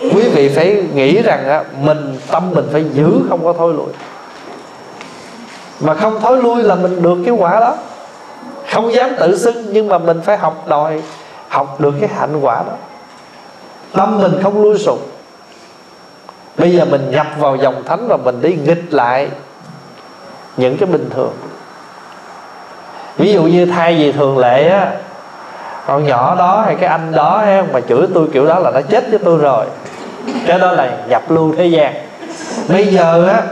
Quý 0.00 0.28
vị 0.28 0.48
phải 0.48 0.84
nghĩ 0.94 1.22
rằng 1.22 1.48
á, 1.48 1.64
mình 1.80 2.18
tâm 2.30 2.50
mình 2.50 2.68
phải 2.72 2.84
giữ 2.92 3.20
không 3.28 3.44
có 3.44 3.52
thối 3.52 3.74
lui 3.74 3.88
mà 5.80 5.94
không 5.94 6.20
thối 6.20 6.42
lui 6.42 6.62
là 6.62 6.74
mình 6.74 7.02
được 7.02 7.16
cái 7.26 7.34
quả 7.34 7.60
đó. 7.60 7.74
Không 8.72 8.92
dám 8.92 9.10
tự 9.20 9.38
xưng, 9.38 9.72
nhưng 9.72 9.88
mà 9.88 9.98
mình 9.98 10.20
phải 10.24 10.36
học 10.36 10.68
đòi, 10.68 11.02
học 11.48 11.80
được 11.80 11.94
cái 12.00 12.10
hạnh 12.18 12.40
quả 12.40 12.54
đó. 12.56 12.72
Tâm 13.92 14.20
mình 14.20 14.40
không 14.42 14.62
lui 14.62 14.78
sụp. 14.78 14.98
Bây 16.58 16.76
giờ 16.76 16.84
mình 16.84 17.10
nhập 17.10 17.26
vào 17.38 17.56
dòng 17.56 17.82
thánh 17.84 18.08
và 18.08 18.16
mình 18.16 18.40
đi 18.42 18.58
nghịch 18.64 18.94
lại 18.94 19.28
những 20.56 20.76
cái 20.76 20.86
bình 20.86 21.10
thường. 21.14 21.32
Ví 23.16 23.32
dụ 23.32 23.42
như 23.42 23.66
thay 23.66 23.96
vì 23.96 24.12
thường 24.12 24.38
lệ 24.38 24.68
á, 24.68 24.92
con 25.86 26.04
nhỏ 26.04 26.34
đó 26.34 26.62
hay 26.66 26.74
cái 26.74 26.88
anh 26.88 27.12
đó 27.12 27.38
hay 27.44 27.62
mà 27.72 27.80
chửi 27.88 28.06
tôi 28.14 28.28
kiểu 28.32 28.46
đó 28.46 28.58
là 28.58 28.70
nó 28.70 28.80
chết 28.80 29.10
với 29.10 29.18
tôi 29.18 29.38
rồi. 29.38 29.66
Cái 30.46 30.58
đó 30.58 30.72
là 30.72 30.96
nhập 31.08 31.30
lưu 31.30 31.54
thế 31.56 31.66
gian. 31.66 31.94
Bây 32.68 32.86
giờ 32.86 33.26
á 33.28 33.42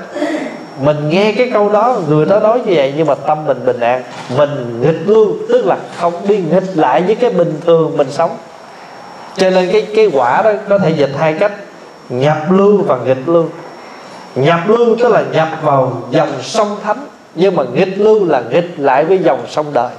mình 0.83 1.09
nghe 1.09 1.33
cái 1.33 1.51
câu 1.53 1.69
đó, 1.69 1.97
người 2.09 2.27
đó 2.27 2.41
nói 2.41 2.61
như 2.67 2.73
vậy 2.77 2.95
nhưng 2.97 3.07
mà 3.07 3.15
tâm 3.15 3.47
mình 3.47 3.67
bình 3.67 3.81
an. 3.81 4.03
Mình 4.37 4.81
nghịch 4.83 5.03
lưu 5.07 5.37
tức 5.49 5.67
là 5.67 5.77
không 5.97 6.13
đi 6.29 6.43
nghịch 6.51 6.77
lại 6.77 7.03
với 7.03 7.15
cái 7.15 7.31
bình 7.31 7.61
thường 7.67 7.97
mình 7.97 8.11
sống. 8.11 8.31
Cho 9.37 9.51
nên 9.51 9.73
cái 9.73 9.87
cái 9.97 10.11
quả 10.13 10.43
đó 10.43 10.53
có 10.69 10.79
thể 10.79 10.91
dịch 10.91 11.13
hai 11.19 11.33
cách. 11.33 11.53
Nhập 12.09 12.37
lưu 12.51 12.83
và 12.87 12.99
nghịch 13.07 13.29
lưu. 13.29 13.45
Nhập 14.35 14.61
lưu 14.67 14.97
tức 14.99 15.09
là 15.09 15.25
nhập 15.33 15.49
vào 15.63 16.03
dòng 16.11 16.33
sông 16.43 16.77
thánh, 16.83 17.07
nhưng 17.35 17.57
mà 17.57 17.63
nghịch 17.75 17.99
lưu 17.99 18.25
là 18.25 18.43
nghịch 18.51 18.75
lại 18.77 19.05
với 19.05 19.19
dòng 19.19 19.41
sông 19.49 19.67
đời. 19.73 19.91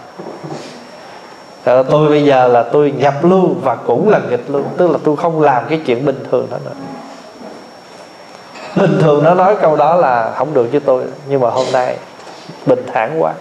Ờ, 1.63 1.83
tôi 1.83 2.09
bây 2.09 2.25
giờ 2.25 2.47
là 2.47 2.63
tôi 2.63 2.93
nhập 2.97 3.13
lưu 3.23 3.55
và 3.63 3.75
cũng 3.75 4.09
là 4.09 4.19
nghịch 4.29 4.49
lưu, 4.49 4.63
tức 4.77 4.91
là 4.91 4.97
tôi 5.03 5.15
không 5.15 5.41
làm 5.41 5.63
cái 5.69 5.81
chuyện 5.85 6.05
bình 6.05 6.23
thường 6.31 6.47
đó 6.51 6.57
nữa 6.65 6.71
bình 8.75 8.99
thường 9.01 9.23
nó 9.23 9.33
nói 9.33 9.55
câu 9.61 9.75
đó 9.75 9.95
là 9.95 10.33
không 10.37 10.53
được 10.53 10.67
với 10.71 10.79
tôi, 10.79 11.03
nhưng 11.27 11.41
mà 11.41 11.49
hôm 11.49 11.65
nay 11.73 11.97
bình 12.65 12.85
thản 12.93 13.21
quá. 13.21 13.33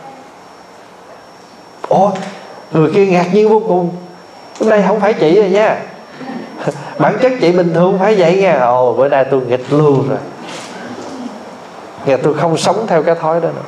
Ôi, 1.89 2.11
người 2.73 2.91
kia 2.95 3.07
ngạc 3.07 3.27
nhiên 3.33 3.49
vô 3.49 3.63
cùng. 3.69 3.91
Hôm 4.61 4.69
nay 4.69 4.85
không 4.87 5.01
phải 5.01 5.13
chị 5.13 5.41
rồi 5.41 5.51
nha. 5.51 5.77
Bản 6.99 7.19
chất 7.23 7.33
chị 7.41 7.53
bình 7.53 7.75
thường 7.75 7.93
không 7.93 7.99
phải 7.99 8.15
vậy 8.15 8.37
nha. 8.37 8.59
Ồ, 8.61 8.93
bữa 8.93 9.09
nay 9.09 9.25
tôi 9.31 9.41
nghịch 9.41 9.65
lưu 9.71 9.95
rồi. 10.09 10.19
Nghe 12.07 12.17
tôi 12.17 12.35
không 12.35 12.57
sống 12.57 12.87
theo 12.87 13.03
cái 13.03 13.15
thói 13.15 13.41
đó 13.41 13.49
nữa. 13.49 13.63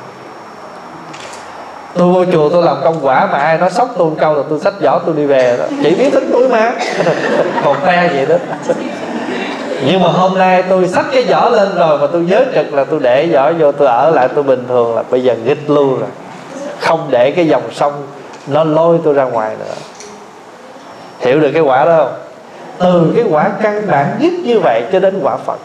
Tôi 1.93 2.13
vô 2.13 2.31
chùa 2.31 2.49
tôi 2.49 2.63
làm 2.63 2.77
công 2.83 3.05
quả 3.05 3.25
mà 3.31 3.37
ai 3.37 3.57
nói 3.57 3.69
sốc 3.69 3.89
tôi 3.97 4.09
một 4.09 4.15
câu 4.19 4.33
là 4.33 4.43
tôi 4.49 4.59
xách 4.59 4.73
giỏ 4.81 4.99
tôi 5.05 5.15
đi 5.15 5.25
về 5.25 5.57
đó. 5.57 5.65
Chỉ 5.83 5.95
biết 5.95 6.09
tính 6.13 6.29
tôi 6.33 6.49
mà. 6.49 6.71
Còn 7.63 7.77
te 7.85 8.09
vậy 8.13 8.25
đó 8.25 8.35
nhưng 9.85 10.01
mà 10.01 10.07
hôm 10.07 10.37
nay 10.37 10.63
tôi 10.69 10.87
xách 10.87 11.05
cái 11.11 11.25
giỏ 11.29 11.49
lên 11.49 11.75
rồi 11.75 11.97
mà 11.97 12.07
tôi 12.11 12.21
nhớ 12.21 12.45
trực 12.55 12.73
là 12.73 12.83
tôi 12.83 12.99
để 12.99 13.29
giỏ 13.33 13.51
vô, 13.59 13.71
tôi 13.71 13.87
ở 13.87 14.11
lại 14.15 14.29
tôi 14.35 14.43
bình 14.43 14.65
thường 14.67 14.95
là 14.95 15.03
bây 15.09 15.23
giờ 15.23 15.35
nghịch 15.45 15.69
luôn 15.69 15.99
rồi. 15.99 16.09
Không 16.79 17.07
để 17.09 17.31
cái 17.31 17.47
dòng 17.47 17.63
sông 17.71 17.93
nó 18.47 18.63
lôi 18.63 18.99
tôi 19.03 19.13
ra 19.13 19.23
ngoài 19.23 19.55
nữa. 19.59 19.73
Hiểu 21.19 21.39
được 21.39 21.51
cái 21.53 21.61
quả 21.61 21.85
đó 21.85 21.97
không? 21.97 22.13
Từ 22.77 23.13
cái 23.15 23.25
quả 23.29 23.49
căn 23.61 23.87
bản 23.87 24.17
nhất 24.19 24.33
như 24.43 24.59
vậy 24.59 24.83
cho 24.91 24.99
đến 24.99 25.19
quả 25.23 25.37
phật. 25.37 25.59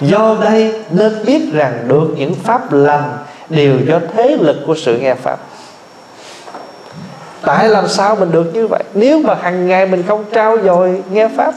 Do 0.00 0.36
đây 0.40 0.82
nên 0.90 1.24
biết 1.26 1.42
rằng 1.52 1.84
được 1.88 2.08
những 2.16 2.34
pháp 2.34 2.72
lành 2.72 3.18
đều 3.48 3.78
do 3.88 3.98
thế 4.16 4.36
lực 4.40 4.56
của 4.66 4.74
sự 4.74 4.98
nghe 4.98 5.14
pháp. 5.14 5.38
Tại 7.42 7.68
làm 7.68 7.88
sao 7.88 8.16
mình 8.16 8.32
được 8.32 8.54
như 8.54 8.66
vậy? 8.66 8.84
Nếu 8.94 9.18
mà 9.18 9.34
hàng 9.42 9.68
ngày 9.68 9.86
mình 9.86 10.04
không 10.08 10.24
trao 10.32 10.58
dồi 10.64 11.02
nghe 11.10 11.28
pháp 11.36 11.54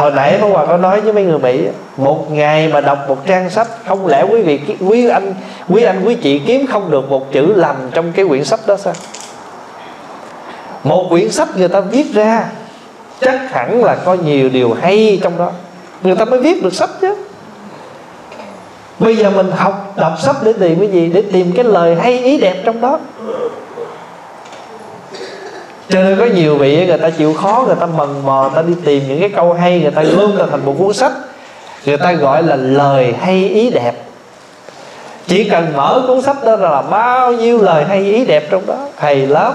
hồi 0.00 0.12
nãy 0.12 0.38
Pháp 0.40 0.46
Hòa 0.46 0.66
có 0.66 0.76
nói 0.76 1.00
với 1.00 1.12
mấy 1.12 1.24
người 1.24 1.38
Mỹ, 1.38 1.68
một 1.96 2.32
ngày 2.32 2.68
mà 2.68 2.80
đọc 2.80 2.98
một 3.08 3.26
trang 3.26 3.50
sách, 3.50 3.68
không 3.86 4.06
lẽ 4.06 4.22
quý 4.22 4.42
vị 4.42 4.60
quý 4.88 5.08
anh 5.08 5.34
quý 5.68 5.82
anh, 5.82 6.02
quý 6.04 6.14
chị 6.14 6.38
kiếm 6.38 6.66
không 6.66 6.90
được 6.90 7.10
một 7.10 7.32
chữ 7.32 7.52
lầm 7.56 7.76
trong 7.92 8.12
cái 8.12 8.24
quyển 8.28 8.44
sách 8.44 8.60
đó 8.66 8.76
sao? 8.76 8.92
Một 10.84 11.06
quyển 11.10 11.30
sách 11.30 11.48
người 11.56 11.68
ta 11.68 11.80
viết 11.80 12.14
ra, 12.14 12.44
chắc 13.20 13.52
hẳn 13.52 13.84
là 13.84 13.94
có 14.04 14.14
nhiều 14.14 14.48
điều 14.48 14.76
hay 14.80 15.20
trong 15.22 15.38
đó. 15.38 15.50
Người 16.02 16.16
ta 16.16 16.24
mới 16.24 16.40
viết 16.40 16.62
được 16.62 16.74
sách 16.74 16.90
chứ. 17.00 17.14
Bây 18.98 19.16
giờ 19.16 19.30
mình 19.30 19.50
học 19.56 19.94
đọc 19.96 20.12
sách 20.20 20.36
để 20.44 20.52
tìm 20.52 20.78
cái 20.78 20.88
gì? 20.88 21.10
Để 21.14 21.22
tìm 21.32 21.52
cái 21.52 21.64
lời 21.64 21.96
hay, 22.02 22.18
ý 22.18 22.38
đẹp 22.38 22.62
trong 22.64 22.80
đó 22.80 22.98
cho 25.90 26.02
nên 26.02 26.18
có 26.18 26.24
nhiều 26.24 26.56
vị 26.56 26.86
người 26.86 26.98
ta 26.98 27.10
chịu 27.10 27.34
khó, 27.34 27.64
người 27.66 27.76
ta 27.80 27.86
mần 27.86 28.22
mò 28.24 28.42
người 28.42 28.50
ta 28.54 28.62
đi 28.62 28.74
tìm 28.84 29.08
những 29.08 29.20
cái 29.20 29.28
câu 29.28 29.52
hay, 29.52 29.80
người 29.80 29.90
ta 29.90 30.02
gom 30.02 30.36
ra 30.36 30.44
thành 30.50 30.64
một 30.64 30.74
cuốn 30.78 30.94
sách. 30.94 31.12
Người 31.86 31.96
ta 31.96 32.12
gọi 32.12 32.42
là 32.42 32.56
lời 32.56 33.14
hay 33.20 33.48
ý 33.48 33.70
đẹp. 33.70 33.92
Chỉ 35.26 35.50
cần 35.50 35.72
mở 35.76 36.04
cuốn 36.06 36.22
sách 36.22 36.36
đó 36.44 36.56
là 36.56 36.82
bao 36.82 37.32
nhiêu 37.32 37.62
lời 37.62 37.84
hay 37.84 37.98
ý 37.98 38.24
đẹp 38.24 38.50
trong 38.50 38.66
đó. 38.66 38.76
Hay 38.96 39.26
lắm. 39.26 39.52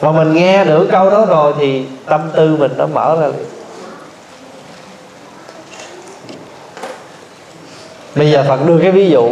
Mà 0.00 0.12
mình 0.12 0.34
nghe 0.34 0.64
được 0.64 0.88
câu 0.92 1.10
đó 1.10 1.24
rồi 1.26 1.52
thì 1.58 1.84
tâm 2.06 2.20
tư 2.34 2.56
mình 2.56 2.72
nó 2.76 2.86
mở 2.86 3.16
ra 3.20 3.26
liền. 3.26 3.46
Bây 8.14 8.30
giờ 8.30 8.44
phật 8.48 8.66
đưa 8.66 8.78
cái 8.78 8.90
ví 8.90 9.10
dụ 9.10 9.28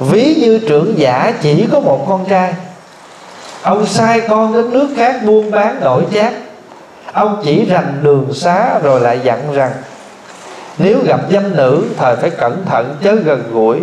ví 0.00 0.34
như 0.34 0.58
trưởng 0.68 0.98
giả 0.98 1.32
chỉ 1.42 1.66
có 1.72 1.80
một 1.80 2.04
con 2.08 2.24
trai. 2.28 2.54
Ông 3.62 3.86
sai 3.86 4.20
con 4.28 4.52
đến 4.52 4.70
nước 4.70 4.88
khác 4.96 5.16
buôn 5.26 5.50
bán 5.50 5.80
đổi 5.80 6.02
chác. 6.14 6.32
Ông 7.12 7.42
chỉ 7.44 7.64
rành 7.64 8.00
đường 8.02 8.34
xá 8.34 8.78
rồi 8.78 9.00
lại 9.00 9.20
dặn 9.24 9.52
rằng, 9.52 9.72
nếu 10.78 10.98
gặp 11.06 11.20
dâm 11.30 11.56
nữ, 11.56 11.84
thời 11.98 12.16
phải 12.16 12.30
cẩn 12.30 12.64
thận 12.66 12.96
chớ 13.02 13.14
gần 13.14 13.42
gũi. 13.52 13.78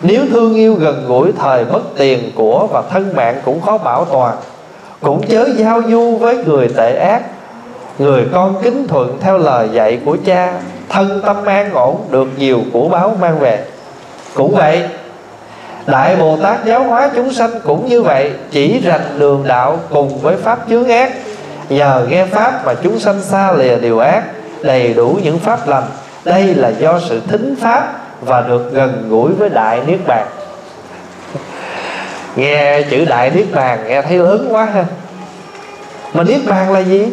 Nếu 0.00 0.22
thương 0.30 0.54
yêu 0.54 0.74
gần 0.74 1.04
gũi, 1.08 1.32
thời 1.38 1.64
mất 1.64 1.80
tiền 1.96 2.32
của 2.34 2.66
và 2.72 2.82
thân 2.90 3.16
mạng 3.16 3.40
cũng 3.44 3.60
khó 3.60 3.78
bảo 3.78 4.04
toàn. 4.04 4.36
Cũng 5.00 5.26
chớ 5.26 5.48
giao 5.56 5.82
du 5.90 6.16
với 6.16 6.36
người 6.36 6.68
tệ 6.76 6.96
ác. 6.96 7.22
Người 7.98 8.24
con 8.32 8.62
kính 8.62 8.88
thuận 8.88 9.18
theo 9.20 9.38
lời 9.38 9.68
dạy 9.72 10.00
của 10.04 10.16
cha, 10.24 10.52
thân 10.88 11.22
tâm 11.26 11.44
an 11.44 11.74
ổn, 11.74 12.00
được 12.10 12.28
nhiều 12.38 12.60
của 12.72 12.88
báo 12.88 13.16
mang 13.20 13.38
về. 13.38 13.64
Cũng 14.34 14.54
vậy 14.54 14.82
đại 15.86 16.16
bồ 16.16 16.36
tát 16.36 16.64
giáo 16.64 16.82
hóa 16.82 17.10
chúng 17.16 17.32
sanh 17.32 17.50
cũng 17.64 17.88
như 17.88 18.02
vậy, 18.02 18.30
chỉ 18.50 18.80
rành 18.80 19.18
đường 19.18 19.44
đạo 19.48 19.80
cùng 19.90 20.18
với 20.18 20.36
pháp 20.36 20.58
chướng 20.68 20.88
ác. 20.88 21.12
Nhờ 21.68 22.06
nghe 22.08 22.26
pháp 22.26 22.66
mà 22.66 22.74
chúng 22.74 22.98
sanh 22.98 23.22
xa 23.22 23.52
lìa 23.52 23.76
điều 23.76 23.98
ác, 23.98 24.22
đầy 24.62 24.94
đủ 24.94 25.18
những 25.22 25.38
pháp 25.38 25.68
lành. 25.68 25.84
Đây 26.24 26.54
là 26.54 26.68
do 26.68 27.00
sự 27.08 27.20
thính 27.28 27.54
pháp 27.60 27.92
và 28.20 28.40
được 28.40 28.72
gần 28.72 29.06
gũi 29.08 29.32
với 29.32 29.48
đại 29.48 29.80
niết 29.86 29.98
bàn. 30.06 30.26
Nghe 32.36 32.82
chữ 32.82 33.04
đại 33.04 33.30
niết 33.30 33.46
bàn 33.52 33.78
nghe 33.88 34.02
thấy 34.02 34.18
lớn 34.18 34.48
quá 34.50 34.64
ha. 34.64 34.84
Mà 36.14 36.24
niết 36.24 36.40
bàn 36.46 36.72
là 36.72 36.80
gì? 36.80 37.08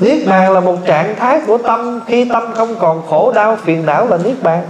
Niết 0.00 0.26
bàn 0.26 0.52
là 0.52 0.60
một 0.60 0.76
trạng 0.86 1.14
thái 1.16 1.40
của 1.46 1.58
tâm. 1.58 2.00
Khi 2.06 2.24
tâm 2.24 2.52
không 2.54 2.74
còn 2.78 3.02
khổ 3.08 3.32
đau, 3.34 3.56
phiền 3.64 3.86
não 3.86 4.06
là 4.08 4.18
niết 4.24 4.42
bàn 4.42 4.62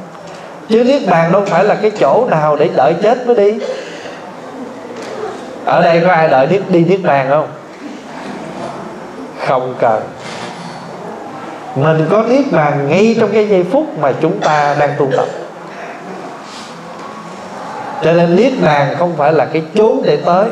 chứ 0.73 0.85
niết 0.85 1.07
bàn 1.07 1.33
đâu 1.33 1.43
phải 1.47 1.65
là 1.65 1.75
cái 1.75 1.91
chỗ 2.01 2.27
nào 2.31 2.57
để 2.57 2.71
đợi 2.77 2.95
chết 3.03 3.27
mới 3.27 3.37
đi. 3.37 3.59
Ở 5.65 5.83
đây 5.83 6.01
có 6.07 6.13
ai 6.13 6.29
đợi 6.29 6.47
niết 6.47 6.63
đi 6.69 6.85
niết 6.85 7.03
bàn 7.03 7.27
không? 7.31 7.49
Không 9.47 9.75
cần. 9.79 10.03
Mình 11.77 12.07
có 12.11 12.23
niết 12.23 12.53
bàn 12.53 12.89
ngay 12.89 13.17
trong 13.21 13.33
cái 13.33 13.49
giây 13.49 13.65
phút 13.73 13.99
mà 13.99 14.13
chúng 14.21 14.41
ta 14.41 14.77
đang 14.79 14.91
tu 14.99 15.09
tập. 15.17 15.27
Cho 18.05 18.13
nên 18.13 18.37
niết 18.37 18.53
bàn 18.63 18.95
không 18.99 19.15
phải 19.17 19.33
là 19.33 19.45
cái 19.45 19.63
chốn 19.75 20.03
để 20.05 20.17
tới 20.17 20.47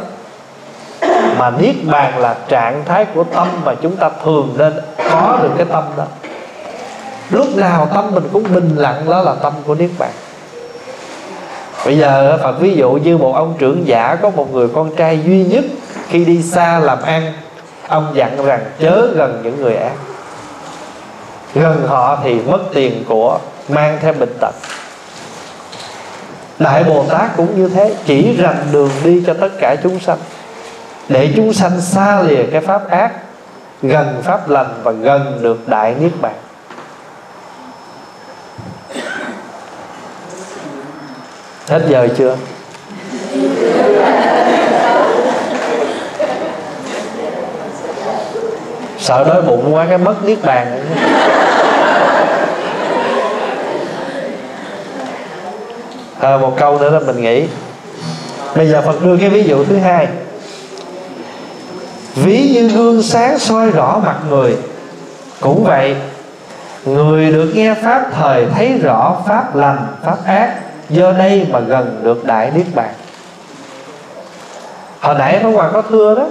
mà 1.38 1.50
niết 1.50 1.74
bàn 1.84 2.18
là 2.18 2.34
trạng 2.48 2.82
thái 2.84 3.06
của 3.14 3.24
tâm 3.24 3.48
mà 3.64 3.74
chúng 3.82 3.96
ta 3.96 4.10
thường 4.24 4.54
nên 4.58 4.72
có 5.10 5.38
được 5.42 5.50
cái 5.56 5.66
tâm 5.72 5.84
đó 5.96 6.04
lúc 7.30 7.56
nào 7.56 7.88
tâm 7.94 8.14
mình 8.14 8.28
cũng 8.32 8.54
bình 8.54 8.76
lặng, 8.76 9.10
đó 9.10 9.22
là 9.22 9.34
tâm 9.42 9.52
của 9.66 9.74
niết 9.74 9.90
bàn. 9.98 10.10
Bây 11.84 11.98
giờ, 11.98 12.38
phật 12.42 12.52
ví 12.60 12.74
dụ 12.74 12.90
như 12.90 13.18
một 13.18 13.34
ông 13.34 13.54
trưởng 13.58 13.86
giả 13.86 14.16
có 14.22 14.30
một 14.30 14.54
người 14.54 14.68
con 14.68 14.96
trai 14.96 15.20
duy 15.24 15.44
nhất 15.44 15.64
khi 16.08 16.24
đi 16.24 16.42
xa 16.42 16.78
làm 16.78 17.02
ăn, 17.02 17.32
ông 17.88 18.12
dặn 18.14 18.44
rằng, 18.44 18.60
chớ 18.80 19.08
gần 19.14 19.40
những 19.44 19.62
người 19.62 19.76
ác. 19.76 19.92
Gần 21.54 21.86
họ 21.86 22.18
thì 22.24 22.40
mất 22.40 22.58
tiền 22.74 23.04
của, 23.08 23.38
mang 23.68 23.98
theo 24.02 24.12
bệnh 24.12 24.34
tật. 24.40 24.54
Đại 26.58 26.84
bồ 26.84 27.04
tát 27.08 27.36
cũng 27.36 27.56
như 27.56 27.68
thế, 27.68 27.94
chỉ 28.06 28.36
rành 28.36 28.66
đường 28.72 28.90
đi 29.04 29.22
cho 29.26 29.34
tất 29.40 29.48
cả 29.60 29.76
chúng 29.82 30.00
sanh. 30.00 30.18
Để 31.08 31.32
chúng 31.36 31.52
sanh 31.52 31.80
xa 31.80 32.22
lìa 32.22 32.42
cái 32.52 32.60
pháp 32.60 32.90
ác, 32.90 33.12
gần 33.82 34.22
pháp 34.22 34.48
lành 34.48 34.74
và 34.82 34.92
gần 34.92 35.38
được 35.42 35.68
đại 35.68 35.94
niết 36.00 36.12
bàn. 36.20 36.34
Hết 41.70 41.82
giờ 41.88 42.08
chưa? 42.16 42.36
Sợ 48.98 49.24
đói 49.24 49.42
bụng 49.42 49.74
quá 49.74 49.86
cái 49.88 49.98
mất 49.98 50.24
niết 50.24 50.38
bàn. 50.42 50.80
À, 56.20 56.36
một 56.36 56.56
câu 56.56 56.78
nữa 56.78 56.90
là 56.90 56.98
mình 56.98 57.22
nghĩ. 57.22 57.46
Bây 58.56 58.68
giờ 58.68 58.82
phật 58.86 59.02
đưa 59.04 59.16
cái 59.16 59.28
ví 59.28 59.42
dụ 59.42 59.64
thứ 59.64 59.76
hai. 59.76 60.08
Ví 62.14 62.50
như 62.54 62.68
gương 62.68 63.02
sáng 63.02 63.38
soi 63.38 63.70
rõ 63.70 64.00
mặt 64.06 64.16
người. 64.28 64.56
Cũng 65.40 65.64
vậy 65.64 65.96
người 66.84 67.32
được 67.32 67.52
nghe 67.54 67.74
pháp 67.74 68.02
thời 68.12 68.46
thấy 68.54 68.78
rõ 68.82 69.16
pháp 69.26 69.56
lành 69.56 69.86
pháp 70.04 70.16
ác 70.26 70.69
do 70.90 71.12
đây 71.12 71.46
mà 71.50 71.60
gần 71.60 72.00
được 72.04 72.24
đại 72.24 72.50
niết 72.54 72.66
bàn. 72.74 72.94
Hồi 75.00 75.14
nãy 75.18 75.40
nó 75.42 75.50
hoàng 75.50 75.70
có 75.72 75.82
thưa 75.82 76.14
đó. 76.14 76.26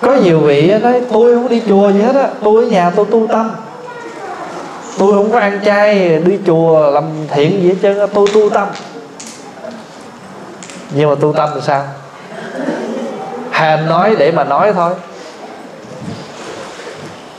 Có 0.00 0.14
nhiều 0.14 0.40
vị 0.40 0.74
nói, 0.82 1.00
tôi 1.12 1.34
không 1.34 1.48
đi 1.48 1.62
chùa 1.68 1.92
gì 1.92 2.02
hết 2.02 2.14
á, 2.14 2.28
tôi 2.44 2.64
ở 2.64 2.70
nhà 2.70 2.90
tôi 2.96 3.06
tu 3.10 3.26
tâm. 3.26 3.50
Tôi 4.98 5.12
không 5.12 5.32
có 5.32 5.38
ăn 5.38 5.60
chay, 5.64 6.18
đi 6.18 6.38
chùa 6.46 6.90
làm 6.90 7.04
thiện 7.30 7.62
gì 7.62 7.68
hết 7.68 7.74
trơn 7.82 8.08
tôi 8.14 8.28
tu 8.34 8.50
tâm. 8.50 8.68
Nhưng 10.90 11.10
mà 11.10 11.14
tu 11.20 11.32
tâm 11.32 11.48
thì 11.54 11.60
sao? 11.60 11.84
Hà 13.50 13.76
nói 13.76 14.16
để 14.18 14.32
mà 14.32 14.44
nói 14.44 14.72
thôi 14.72 14.94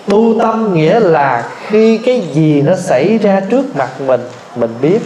tu 0.09 0.35
tâm 0.39 0.73
nghĩa 0.73 0.99
là 0.99 1.43
khi 1.67 1.97
cái 1.97 2.21
gì 2.33 2.61
nó 2.61 2.75
xảy 2.75 3.17
ra 3.17 3.41
trước 3.49 3.75
mặt 3.75 3.89
mình 4.01 4.21
mình 4.55 4.73
biết. 4.81 4.99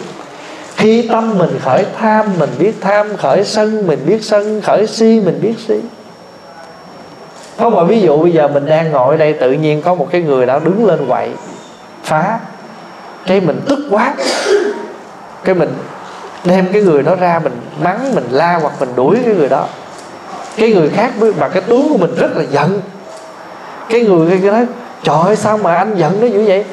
Khi 0.76 1.08
tâm 1.08 1.38
mình 1.38 1.60
khởi 1.62 1.86
tham, 1.98 2.26
mình 2.40 2.50
biết 2.60 2.74
tham 2.82 3.18
khởi 3.18 3.44
sân, 3.44 3.88
mình 3.88 4.00
biết 4.06 4.24
sân 4.24 4.62
khởi 4.62 4.88
si, 4.88 5.22
mình 5.26 5.40
biết 5.42 5.54
si. 5.68 5.76
Không 7.58 7.76
mà 7.76 7.84
ví 7.84 8.02
dụ, 8.02 8.18
bây 8.18 8.32
giờ 8.32 8.48
mình 8.48 8.66
đang 8.66 8.92
ngồi 8.92 9.18
đây, 9.18 9.34
tự 9.34 9.52
nhiên 9.52 9.82
có 9.82 9.96
một 9.96 10.08
cái 10.12 10.22
người 10.22 10.46
nào 10.46 10.60
đứng 10.60 10.86
lên 10.86 11.08
quậy, 11.08 11.30
phá. 12.04 12.40
Cái 13.28 13.42
mình 13.42 13.62
tức 13.70 13.80
quá. 13.90 14.14
Cái 15.44 15.56
mình 15.56 15.70
đem 16.46 16.68
cái 16.74 16.82
người 16.82 17.04
đó 17.04 17.16
ra, 17.16 17.40
mình 17.44 17.54
mắng, 17.84 18.16
mình 18.16 18.28
la 18.32 18.60
hoặc 18.62 18.74
mình 18.80 18.90
đuổi 18.96 19.18
cái 19.26 19.36
người 19.36 19.50
đó. 19.50 19.68
Cái 20.58 20.74
người 20.74 20.90
khác 20.90 21.12
với, 21.20 21.34
mà 21.40 21.50
cái 21.50 21.62
tướng 21.62 21.90
của 21.90 21.98
mình 21.98 22.16
rất 22.16 22.38
là 22.38 22.44
giận. 22.52 22.82
Cái 23.90 24.02
người 24.02 24.40
kia 24.42 24.52
nói 24.52 24.66
trời 25.04 25.18
ơi 25.26 25.36
sao 25.36 25.58
mà 25.58 25.76
anh 25.76 25.96
giận 25.96 26.22
nó 26.22 26.28
dữ 26.28 26.46
vậy? 26.46 26.66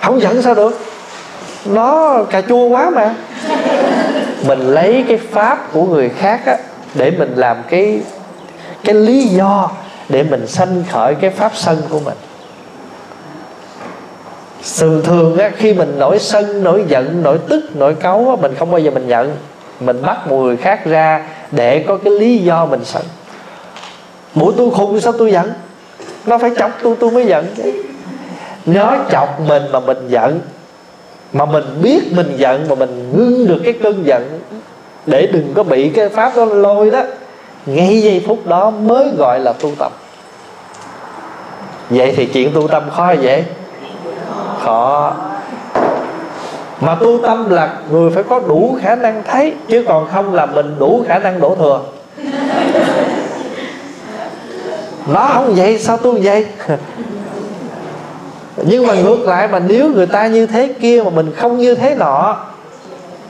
Không 0.00 0.20
giận 0.20 0.42
sao 0.42 0.54
được? 0.54 0.80
Nó 1.64 2.18
cà 2.30 2.40
chua 2.40 2.68
quá 2.68 2.90
mà. 2.90 3.14
Mình 4.46 4.60
lấy 4.60 5.04
cái 5.08 5.18
pháp 5.32 5.72
của 5.72 5.84
người 5.84 6.08
khác 6.08 6.40
á, 6.46 6.56
để 6.94 7.10
mình 7.10 7.32
làm 7.36 7.56
cái 7.68 8.00
cái 8.84 8.94
lý 8.94 9.24
do 9.24 9.70
để 10.08 10.22
mình 10.22 10.46
sanh 10.46 10.84
khởi 10.90 11.14
cái 11.14 11.30
pháp 11.30 11.52
sân 11.54 11.82
của 11.88 12.00
mình. 12.00 12.16
Thường 14.78 15.02
thường 15.04 15.38
á, 15.38 15.50
khi 15.56 15.74
mình 15.74 15.98
nổi 15.98 16.18
sân 16.18 16.64
nổi 16.64 16.84
giận 16.88 17.22
nổi 17.22 17.38
tức 17.48 17.76
nổi 17.76 17.94
cáu 17.94 18.26
á, 18.30 18.42
mình 18.42 18.54
không 18.58 18.70
bao 18.70 18.78
giờ 18.78 18.90
mình 18.90 19.08
nhận 19.08 19.36
mình 19.80 20.02
bắt 20.02 20.26
một 20.28 20.36
người 20.36 20.56
khác 20.56 20.84
ra 20.84 21.26
để 21.50 21.84
có 21.88 21.96
cái 22.04 22.12
lý 22.12 22.38
do 22.38 22.66
mình 22.66 22.84
sân. 22.84 23.02
Mũi 24.34 24.54
tôi 24.56 24.70
khùng 24.70 25.00
sao 25.00 25.12
tôi 25.12 25.32
giận? 25.32 25.52
Nó 26.26 26.38
phải 26.38 26.50
chọc 26.58 26.70
tôi 26.82 26.96
tôi 27.00 27.10
mới 27.10 27.26
giận. 27.26 27.46
Chứ 27.56 27.82
nó 28.66 28.96
chọc 29.10 29.40
mình 29.40 29.62
mà 29.72 29.80
mình 29.80 30.08
giận. 30.08 30.40
Mà 31.32 31.44
mình 31.44 31.64
biết 31.82 32.00
mình 32.12 32.36
giận, 32.36 32.66
mà 32.68 32.74
mình 32.74 33.12
ngưng 33.16 33.46
được 33.46 33.60
cái 33.64 33.74
cơn 33.82 34.06
giận. 34.06 34.40
Để 35.06 35.26
đừng 35.26 35.52
có 35.54 35.62
bị 35.62 35.88
cái 35.88 36.08
pháp 36.08 36.36
đó 36.36 36.44
lôi 36.44 36.90
đó. 36.90 37.02
Ngay 37.66 38.02
giây 38.02 38.24
phút 38.26 38.46
đó 38.46 38.70
mới 38.70 39.10
gọi 39.18 39.40
là 39.40 39.52
tu 39.52 39.70
tập. 39.78 39.92
Vậy 41.90 42.14
thì 42.16 42.26
chuyện 42.26 42.52
tu 42.54 42.68
tâm 42.68 42.82
khó 42.96 43.14
vậy? 43.22 43.44
Khó. 44.62 45.14
Mà 46.80 46.94
tu 46.94 47.18
tâm 47.22 47.50
là 47.50 47.74
người 47.90 48.10
phải 48.10 48.22
có 48.22 48.40
đủ 48.40 48.78
khả 48.82 48.94
năng 48.94 49.22
thấy, 49.26 49.54
chứ 49.68 49.84
còn 49.88 50.08
không 50.12 50.34
là 50.34 50.46
mình 50.46 50.74
đủ 50.78 51.04
khả 51.08 51.18
năng 51.18 51.40
đổ 51.40 51.54
thừa 51.54 51.80
nó 55.08 55.28
không 55.34 55.54
vậy, 55.54 55.78
sao 55.78 55.96
tôi 55.96 56.20
vậy? 56.22 56.46
Nhưng 58.56 58.86
mà 58.86 58.94
ngược 58.94 59.20
lại 59.20 59.48
mà 59.48 59.58
nếu 59.58 59.88
người 59.88 60.06
ta 60.06 60.26
như 60.26 60.46
thế 60.46 60.74
kia 60.80 61.02
mà 61.02 61.10
mình 61.10 61.32
không 61.36 61.58
như 61.58 61.74
thế 61.74 61.94
nọ, 61.94 62.36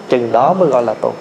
chừng 0.09 0.33
đó 0.33 0.55
mới 0.55 0.69
gọi 0.69 0.83
là 0.83 0.95
tu 0.95 1.13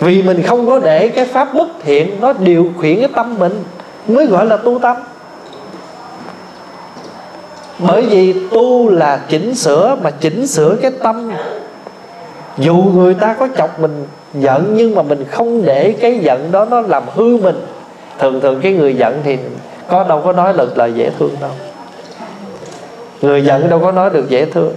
vì 0.00 0.22
mình 0.22 0.42
không 0.42 0.66
có 0.66 0.78
để 0.78 1.08
cái 1.08 1.24
pháp 1.24 1.54
bất 1.54 1.68
thiện 1.82 2.20
nó 2.20 2.32
điều 2.32 2.72
khiển 2.82 3.00
cái 3.00 3.08
tâm 3.16 3.38
mình, 3.38 3.64
mới 4.08 4.26
gọi 4.26 4.46
là 4.46 4.56
tu 4.56 4.78
tâm. 4.78 4.96
Bởi 7.78 8.02
vì 8.02 8.48
tu 8.50 8.90
là 8.90 9.20
chỉnh 9.28 9.54
sửa, 9.54 9.96
mà 10.02 10.10
chỉnh 10.10 10.46
sửa 10.46 10.76
cái 10.82 10.90
tâm. 10.90 11.32
Dù 12.58 12.74
người 12.74 13.14
ta 13.14 13.36
có 13.38 13.48
chọc 13.56 13.80
mình 13.80 14.06
giận, 14.34 14.74
nhưng 14.76 14.94
mà 14.94 15.02
mình 15.02 15.24
không 15.30 15.64
để 15.64 15.96
cái 16.00 16.18
giận 16.18 16.52
đó 16.52 16.64
nó 16.64 16.80
làm 16.80 17.02
hư 17.14 17.36
mình 17.36 17.56
thường 18.18 18.40
thường 18.40 18.60
cái 18.62 18.72
người 18.72 18.94
giận 18.94 19.20
thì 19.24 19.38
có 19.88 20.04
đâu 20.08 20.22
có 20.24 20.32
nói 20.32 20.52
được 20.52 20.78
lời 20.78 20.92
dễ 20.94 21.10
thương 21.18 21.36
đâu. 21.40 21.50
Người 23.22 23.44
giận 23.44 23.70
đâu 23.70 23.80
có 23.80 23.92
nói 23.92 24.10
được 24.10 24.28
dễ 24.28 24.44
thương. 24.44 24.74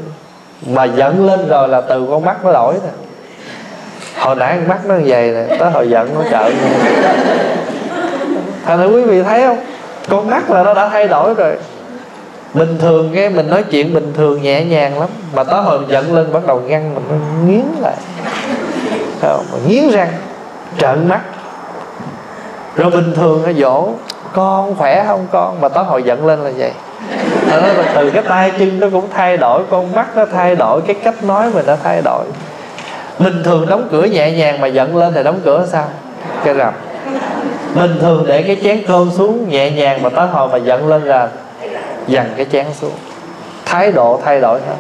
Mà 0.68 0.84
giận 0.84 1.26
lên 1.26 1.48
rồi 1.48 1.68
là 1.68 1.82
từ 1.82 2.08
con 2.10 2.26
mắt 2.26 2.46
nó 2.46 2.52
đổi 2.52 2.74
nè. 2.74 2.92
Hồi 4.20 4.36
nãy 4.36 4.58
con 4.58 4.68
mắt 4.68 4.86
nó 4.86 4.96
về 4.96 5.46
nè, 5.48 5.56
tới 5.58 5.72
hồi 5.72 5.90
giận 5.90 6.10
nó 6.16 6.24
trợn 6.32 6.54
thành 8.66 8.80
ra 8.80 8.86
quý 8.86 9.04
vị 9.04 9.24
thấy 9.24 9.42
không? 9.42 9.58
Con 10.10 10.30
mắt 10.30 10.50
là 10.50 10.64
nó 10.64 10.74
đã 10.74 10.90
thay 10.90 11.08
đổi 11.08 11.34
rồi. 11.34 11.58
Bình 12.54 12.78
thường 12.80 13.12
cái 13.16 13.30
mình 13.30 13.50
nói 13.50 13.64
chuyện 13.64 13.94
bình 13.94 14.14
thường 14.18 14.42
nhẹ 14.42 14.66
nhàng 14.66 15.00
lắm, 15.00 15.10
mà 15.36 15.44
tới 15.44 15.62
hồi 15.62 15.80
giận 15.90 16.16
lên 16.16 16.34
bắt 16.34 16.48
đầu 16.48 16.62
ngăn 16.68 16.96
mình, 16.96 17.04
nó 17.10 17.16
nghiến 17.48 17.66
lại. 17.82 17.96
Không? 19.22 19.46
nghiến 19.68 19.90
răng, 19.90 20.10
trợn 20.78 21.08
mắt 21.08 21.22
rồi 22.80 22.92
bình 22.92 23.14
thường 23.16 23.44
nó 23.46 23.52
dỗ, 23.54 23.90
con 24.34 24.76
khỏe 24.76 25.04
không 25.08 25.28
con? 25.32 25.62
Mà 25.62 25.70
tối 25.70 25.84
hồi 25.84 26.04
giận 26.04 26.26
lên 26.26 26.40
là 26.40 26.52
vậy. 26.58 26.72
Nó 27.50 27.58
là 27.58 27.94
từ 27.96 28.10
cái 28.10 28.24
tay 28.24 28.52
chân 28.60 28.80
nó 28.80 28.88
cũng 28.92 29.08
thay 29.14 29.38
đổi, 29.38 29.64
con 29.70 29.92
mắt 29.92 30.18
nó 30.18 30.26
thay 30.26 30.56
đổi, 30.56 30.82
cái 30.82 30.96
cách 31.04 31.24
nói 31.24 31.52
mình 31.54 31.66
nó 31.66 31.76
thay 31.84 32.02
đổi. 32.06 32.26
Bình 33.20 33.44
thường 33.44 33.66
đóng 33.70 33.88
cửa 33.92 34.04
nhẹ 34.04 34.32
nhàng 34.32 34.62
mà 34.62 34.68
giận 34.68 34.98
lên 34.98 35.14
thì 35.14 35.24
đóng 35.24 35.40
cửa 35.46 35.66
sao? 35.72 35.86
Cái 36.44 36.56
rầm 36.56 36.74
bình 37.76 37.98
thường 38.02 38.26
để 38.28 38.42
cái 38.42 38.58
chén 38.64 38.84
cơm 38.88 39.12
xuống 39.18 39.50
nhẹ 39.50 39.72
nhàng 39.72 40.02
mà 40.02 40.10
tới 40.10 40.28
hồi 40.28 40.48
mà 40.48 40.58
giận 40.58 40.88
lên 40.88 41.04
là 41.04 41.30
dằn 42.08 42.34
cái 42.38 42.46
chén 42.52 42.66
xuống. 42.82 42.94
Thái 43.66 43.92
độ 43.92 44.22
thay 44.26 44.42
đổi 44.42 44.60
hết. 44.60 44.76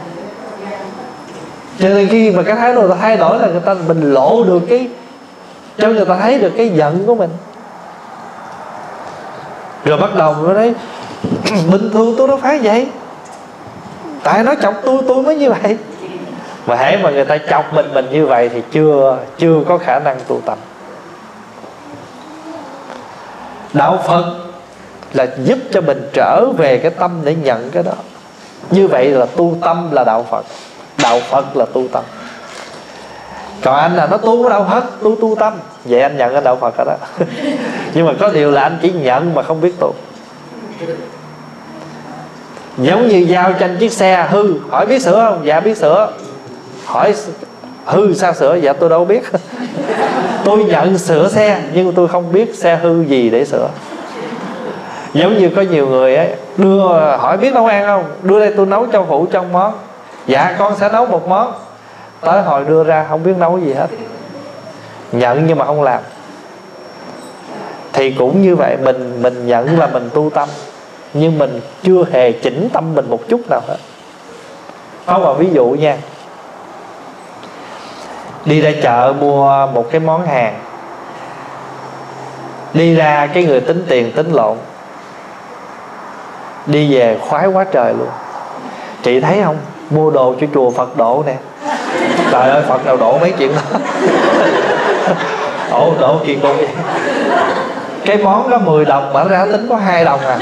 Cho 1.80 1.90
nên 1.90 2.08
khi 2.08 2.32
mà 2.32 2.44
cái 2.44 2.56
thái 2.56 2.76
độ 2.76 2.88
ta 2.88 2.96
thay 3.02 3.18
đổi 3.18 3.40
là 3.40 3.48
người 3.48 3.62
ta 3.62 3.76
mình 3.88 4.14
lộ 4.14 4.44
được 4.44 4.60
cái, 4.70 4.88
cho 5.78 5.88
người 5.88 6.06
ta 6.06 6.18
thấy 6.22 6.40
được 6.40 6.52
cái 6.58 6.70
giận 6.70 7.04
của 7.06 7.16
mình 7.16 7.30
rồi 9.86 9.98
bắt 9.98 10.16
đầu 10.16 10.36
nó 10.36 10.54
đấy 10.54 10.74
bình 11.72 11.90
thường 11.94 12.16
tôi 12.18 12.28
đâu 12.28 12.38
phải 12.38 12.60
vậy. 12.60 12.88
Tại 14.24 14.44
nó 14.44 14.56
chọc 14.62 14.74
tôi 14.84 15.02
tôi 15.08 15.24
mới 15.24 15.36
như 15.36 15.52
vậy. 15.52 15.78
Mà 16.66 16.76
hãy 16.76 16.98
mà 16.98 17.10
người 17.10 17.26
ta 17.26 17.38
chọc 17.50 17.74
mình 17.74 17.94
mình 17.94 18.10
như 18.12 18.26
vậy 18.26 18.50
thì 18.50 18.62
chưa 18.72 19.18
chưa 19.38 19.64
có 19.68 19.78
khả 19.78 20.00
năng 20.00 20.20
tu 20.28 20.42
tập. 20.46 20.58
Đạo 23.74 24.00
phật 24.08 24.36
là 25.14 25.28
giúp 25.44 25.58
cho 25.72 25.82
mình 25.82 26.10
trở 26.14 26.46
về 26.58 26.78
cái 26.78 26.92
tâm 26.92 27.12
để 27.24 27.36
nhận 27.36 27.72
cái 27.72 27.84
đó. 27.84 27.94
Như 28.72 28.88
vậy 28.88 29.06
là 29.06 29.26
tu 29.26 29.58
tâm 29.62 29.92
là 29.92 30.04
đạo 30.04 30.26
phật 30.30 30.46
đạo 31.02 31.20
phật 31.30 31.58
là 31.58 31.66
tu 31.74 31.88
tâm 31.88 32.04
còn 33.64 33.76
anh 33.76 33.96
là 33.96 34.08
nó 34.08 34.18
tu 34.18 34.44
ở 34.44 34.50
đâu 34.50 34.64
hết? 34.64 34.84
Tu 35.04 35.16
tu 35.16 35.36
tâm. 35.40 35.54
Vậy 35.86 36.02
anh 36.02 36.18
nhận 36.18 36.34
cái 36.34 36.42
đạo 36.42 36.56
phật 36.56 36.78
rồi 36.78 36.86
đó 36.86 37.26
nhưng 37.94 38.06
mà 38.06 38.14
có 38.20 38.30
điều 38.30 38.52
là 38.52 38.62
anh 38.62 38.78
chỉ 38.82 38.92
nhận 38.92 39.36
mà 39.36 39.44
không 39.44 39.62
biết 39.62 39.80
tu. 39.80 39.94
Giống 42.78 43.08
như 43.08 43.18
giao 43.18 43.54
tranh 43.54 43.78
chiếc 43.80 43.94
xe, 43.94 44.28
hư. 44.30 44.54
Hỏi 44.70 44.86
biết 44.86 45.02
sửa 45.02 45.26
không? 45.30 45.42
Dạ 45.44 45.60
biết 45.60 45.78
sửa. 45.78 46.12
Hỏi 46.86 47.14
hư 47.86 48.14
sao 48.14 48.34
sửa? 48.34 48.56
Dạ 48.56 48.74
tôi 48.74 48.90
đâu 48.90 49.06
biết. 49.06 49.24
Tôi 50.44 50.64
nhận 50.64 50.98
sửa 50.98 51.30
xe, 51.30 51.62
nhưng 51.74 51.94
tôi 51.94 52.08
không 52.08 52.32
biết 52.32 52.56
xe 52.56 52.76
hư 52.76 53.02
gì 53.02 53.30
để 53.30 53.46
sửa. 53.46 53.70
Giống 55.14 55.38
như 55.38 55.50
có 55.56 55.62
nhiều 55.62 55.88
người 55.88 56.16
ấy, 56.16 56.36
đưa, 56.58 56.88
hỏi 57.18 57.38
biết 57.38 57.54
nấu 57.54 57.66
ăn 57.66 57.86
không? 57.86 58.04
Đưa 58.24 58.40
đây 58.40 58.54
tôi 58.58 58.66
nấu 58.66 58.86
cho 58.86 59.06
phụ 59.10 59.26
trong 59.26 59.52
món. 59.52 59.74
Dạ 60.28 60.56
con 60.60 60.74
sẽ 60.80 60.90
nấu 60.90 61.06
một 61.06 61.28
món 61.28 61.54
tới 62.22 62.42
hồi 62.42 62.64
đưa 62.64 62.84
ra, 62.84 63.06
không 63.10 63.24
biết 63.24 63.34
nấu 63.38 63.60
gì 63.60 63.74
hết. 63.74 63.88
Nhận 65.12 65.48
nhưng 65.48 65.58
mà 65.58 65.66
không 65.66 65.84
làm. 65.84 66.02
Thì 67.94 68.12
cũng 68.12 68.42
như 68.42 68.56
vậy, 68.56 68.78
mình 68.78 69.22
mình 69.22 69.48
nhận 69.48 69.80
là 69.80 69.88
mình 69.88 70.10
tu 70.14 70.30
tâm, 70.30 70.50
nhưng 71.14 71.38
mình 71.38 71.62
chưa 71.84 72.04
hề 72.12 72.32
chỉnh 72.32 72.70
tâm 72.74 72.96
mình 72.96 73.10
một 73.10 73.20
chút 73.30 73.42
nào 73.50 73.62
hết. 73.68 73.78
Không, 75.06 75.24
mà 75.24 75.34
ví 75.34 75.50
dụ 75.54 75.66
nha, 75.66 75.98
đi 78.46 78.62
ra 78.62 78.72
chợ 78.84 79.14
mua 79.20 79.68
một 79.74 79.92
cái 79.92 80.00
món 80.00 80.26
hàng, 80.26 80.60
đi 82.74 82.96
ra 82.96 83.28
cái 83.34 83.46
người 83.46 83.62
tính 83.62 83.86
tiền, 83.90 84.12
tính 84.12 84.32
lộn, 84.32 84.58
đi 86.66 86.96
về 86.96 87.20
khoái 87.22 87.48
quá 87.48 87.66
trời 87.72 87.94
luôn. 87.94 88.10
Chị 89.04 89.20
thấy 89.20 89.42
không? 89.44 89.58
Mua 89.90 90.12
đồ 90.12 90.36
cho 90.42 90.48
chùa 90.54 90.70
phật 90.72 90.98
độ 90.98 91.24
nè 91.28 91.36
trời 92.32 92.50
ơi, 92.50 92.64
phật 92.68 92.86
nào 92.86 92.98
độ 92.98 93.18
mấy 93.18 93.32
chuyện 93.38 93.52
đó? 93.56 93.80
Đổ 95.72 95.94
độ 96.00 96.18
chuyện 96.26 96.40
vậy. 96.42 96.68
Cái 98.06 98.18
món 98.18 98.50
đó 98.50 98.58
10 98.58 98.86
đồng, 98.86 99.14
mà 99.14 99.24
ra 99.24 99.46
tính 99.52 99.68
có 99.70 99.76
hai 99.76 100.06
đồng 100.06 100.20
à. 100.20 100.40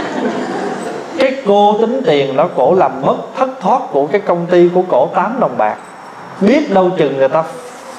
Cái 1.20 1.36
cô 1.48 1.78
tính 1.82 2.02
tiền 2.06 2.36
đó 2.36 2.50
cổ 2.56 2.74
làm 2.74 3.02
mất 3.02 3.16
thất 3.38 3.50
thoát 3.62 3.82
của 3.92 4.08
cái 4.08 4.22
công 4.22 4.46
ty 4.46 4.70
của 4.76 4.82
cổ 4.90 5.10
8 5.16 5.40
đồng 5.40 5.58
bạc. 5.58 5.76
Biết 6.42 6.74
đâu 6.74 6.92
chừng 6.98 7.18
người 7.18 7.28
ta 7.28 7.44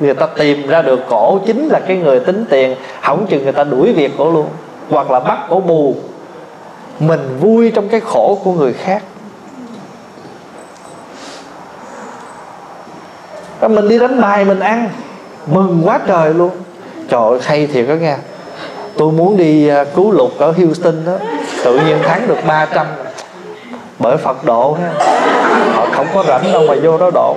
người 0.00 0.14
ta 0.14 0.26
tìm 0.26 0.68
ra 0.68 0.82
được 0.82 1.00
cổ 1.08 1.38
chính 1.46 1.68
là 1.68 1.80
cái 1.86 1.96
người 1.96 2.20
tính 2.20 2.44
tiền, 2.50 2.76
hỏng 3.00 3.26
chừng 3.26 3.42
người 3.42 3.52
ta 3.52 3.64
đuổi 3.64 3.92
việc 3.92 4.12
cổ 4.18 4.30
luôn, 4.32 4.46
hoặc 4.90 5.10
là 5.10 5.20
bắt 5.20 5.38
cổ 5.50 5.60
bù. 5.60 5.94
Mình 7.00 7.38
vui 7.40 7.70
trong 7.74 7.88
cái 7.88 8.00
khổ 8.00 8.38
của 8.44 8.52
người 8.52 8.72
khác. 8.72 9.02
Mình 13.66 13.88
đi 13.88 13.98
đánh 13.98 14.20
bài 14.20 14.44
mình 14.44 14.60
ăn. 14.60 14.88
Mừng 15.46 15.82
quá 15.84 16.00
trời 16.06 16.34
luôn. 16.34 16.50
Trời 17.08 17.20
ơi, 17.20 17.38
hay 17.42 17.66
thiệt 17.66 17.88
đó 17.88 17.94
nghe. 17.94 18.16
Tôi 18.96 19.12
muốn 19.12 19.36
đi 19.36 19.68
à, 19.68 19.84
cứu 19.94 20.12
lục 20.12 20.30
ở 20.38 20.52
Houston 20.52 20.94
đó. 21.06 21.16
Tự 21.64 21.78
nhiên 21.78 21.98
thắng 22.02 22.28
được 22.28 22.38
300 22.46 22.86
bởi 23.98 24.16
Phật 24.16 24.44
độ 24.44 24.72
ha 24.80 24.90
họ 25.74 25.86
không 25.92 26.06
có 26.14 26.24
rảnh 26.28 26.52
đâu 26.52 26.62
mà 26.68 26.74
vô 26.82 26.98
đó 26.98 27.10
độ. 27.14 27.36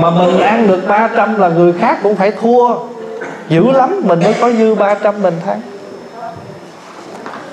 Mà 0.00 0.10
mình 0.10 0.40
ăn 0.40 0.68
được 0.68 0.88
300 0.88 1.38
là 1.38 1.48
người 1.48 1.72
khác 1.72 1.98
cũng 2.02 2.16
phải 2.16 2.32
thua. 2.40 2.74
Dữ 3.48 3.70
lắm, 3.70 4.00
mình 4.04 4.20
mới 4.24 4.34
có 4.40 4.52
dư 4.52 4.74
300 4.74 5.22
mình 5.22 5.34
thắng. 5.46 5.60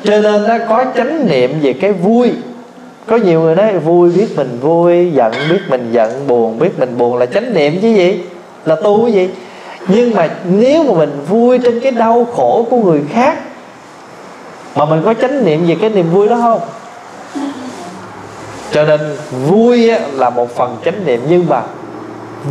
Cho 0.03 0.17
nên 0.17 0.47
nó 0.47 0.57
có 0.69 0.85
chánh 0.95 1.27
niệm 1.27 1.59
về 1.61 1.73
cái 1.73 1.91
vui 1.91 2.31
có 3.07 3.15
nhiều 3.15 3.41
người 3.41 3.55
nói, 3.55 3.79
vui 3.79 4.11
biết 4.11 4.27
mình 4.35 4.59
vui, 4.61 5.11
giận 5.11 5.33
biết 5.49 5.61
mình 5.69 5.91
giận, 5.91 6.27
buồn 6.27 6.59
biết 6.59 6.79
mình 6.79 6.97
buồn. 6.97 7.17
Là 7.17 7.25
chánh 7.25 7.53
niệm 7.53 7.79
chứ 7.81 7.87
gì? 7.87 8.23
Là 8.65 8.75
tu 8.75 9.03
cái 9.03 9.13
gì? 9.13 9.29
Nhưng 9.87 10.15
mà 10.15 10.29
nếu 10.49 10.83
mà 10.83 10.93
mình 10.93 11.25
vui 11.29 11.59
trên 11.59 11.79
cái 11.79 11.91
đau 11.91 12.27
khổ 12.35 12.67
của 12.69 12.77
người 12.77 13.01
khác, 13.13 13.39
mà 14.75 14.85
mình 14.85 15.01
có 15.05 15.13
chánh 15.13 15.45
niệm 15.45 15.65
về 15.67 15.75
cái 15.81 15.89
niềm 15.89 16.11
vui 16.11 16.29
đó 16.29 16.37
không? 16.41 16.59
Cho 18.71 18.83
nên 18.83 18.99
vui 19.47 19.91
là 20.13 20.29
một 20.29 20.55
phần 20.55 20.77
chánh 20.85 21.05
niệm, 21.05 21.21
nhưng 21.29 21.45
mà 21.49 21.61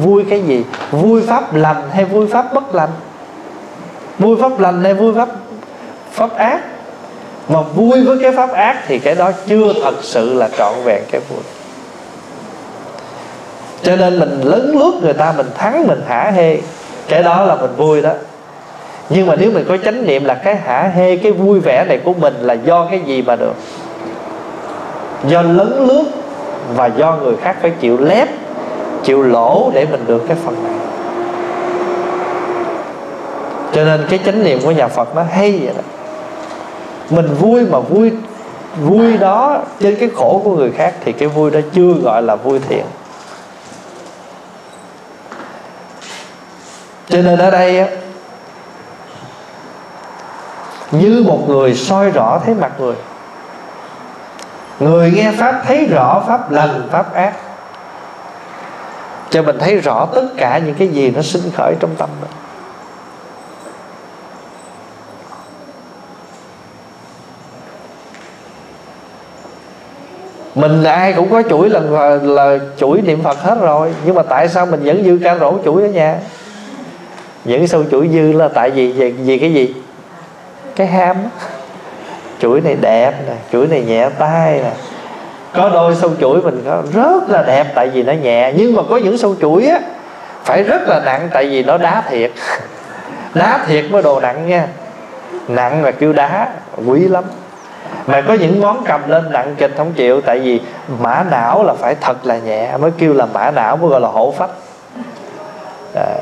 vui 0.03 0.24
cái 0.30 0.42
gì? 0.42 0.64
Vui 0.90 1.22
pháp 1.22 1.55
lành 1.55 1.82
hay 1.92 2.05
vui 2.05 2.26
pháp 2.26 2.55
bất 2.55 2.74
lành? 2.74 2.90
Vui 4.18 4.36
pháp 4.40 4.61
lành 4.61 4.84
hay 4.84 4.94
vui 4.94 5.14
pháp 5.14 5.28
pháp 6.12 6.36
ác? 6.36 6.61
Mà 7.49 7.61
vui 7.61 8.05
với 8.05 8.18
cái 8.22 8.32
pháp 8.32 8.53
ác 8.53 8.76
thì 8.86 8.99
cái 8.99 9.14
đó 9.14 9.30
chưa 9.47 9.72
thật 9.82 9.95
sự 10.03 10.34
là 10.34 10.49
trọn 10.59 10.72
vẹn 10.84 11.03
cái 11.11 11.20
vui. 11.28 11.40
Cho 13.82 13.97
nên 13.97 14.18
mình 14.18 14.40
lấn 14.45 14.72
lướt 14.72 15.01
người 15.03 15.12
ta, 15.12 15.34
mình 15.36 15.51
thắng, 15.59 15.86
mình 15.86 16.03
hả 16.09 16.30
hê. 16.34 16.59
Cái 17.09 17.22
đó 17.22 17.43
là 17.43 17.55
mình 17.55 17.70
vui 17.76 18.03
đó. 18.03 18.11
Nhưng 19.09 19.26
mà 19.26 19.36
nếu 19.36 19.51
mình 19.51 19.64
có 19.68 19.76
chánh 19.84 20.07
niệm 20.07 20.24
là 20.24 20.34
cái 20.34 20.57
hả 20.57 20.90
hê, 20.95 21.16
cái 21.16 21.32
vui 21.32 21.61
vẻ 21.61 21.84
này 21.88 22.01
của 22.05 22.12
mình 22.12 22.34
là 22.40 22.55
do 22.55 22.86
cái 22.90 23.01
gì 23.07 23.22
mà 23.22 23.36
được? 23.36 23.55
Do 25.28 25.43
lấn 25.43 25.86
lướt 25.86 26.05
và 26.76 26.86
do 26.86 27.16
người 27.22 27.34
khác 27.43 27.57
phải 27.62 27.72
chịu 27.80 27.99
lép, 28.01 28.28
chịu 29.05 29.22
lỗ 29.22 29.70
để 29.74 29.86
mình 29.90 30.05
được 30.07 30.22
cái 30.28 30.36
phần 30.45 30.64
này. 30.64 30.74
Cho 33.74 33.84
nên 33.84 34.07
cái 34.11 34.18
chánh 34.26 34.45
niệm 34.45 34.61
của 34.62 34.70
nhà 34.70 34.88
Phật 34.88 35.16
nó 35.16 35.22
hay 35.22 35.61
vậy 35.62 35.74
đó 35.76 35.82
mình 37.11 37.34
vui 37.34 37.64
mà 37.64 37.80
vui 37.80 38.12
vui 38.80 39.16
đó 39.16 39.62
trên 39.80 39.96
cái 40.00 40.11
khổ 40.16 40.40
của 40.44 40.57
người 40.57 40.72
khác 40.72 40.94
thì 41.00 41.12
cái 41.12 41.28
vui 41.28 41.50
đó 41.50 41.61
chưa 41.72 41.92
gọi 42.03 42.22
là 42.22 42.36
vui 42.36 42.59
thiện. 42.68 42.84
Cho 47.09 47.22
nên 47.22 47.38
ở 47.38 47.50
đây 47.50 47.88
như 50.92 51.24
một 51.26 51.48
người 51.48 51.74
soi 51.74 52.11
rõ 52.11 52.40
thấy 52.44 52.55
mặt 52.55 52.72
người 52.78 52.94
người 54.80 55.11
nghe 55.11 55.32
pháp 55.32 55.62
thấy 55.66 55.86
rõ 55.86 56.22
pháp 56.26 56.50
lành, 56.50 56.88
pháp 56.90 57.14
ác, 57.14 57.34
cho 59.30 59.42
mình 59.42 59.59
thấy 59.59 59.76
rõ 59.76 60.09
tất 60.14 60.26
cả 60.36 60.59
những 60.59 60.74
cái 60.74 60.88
gì 60.88 61.11
nó 61.11 61.22
sinh 61.22 61.42
khởi 61.57 61.74
trong 61.80 61.90
tâm 61.98 62.09
mình. 62.20 62.30
Mình 70.55 70.84
ai 70.84 71.12
cũng 71.12 71.30
có 71.30 71.42
chuỗi 71.50 71.70
là 71.70 71.80
là 72.22 72.59
chuỗi 72.76 73.03
niệm 73.03 73.22
phật 73.22 73.38
hết 73.42 73.59
rồi. 73.61 73.94
Nhưng 74.05 74.14
mà 74.14 74.22
tại 74.22 74.48
sao 74.48 74.66
mình 74.66 74.80
vẫn 74.84 75.05
dư 75.05 75.18
can 75.24 75.38
rổ 75.40 75.59
chuỗi 75.64 75.82
ở 75.82 75.88
nhà? 75.88 76.16
Những 77.44 77.66
sâu 77.66 77.84
chuỗi 77.90 78.09
dư 78.09 78.32
là 78.32 78.48
tại 78.48 78.70
vì 78.70 78.92
vì, 78.92 79.11
vì 79.11 79.38
cái 79.38 79.55
gì? 79.55 79.74
Cái 80.76 80.86
ham 80.86 81.16
chuỗi 82.40 82.61
này 82.61 82.76
đẹp 82.80 83.14
nè 83.26 83.34
chuỗi 83.53 83.66
này 83.66 83.82
nhẹ 83.82 84.09
tay 84.18 84.61
nè. 84.62 84.70
Có 85.55 85.68
đôi 85.68 85.94
sâu 85.94 86.11
chuỗi 86.20 86.42
mình 86.42 86.62
có 86.66 86.82
rất 86.94 87.30
là 87.30 87.42
đẹp 87.42 87.66
tại 87.74 87.88
vì 87.88 88.03
nó 88.03 88.12
nhẹ. 88.12 88.53
Nhưng 88.57 88.74
mà 88.74 88.82
có 88.90 88.96
những 88.96 89.18
sâu 89.18 89.34
chuỗi 89.40 89.66
á 89.66 89.80
phải 90.44 90.62
rất 90.62 90.88
là 90.88 91.00
nặng 91.05 91.28
tại 91.32 91.46
vì 91.46 91.62
nó 91.62 91.78
đá 91.78 92.03
thiệt. 92.11 92.30
Đá 93.34 93.64
thiệt 93.66 93.84
mới 93.90 94.03
đồ 94.03 94.20
nặng 94.20 94.48
nha. 94.48 94.66
Nặng 95.48 95.84
là 95.84 95.90
kêu 95.90 96.12
đá 96.12 96.48
quý 96.86 97.09
lắm 97.09 97.24
mà 98.07 98.20
có 98.20 98.34
những 98.34 98.61
món 98.61 98.84
cầm 98.86 99.11
lên 99.11 99.32
nặng 99.32 99.55
kịch 99.59 99.72
không 99.76 99.92
chịu 99.92 100.20
tại 100.20 100.38
vì 100.38 100.61
mã 101.00 101.24
não 101.30 101.64
là 101.64 101.74
phải 101.78 101.94
thật 102.00 102.26
là 102.26 102.38
nhẹ 102.38 102.76
mới 102.76 102.90
kêu 102.98 103.14
là 103.14 103.26
mã 103.26 103.50
não 103.50 103.76
mới 103.76 103.90
gọi 103.90 104.00
là 104.00 104.09
hổ 104.09 104.34
phách. 104.38 104.50
À. 105.94 106.16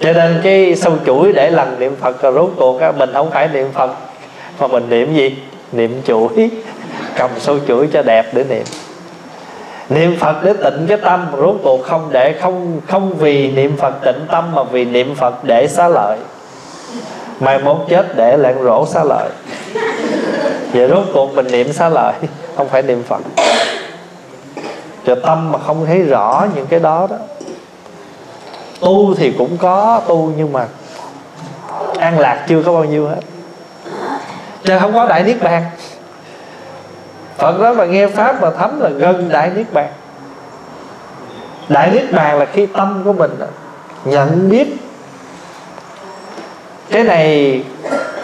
cho 0.00 0.12
nên 0.12 0.40
cái 0.44 0.76
sâu 0.76 0.92
chuỗi 1.06 1.32
để 1.32 1.50
lần 1.50 1.76
niệm 1.78 1.96
phật 2.00 2.22
rồi 2.22 2.32
rốt 2.32 2.50
cuộc 2.56 2.80
á, 2.80 2.92
mình 2.92 3.10
không 3.12 3.30
phải 3.30 3.48
niệm 3.48 3.68
phật 3.74 3.90
mà 4.60 4.66
mình 4.66 4.86
niệm 4.88 5.14
gì? 5.14 5.42
Niệm 5.72 6.02
chuỗi 6.06 6.50
cầm 7.16 7.30
sâu 7.38 7.58
chuỗi 7.68 7.88
cho 7.92 8.02
đẹp 8.02 8.26
để 8.32 8.44
niệm. 8.44 8.64
Niệm 9.88 10.16
phật 10.20 10.44
để 10.44 10.52
tịnh 10.52 10.86
cái 10.88 10.96
tâm 10.96 11.26
rốt 11.38 11.56
cuộc 11.62 11.82
không 11.82 12.08
để 12.12 12.34
không 12.40 12.80
không 12.88 13.14
vì 13.14 13.50
niệm 13.50 13.76
phật 13.76 13.94
tịnh 14.04 14.26
tâm 14.30 14.54
mà 14.54 14.62
vì 14.62 14.84
niệm 14.84 15.14
phật 15.14 15.44
để 15.44 15.68
xá 15.68 15.88
lợi. 15.88 16.18
Mai 17.40 17.58
mốt 17.58 17.76
chết 17.88 18.16
để 18.16 18.36
lạng 18.36 18.64
rổ 18.64 18.86
xá 18.86 19.04
lợi 19.04 19.28
vậy 20.72 20.88
rốt 20.88 21.04
cuộc 21.14 21.34
mình 21.34 21.46
niệm 21.46 21.72
xá 21.72 21.88
lợi 21.88 22.14
không 22.56 22.68
phải 22.68 22.82
niệm 22.82 23.02
phật. 23.08 23.20
Cho 25.06 25.14
tâm 25.14 25.52
mà 25.52 25.58
không 25.66 25.86
thấy 25.86 26.02
rõ 26.02 26.46
những 26.54 26.66
cái 26.66 26.80
đó 26.80 27.06
đó. 27.10 27.16
Tu 28.80 29.14
thì 29.14 29.34
cũng 29.38 29.56
có 29.56 30.02
tu 30.08 30.32
nhưng 30.36 30.52
mà 30.52 30.66
an 31.98 32.18
lạc 32.18 32.44
chưa 32.48 32.62
có 32.62 32.72
bao 32.72 32.84
nhiêu 32.84 33.08
hết. 33.08 33.20
Chứ 34.64 34.78
không 34.80 34.94
có 34.94 35.06
đại 35.06 35.22
niết 35.22 35.42
bàn. 35.42 35.64
Phật 37.36 37.60
đó 37.60 37.72
mà 37.72 37.84
nghe 37.84 38.06
pháp 38.06 38.42
mà 38.42 38.50
thấm 38.50 38.80
là 38.80 38.88
gần 38.88 39.28
đại 39.28 39.50
niết 39.56 39.72
bàn. 39.72 39.88
Đại 41.68 41.90
niết 41.90 42.12
bàn 42.12 42.38
là 42.38 42.44
khi 42.44 42.66
tâm 42.66 43.02
của 43.04 43.12
mình 43.12 43.30
nhận 44.04 44.50
biết 44.50 44.76
cái 46.90 47.04
này 47.04 47.62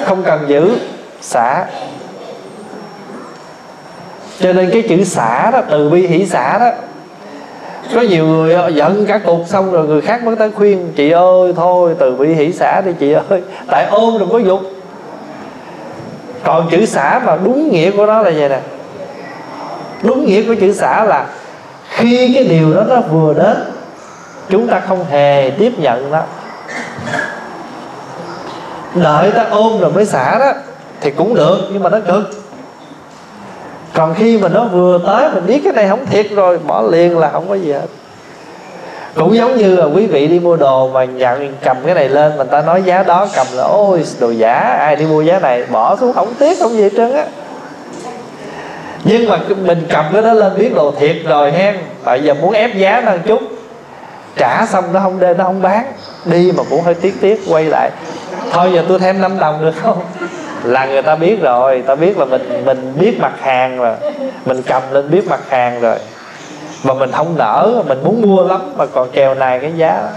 không 0.05 0.23
cần 0.23 0.45
giữ, 0.49 0.79
xả 1.21 1.67
cho 4.41 4.53
nên 4.53 4.71
cái 4.71 4.83
chữ 4.89 5.05
xả 5.05 5.51
đó, 5.51 5.61
từ 5.71 5.89
bi 5.89 6.07
hỷ 6.07 6.27
xả 6.27 6.59
đó, 6.59 6.71
có 7.95 8.01
nhiều 8.01 8.27
người 8.27 8.55
ờ, 8.55 8.69
giận 8.69 9.07
cả 9.07 9.19
cục 9.19 9.41
xong 9.47 9.73
rồi 9.73 9.87
người 9.87 10.01
khác 10.01 10.25
mới 10.25 10.37
tới 10.37 10.51
khuyên, 10.51 10.93
chị 10.97 11.11
ơi, 11.11 11.53
thôi, 11.57 11.95
từ 11.99 12.17
bi 12.17 12.35
hỷ 12.35 12.53
xả 12.53 12.81
đi, 12.81 12.93
chị 13.01 13.13
ơi. 13.13 13.43
Tại 13.71 13.87
ôm 13.91 14.19
đừng 14.19 14.31
có 14.33 14.39
dục. 14.39 14.61
Còn 16.45 16.69
chữ 16.71 16.87
xả 16.87 17.21
mà 17.25 17.37
đúng 17.45 17.71
nghĩa 17.71 17.91
của 17.91 18.07
nó 18.07 18.23
là 18.23 18.31
vậy 18.31 18.49
nè? 18.49 18.61
Đúng 20.03 20.27
nghĩa 20.27 20.43
của 20.43 20.55
chữ 20.61 20.73
xả 20.73 21.05
là 21.05 21.27
khi 21.89 22.35
cái 22.35 22.45
điều 22.45 22.75
đó 22.75 22.83
nó 22.89 23.01
vừa 23.01 23.35
đến, 23.35 23.57
chúng 24.49 24.69
ta 24.69 24.81
không 24.81 25.05
hề 25.11 25.51
tiếp 25.59 25.73
nhận 25.79 26.11
nó. 26.11 26.23
Đợi 28.95 29.31
ta 29.31 29.47
ôm 29.51 29.81
rồi 29.81 29.91
mới 29.91 30.07
xả 30.07 30.39
đó, 30.39 30.53
thì 31.01 31.11
cũng 31.11 31.35
được, 31.35 31.59
nhưng 31.73 31.83
mà 31.83 31.91
nó 31.91 32.01
cực 32.01 32.44
còn 33.95 34.15
khi 34.15 34.39
mà 34.39 34.49
nó 34.49 34.65
vừa 34.65 35.01
tới, 35.07 35.31
mình 35.35 35.47
biết 35.47 35.61
cái 35.65 35.73
này 35.73 35.89
không 35.89 36.07
thiệt 36.07 36.27
rồi, 36.31 36.59
bỏ 36.59 36.83
liền 36.83 37.19
là 37.19 37.31
không 37.31 37.49
có 37.49 37.55
gì 37.55 37.73
hết. 37.73 37.87
Cũng 39.15 39.35
giống 39.35 39.57
như 39.57 39.77
là 39.77 39.85
quý 39.85 40.07
vị 40.07 40.27
đi 40.27 40.39
mua 40.39 40.57
đồ 40.57 40.89
mà 40.89 41.05
nhận 41.05 41.55
cầm 41.63 41.77
cái 41.87 41.95
này 41.95 42.09
lên 42.09 42.39
mình 42.39 42.49
ta 42.49 42.63
nói 42.63 42.83
giá 42.83 43.03
đó 43.03 43.27
cầm 43.37 43.47
là, 43.55 43.63
ôi, 43.63 44.05
đồ 44.21 44.31
giả, 44.31 44.55
ai 44.79 44.97
đi 44.97 45.07
mua 45.07 45.23
giá 45.23 45.39
này? 45.39 45.65
Bỏ 45.71 45.97
xuống, 45.97 46.13
không 46.13 46.35
tiếc, 46.39 46.59
không 46.59 46.73
gì 46.73 46.83
hết 46.83 46.91
trơn 46.97 47.13
á. 47.13 47.25
Nhưng 49.05 49.29
mà 49.29 49.39
mình 49.49 49.87
cầm 49.91 50.05
cái 50.13 50.23
đó 50.23 50.33
lên 50.33 50.53
biết 50.59 50.75
đồ 50.75 50.93
thiệt 50.99 51.17
rồi 51.25 51.53
hen. 51.53 51.77
Bây 52.05 52.23
giờ 52.23 52.35
muốn 52.35 52.53
ép 52.53 52.77
giá 52.77 53.03
nó 53.07 53.13
một 53.13 53.19
chút, 53.27 53.41
trả 54.37 54.67
xong 54.67 54.85
nó 54.93 55.01
không 55.01 55.21
đê, 55.21 55.35
nó 55.35 55.45
không 55.45 55.63
bán. 55.63 55.85
Đi 56.25 56.53
mà 56.57 56.63
cũng 56.71 56.83
hơi 56.83 56.95
tiếc 56.95 57.15
tiếc, 57.21 57.43
quay 57.49 57.65
lại. 57.65 57.91
Thôi 58.53 58.71
giờ 58.75 58.85
tôi 58.89 58.99
thêm 58.99 59.21
5 59.21 59.39
đồng 59.39 59.65
được 59.65 59.75
không? 59.83 59.99
Là 60.65 60.87
người 60.87 61.03
ta 61.03 61.17
biết 61.17 61.41
rồi, 61.43 61.83
ta 61.87 61.95
biết 61.95 62.19
là 62.19 62.25
mình 62.25 62.63
mình 62.65 62.93
biết 63.01 63.21
mặt 63.21 63.33
hàng 63.41 63.79
rồi, 63.79 63.97
mình 64.47 64.63
cầm 64.63 64.83
lên 64.93 65.11
biết 65.11 65.29
mặt 65.29 65.41
hàng 65.49 65.81
rồi. 65.81 65.99
Mà 66.85 66.95
mình 66.95 67.13
không 67.13 67.35
nở 67.39 67.83
mình 67.89 67.99
muốn 68.05 68.23
mua 68.23 68.45
lắm 68.45 68.61
mà 68.77 68.87
còn 68.87 69.11
kèo 69.11 69.35
này 69.35 69.59
cái 69.59 69.73
giá 69.77 70.01
đó. 70.03 70.09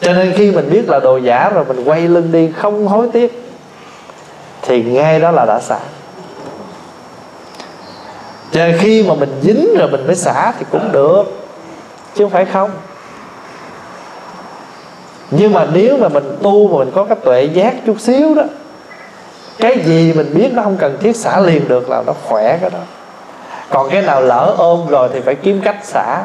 cho 0.00 0.12
nên 0.12 0.32
khi 0.36 0.50
mình 0.50 0.70
biết 0.70 0.88
là 0.88 1.00
đồ 1.00 1.16
giả 1.16 1.50
rồi, 1.54 1.64
mình 1.64 1.84
quay 1.84 2.00
lưng 2.00 2.32
đi 2.32 2.52
không 2.56 2.86
hối 2.86 3.08
tiếc, 3.12 3.42
thì 4.62 4.82
ngay 4.82 5.20
đó 5.20 5.30
là 5.30 5.44
đã 5.44 5.60
xả. 5.60 5.78
Cho 8.52 8.66
nên 8.66 8.78
khi 8.78 9.02
mà 9.02 9.14
mình 9.14 9.40
dính 9.42 9.74
rồi 9.78 9.88
mình 9.90 10.06
mới 10.06 10.16
xả 10.16 10.52
thì 10.58 10.66
cũng 10.70 10.92
được, 10.92 11.24
chứ 12.14 12.24
không 12.24 12.30
phải 12.30 12.44
không. 12.44 12.70
Nhưng 15.30 15.52
mà 15.52 15.66
nếu 15.72 15.96
mà 15.96 16.08
mình 16.08 16.36
tu 16.42 16.68
mà 16.68 16.78
mình 16.78 16.90
có 16.94 17.04
cái 17.04 17.16
tuệ 17.24 17.44
giác 17.44 17.74
chút 17.86 18.00
xíu 18.00 18.34
đó 18.34 18.42
cái 19.58 19.78
gì 19.84 20.12
mình 20.12 20.34
biết 20.34 20.48
nó 20.52 20.62
không 20.62 20.76
cần 20.76 20.96
thiết 21.00 21.16
xả 21.16 21.40
liền 21.40 21.68
được 21.68 21.90
là 21.90 22.02
nó 22.06 22.12
khỏe 22.24 22.58
cái 22.60 22.70
đó. 22.70 22.78
Còn 23.70 23.90
cái 23.90 24.02
nào 24.02 24.20
lỡ 24.20 24.54
ôm 24.58 24.86
rồi 24.88 25.08
thì 25.12 25.20
phải 25.20 25.34
kiếm 25.34 25.60
cách 25.64 25.76
xả. 25.82 26.24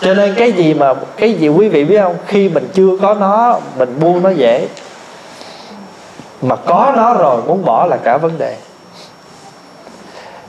Cho 0.00 0.14
nên 0.14 0.34
cái 0.34 0.52
gì 0.52 0.74
mà, 0.74 0.94
cái 1.16 1.32
gì 1.32 1.48
quý 1.48 1.68
vị 1.68 1.84
biết 1.84 2.00
không? 2.00 2.16
Khi 2.26 2.48
mình 2.48 2.68
chưa 2.74 2.96
có 3.02 3.14
nó, 3.14 3.60
mình 3.78 4.00
buông 4.00 4.22
nó 4.22 4.30
dễ. 4.30 4.68
Mà 6.42 6.56
có 6.56 6.92
nó 6.96 7.14
rồi 7.14 7.42
muốn 7.46 7.64
bỏ 7.64 7.86
là 7.86 7.96
cả 7.96 8.16
vấn 8.16 8.38
đề. 8.38 8.56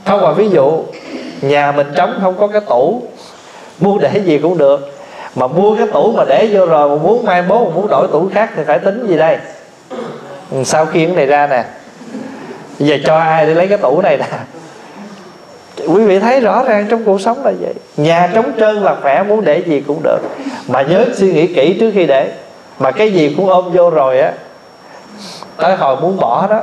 Không, 0.06 0.22
mà 0.22 0.32
ví 0.32 0.48
dụ, 0.48 0.84
nhà 1.40 1.72
mình 1.72 1.92
trống 1.96 2.18
không 2.22 2.36
có 2.38 2.46
cái 2.46 2.60
tủ, 2.60 3.02
mua 3.80 3.98
để 3.98 4.20
gì 4.24 4.38
cũng 4.38 4.58
được. 4.58 4.96
Mà 5.34 5.46
mua 5.46 5.76
cái 5.76 5.86
tủ 5.92 6.12
mà 6.12 6.24
để 6.28 6.48
vô 6.52 6.66
rồi, 6.66 6.88
mà 6.88 7.02
muốn 7.02 7.24
mai 7.24 7.42
mốt 7.42 7.68
mà 7.68 7.74
muốn 7.74 7.88
đổi 7.88 8.08
tủ 8.08 8.28
khác 8.34 8.50
thì 8.56 8.62
phải 8.66 8.78
tính 8.78 9.06
gì 9.06 9.16
đây? 9.16 9.38
Sau 10.64 10.86
khi 10.86 11.06
này 11.06 11.26
ra 11.26 11.46
nè 11.46 11.64
giờ 12.78 12.98
cho 13.04 13.16
ai 13.16 13.46
để 13.46 13.54
lấy 13.54 13.68
cái 13.68 13.78
tủ 13.78 14.00
này 14.02 14.16
nè. 14.16 14.26
Quý 15.86 16.04
vị 16.04 16.18
thấy 16.18 16.40
rõ 16.40 16.62
ràng 16.62 16.86
trong 16.90 17.04
cuộc 17.04 17.20
sống 17.20 17.44
là 17.44 17.52
vậy. 17.60 17.74
Nhà 17.96 18.30
trống 18.34 18.52
trơn 18.58 18.76
là 18.76 18.96
khỏe, 19.02 19.22
muốn 19.22 19.44
để 19.44 19.62
gì 19.66 19.80
cũng 19.86 20.00
được. 20.02 20.18
Mà 20.68 20.82
nhớ 20.82 21.04
suy 21.14 21.32
nghĩ 21.32 21.54
kỹ 21.54 21.76
trước 21.80 21.90
khi 21.94 22.06
để. 22.06 22.32
Mà 22.78 22.90
cái 22.90 23.12
gì 23.12 23.34
cũng 23.36 23.48
ôm 23.48 23.72
vô 23.72 23.90
rồi 23.90 24.20
á, 24.20 24.32
tới 25.56 25.76
hồi 25.76 25.96
muốn 26.00 26.16
bỏ 26.16 26.46
đó, 26.50 26.62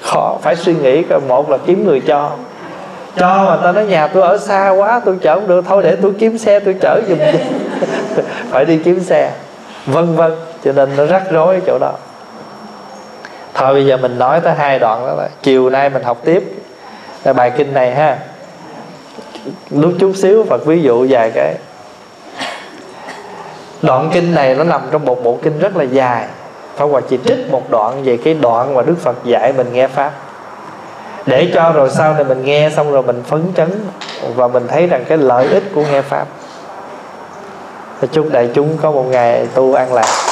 khó, 0.00 0.38
phải 0.42 0.56
suy 0.56 0.74
nghĩ 0.74 1.02
một 1.28 1.50
là 1.50 1.58
kiếm 1.66 1.86
người 1.86 2.00
cho. 2.00 2.30
Cho 3.16 3.44
mà 3.44 3.56
ta 3.62 3.72
nói 3.72 3.86
nhà 3.86 4.06
tôi 4.06 4.22
ở 4.22 4.38
xa 4.38 4.70
quá 4.70 5.00
tôi 5.04 5.16
chở 5.22 5.34
không 5.34 5.48
được. 5.48 5.64
Thôi 5.68 5.82
để 5.82 5.96
tôi 6.02 6.12
kiếm 6.18 6.38
xe 6.38 6.60
tôi 6.60 6.74
chở 6.80 7.00
giùm. 7.08 7.18
Phải 8.50 8.64
đi 8.64 8.78
kiếm 8.84 9.00
xe. 9.00 9.32
Vân 9.86 10.16
vân, 10.16 10.32
cho 10.64 10.72
nên 10.72 10.96
nó 10.96 11.06
rắc 11.06 11.22
rối 11.30 11.60
chỗ 11.66 11.78
đó 11.80 11.92
thôi 13.54 13.74
bây 13.74 13.86
giờ 13.86 13.96
mình 13.96 14.18
nói 14.18 14.40
tới 14.40 14.54
hai 14.54 14.78
đoạn 14.78 15.06
đó 15.06 15.14
là 15.14 15.28
chiều 15.42 15.70
nay 15.70 15.90
mình 15.90 16.02
học 16.02 16.18
tiếp 16.24 16.52
là 17.24 17.32
bài 17.32 17.50
kinh 17.50 17.74
này 17.74 17.94
ha. 17.94 18.18
Lúc 19.70 19.92
chút 20.00 20.12
xíu 20.16 20.44
Phật 20.44 20.66
ví 20.66 20.82
dụ 20.82 21.06
vài 21.10 21.30
cái. 21.34 21.54
Đoạn 23.82 24.10
kinh 24.12 24.34
này 24.34 24.54
nó 24.54 24.64
nằm 24.64 24.82
trong 24.90 25.04
một 25.04 25.24
bộ 25.24 25.38
kinh 25.42 25.58
rất 25.58 25.76
là 25.76 25.84
dài. 25.84 26.26
Pháp 26.76 26.84
Hòa 26.84 27.00
chỉ 27.08 27.18
trích 27.24 27.50
một 27.50 27.70
đoạn 27.70 28.02
về 28.04 28.16
cái 28.24 28.34
đoạn 28.34 28.74
mà 28.74 28.82
Đức 28.82 28.94
Phật 29.02 29.24
dạy 29.24 29.52
mình 29.52 29.72
nghe 29.72 29.86
Pháp. 29.86 30.12
Để 31.26 31.50
cho 31.54 31.72
rồi 31.72 31.90
sau 31.90 32.14
này 32.14 32.24
mình 32.24 32.44
nghe 32.44 32.70
xong 32.76 32.92
rồi 32.92 33.02
mình 33.02 33.22
phấn 33.22 33.42
chấn 33.56 33.70
Và 34.34 34.48
mình 34.48 34.66
thấy 34.68 34.86
rằng 34.86 35.04
cái 35.08 35.18
lợi 35.18 35.46
ích 35.48 35.62
của 35.74 35.82
nghe 35.92 36.02
Pháp. 36.02 36.26
Chúc 38.12 38.26
đại 38.32 38.50
chúng 38.54 38.78
có 38.82 38.90
một 38.90 39.04
ngày 39.10 39.46
tu 39.54 39.74
an 39.74 39.92
lạc. 39.92 40.23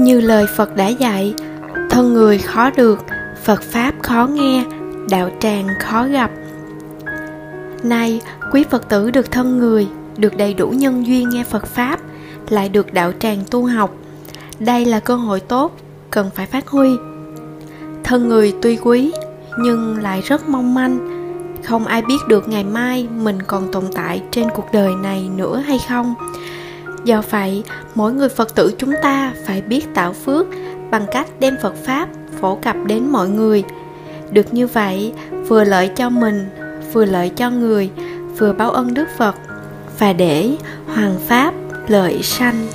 Như 0.00 0.20
lời 0.20 0.46
Phật 0.56 0.76
đã 0.76 0.88
dạy, 0.88 1.34
Thân 1.90 2.14
người 2.14 2.38
khó 2.38 2.70
được, 2.70 3.04
Phật 3.44 3.62
Pháp 3.62 3.94
khó 4.02 4.28
nghe, 4.32 4.64
Đạo 5.10 5.30
tràng 5.40 5.66
khó 5.80 6.06
gặp. 6.06 6.30
Nay, 7.82 8.20
quý 8.52 8.64
Phật 8.70 8.88
tử 8.88 9.10
được 9.10 9.30
thân 9.30 9.58
người, 9.58 9.88
Được 10.16 10.36
đầy 10.36 10.54
đủ 10.54 10.68
nhân 10.68 11.06
duyên 11.06 11.28
nghe 11.28 11.44
Phật 11.44 11.66
Pháp, 11.66 12.00
Lại 12.48 12.68
được 12.68 12.92
đạo 12.92 13.12
tràng 13.18 13.38
tu 13.50 13.66
học. 13.66 13.94
Đây 14.58 14.84
là 14.84 15.00
cơ 15.00 15.14
hội 15.16 15.40
tốt 15.40 15.76
Cần 16.10 16.30
phải 16.34 16.46
phát 16.46 16.68
huy. 16.68 16.88
Thân 18.04 18.28
người 18.28 18.54
tuy 18.62 18.76
quý, 18.76 19.12
Nhưng 19.58 19.98
lại 19.98 20.20
rất 20.20 20.48
mong 20.48 20.74
manh. 20.74 20.98
Không 21.64 21.86
ai 21.86 22.02
biết 22.02 22.18
được 22.28 22.48
ngày 22.48 22.64
mai 22.64 23.08
Mình 23.16 23.38
còn 23.46 23.72
tồn 23.72 23.84
tại 23.94 24.22
trên 24.30 24.48
cuộc 24.54 24.66
đời 24.72 24.90
này 25.02 25.30
nữa 25.36 25.62
hay 25.66 25.78
không. 25.88 26.14
Do 27.04 27.22
vậy, 27.30 27.64
mỗi 27.94 28.12
người 28.12 28.28
Phật 28.28 28.54
tử 28.54 28.74
chúng 28.78 28.92
ta 29.02 29.32
phải 29.46 29.62
biết 29.62 29.94
tạo 29.94 30.12
phước 30.12 30.46
bằng 30.90 31.06
cách 31.12 31.26
đem 31.40 31.56
Phật 31.62 31.74
Pháp 31.84 32.08
phổ 32.40 32.56
cập 32.56 32.76
đến 32.86 33.08
mọi 33.08 33.28
người. 33.28 33.64
Được 34.30 34.54
như 34.54 34.66
vậy, 34.66 35.12
vừa 35.48 35.64
lợi 35.64 35.90
cho 35.96 36.10
mình, 36.10 36.48
vừa 36.92 37.04
lợi 37.04 37.28
cho 37.28 37.50
người, 37.50 37.90
vừa 38.38 38.52
báo 38.52 38.70
ân 38.70 38.94
Đức 38.94 39.08
Phật 39.16 39.34
và 39.98 40.12
để 40.12 40.56
hoàng 40.86 41.14
pháp 41.26 41.54
lợi 41.88 42.22
sanh 42.22 42.66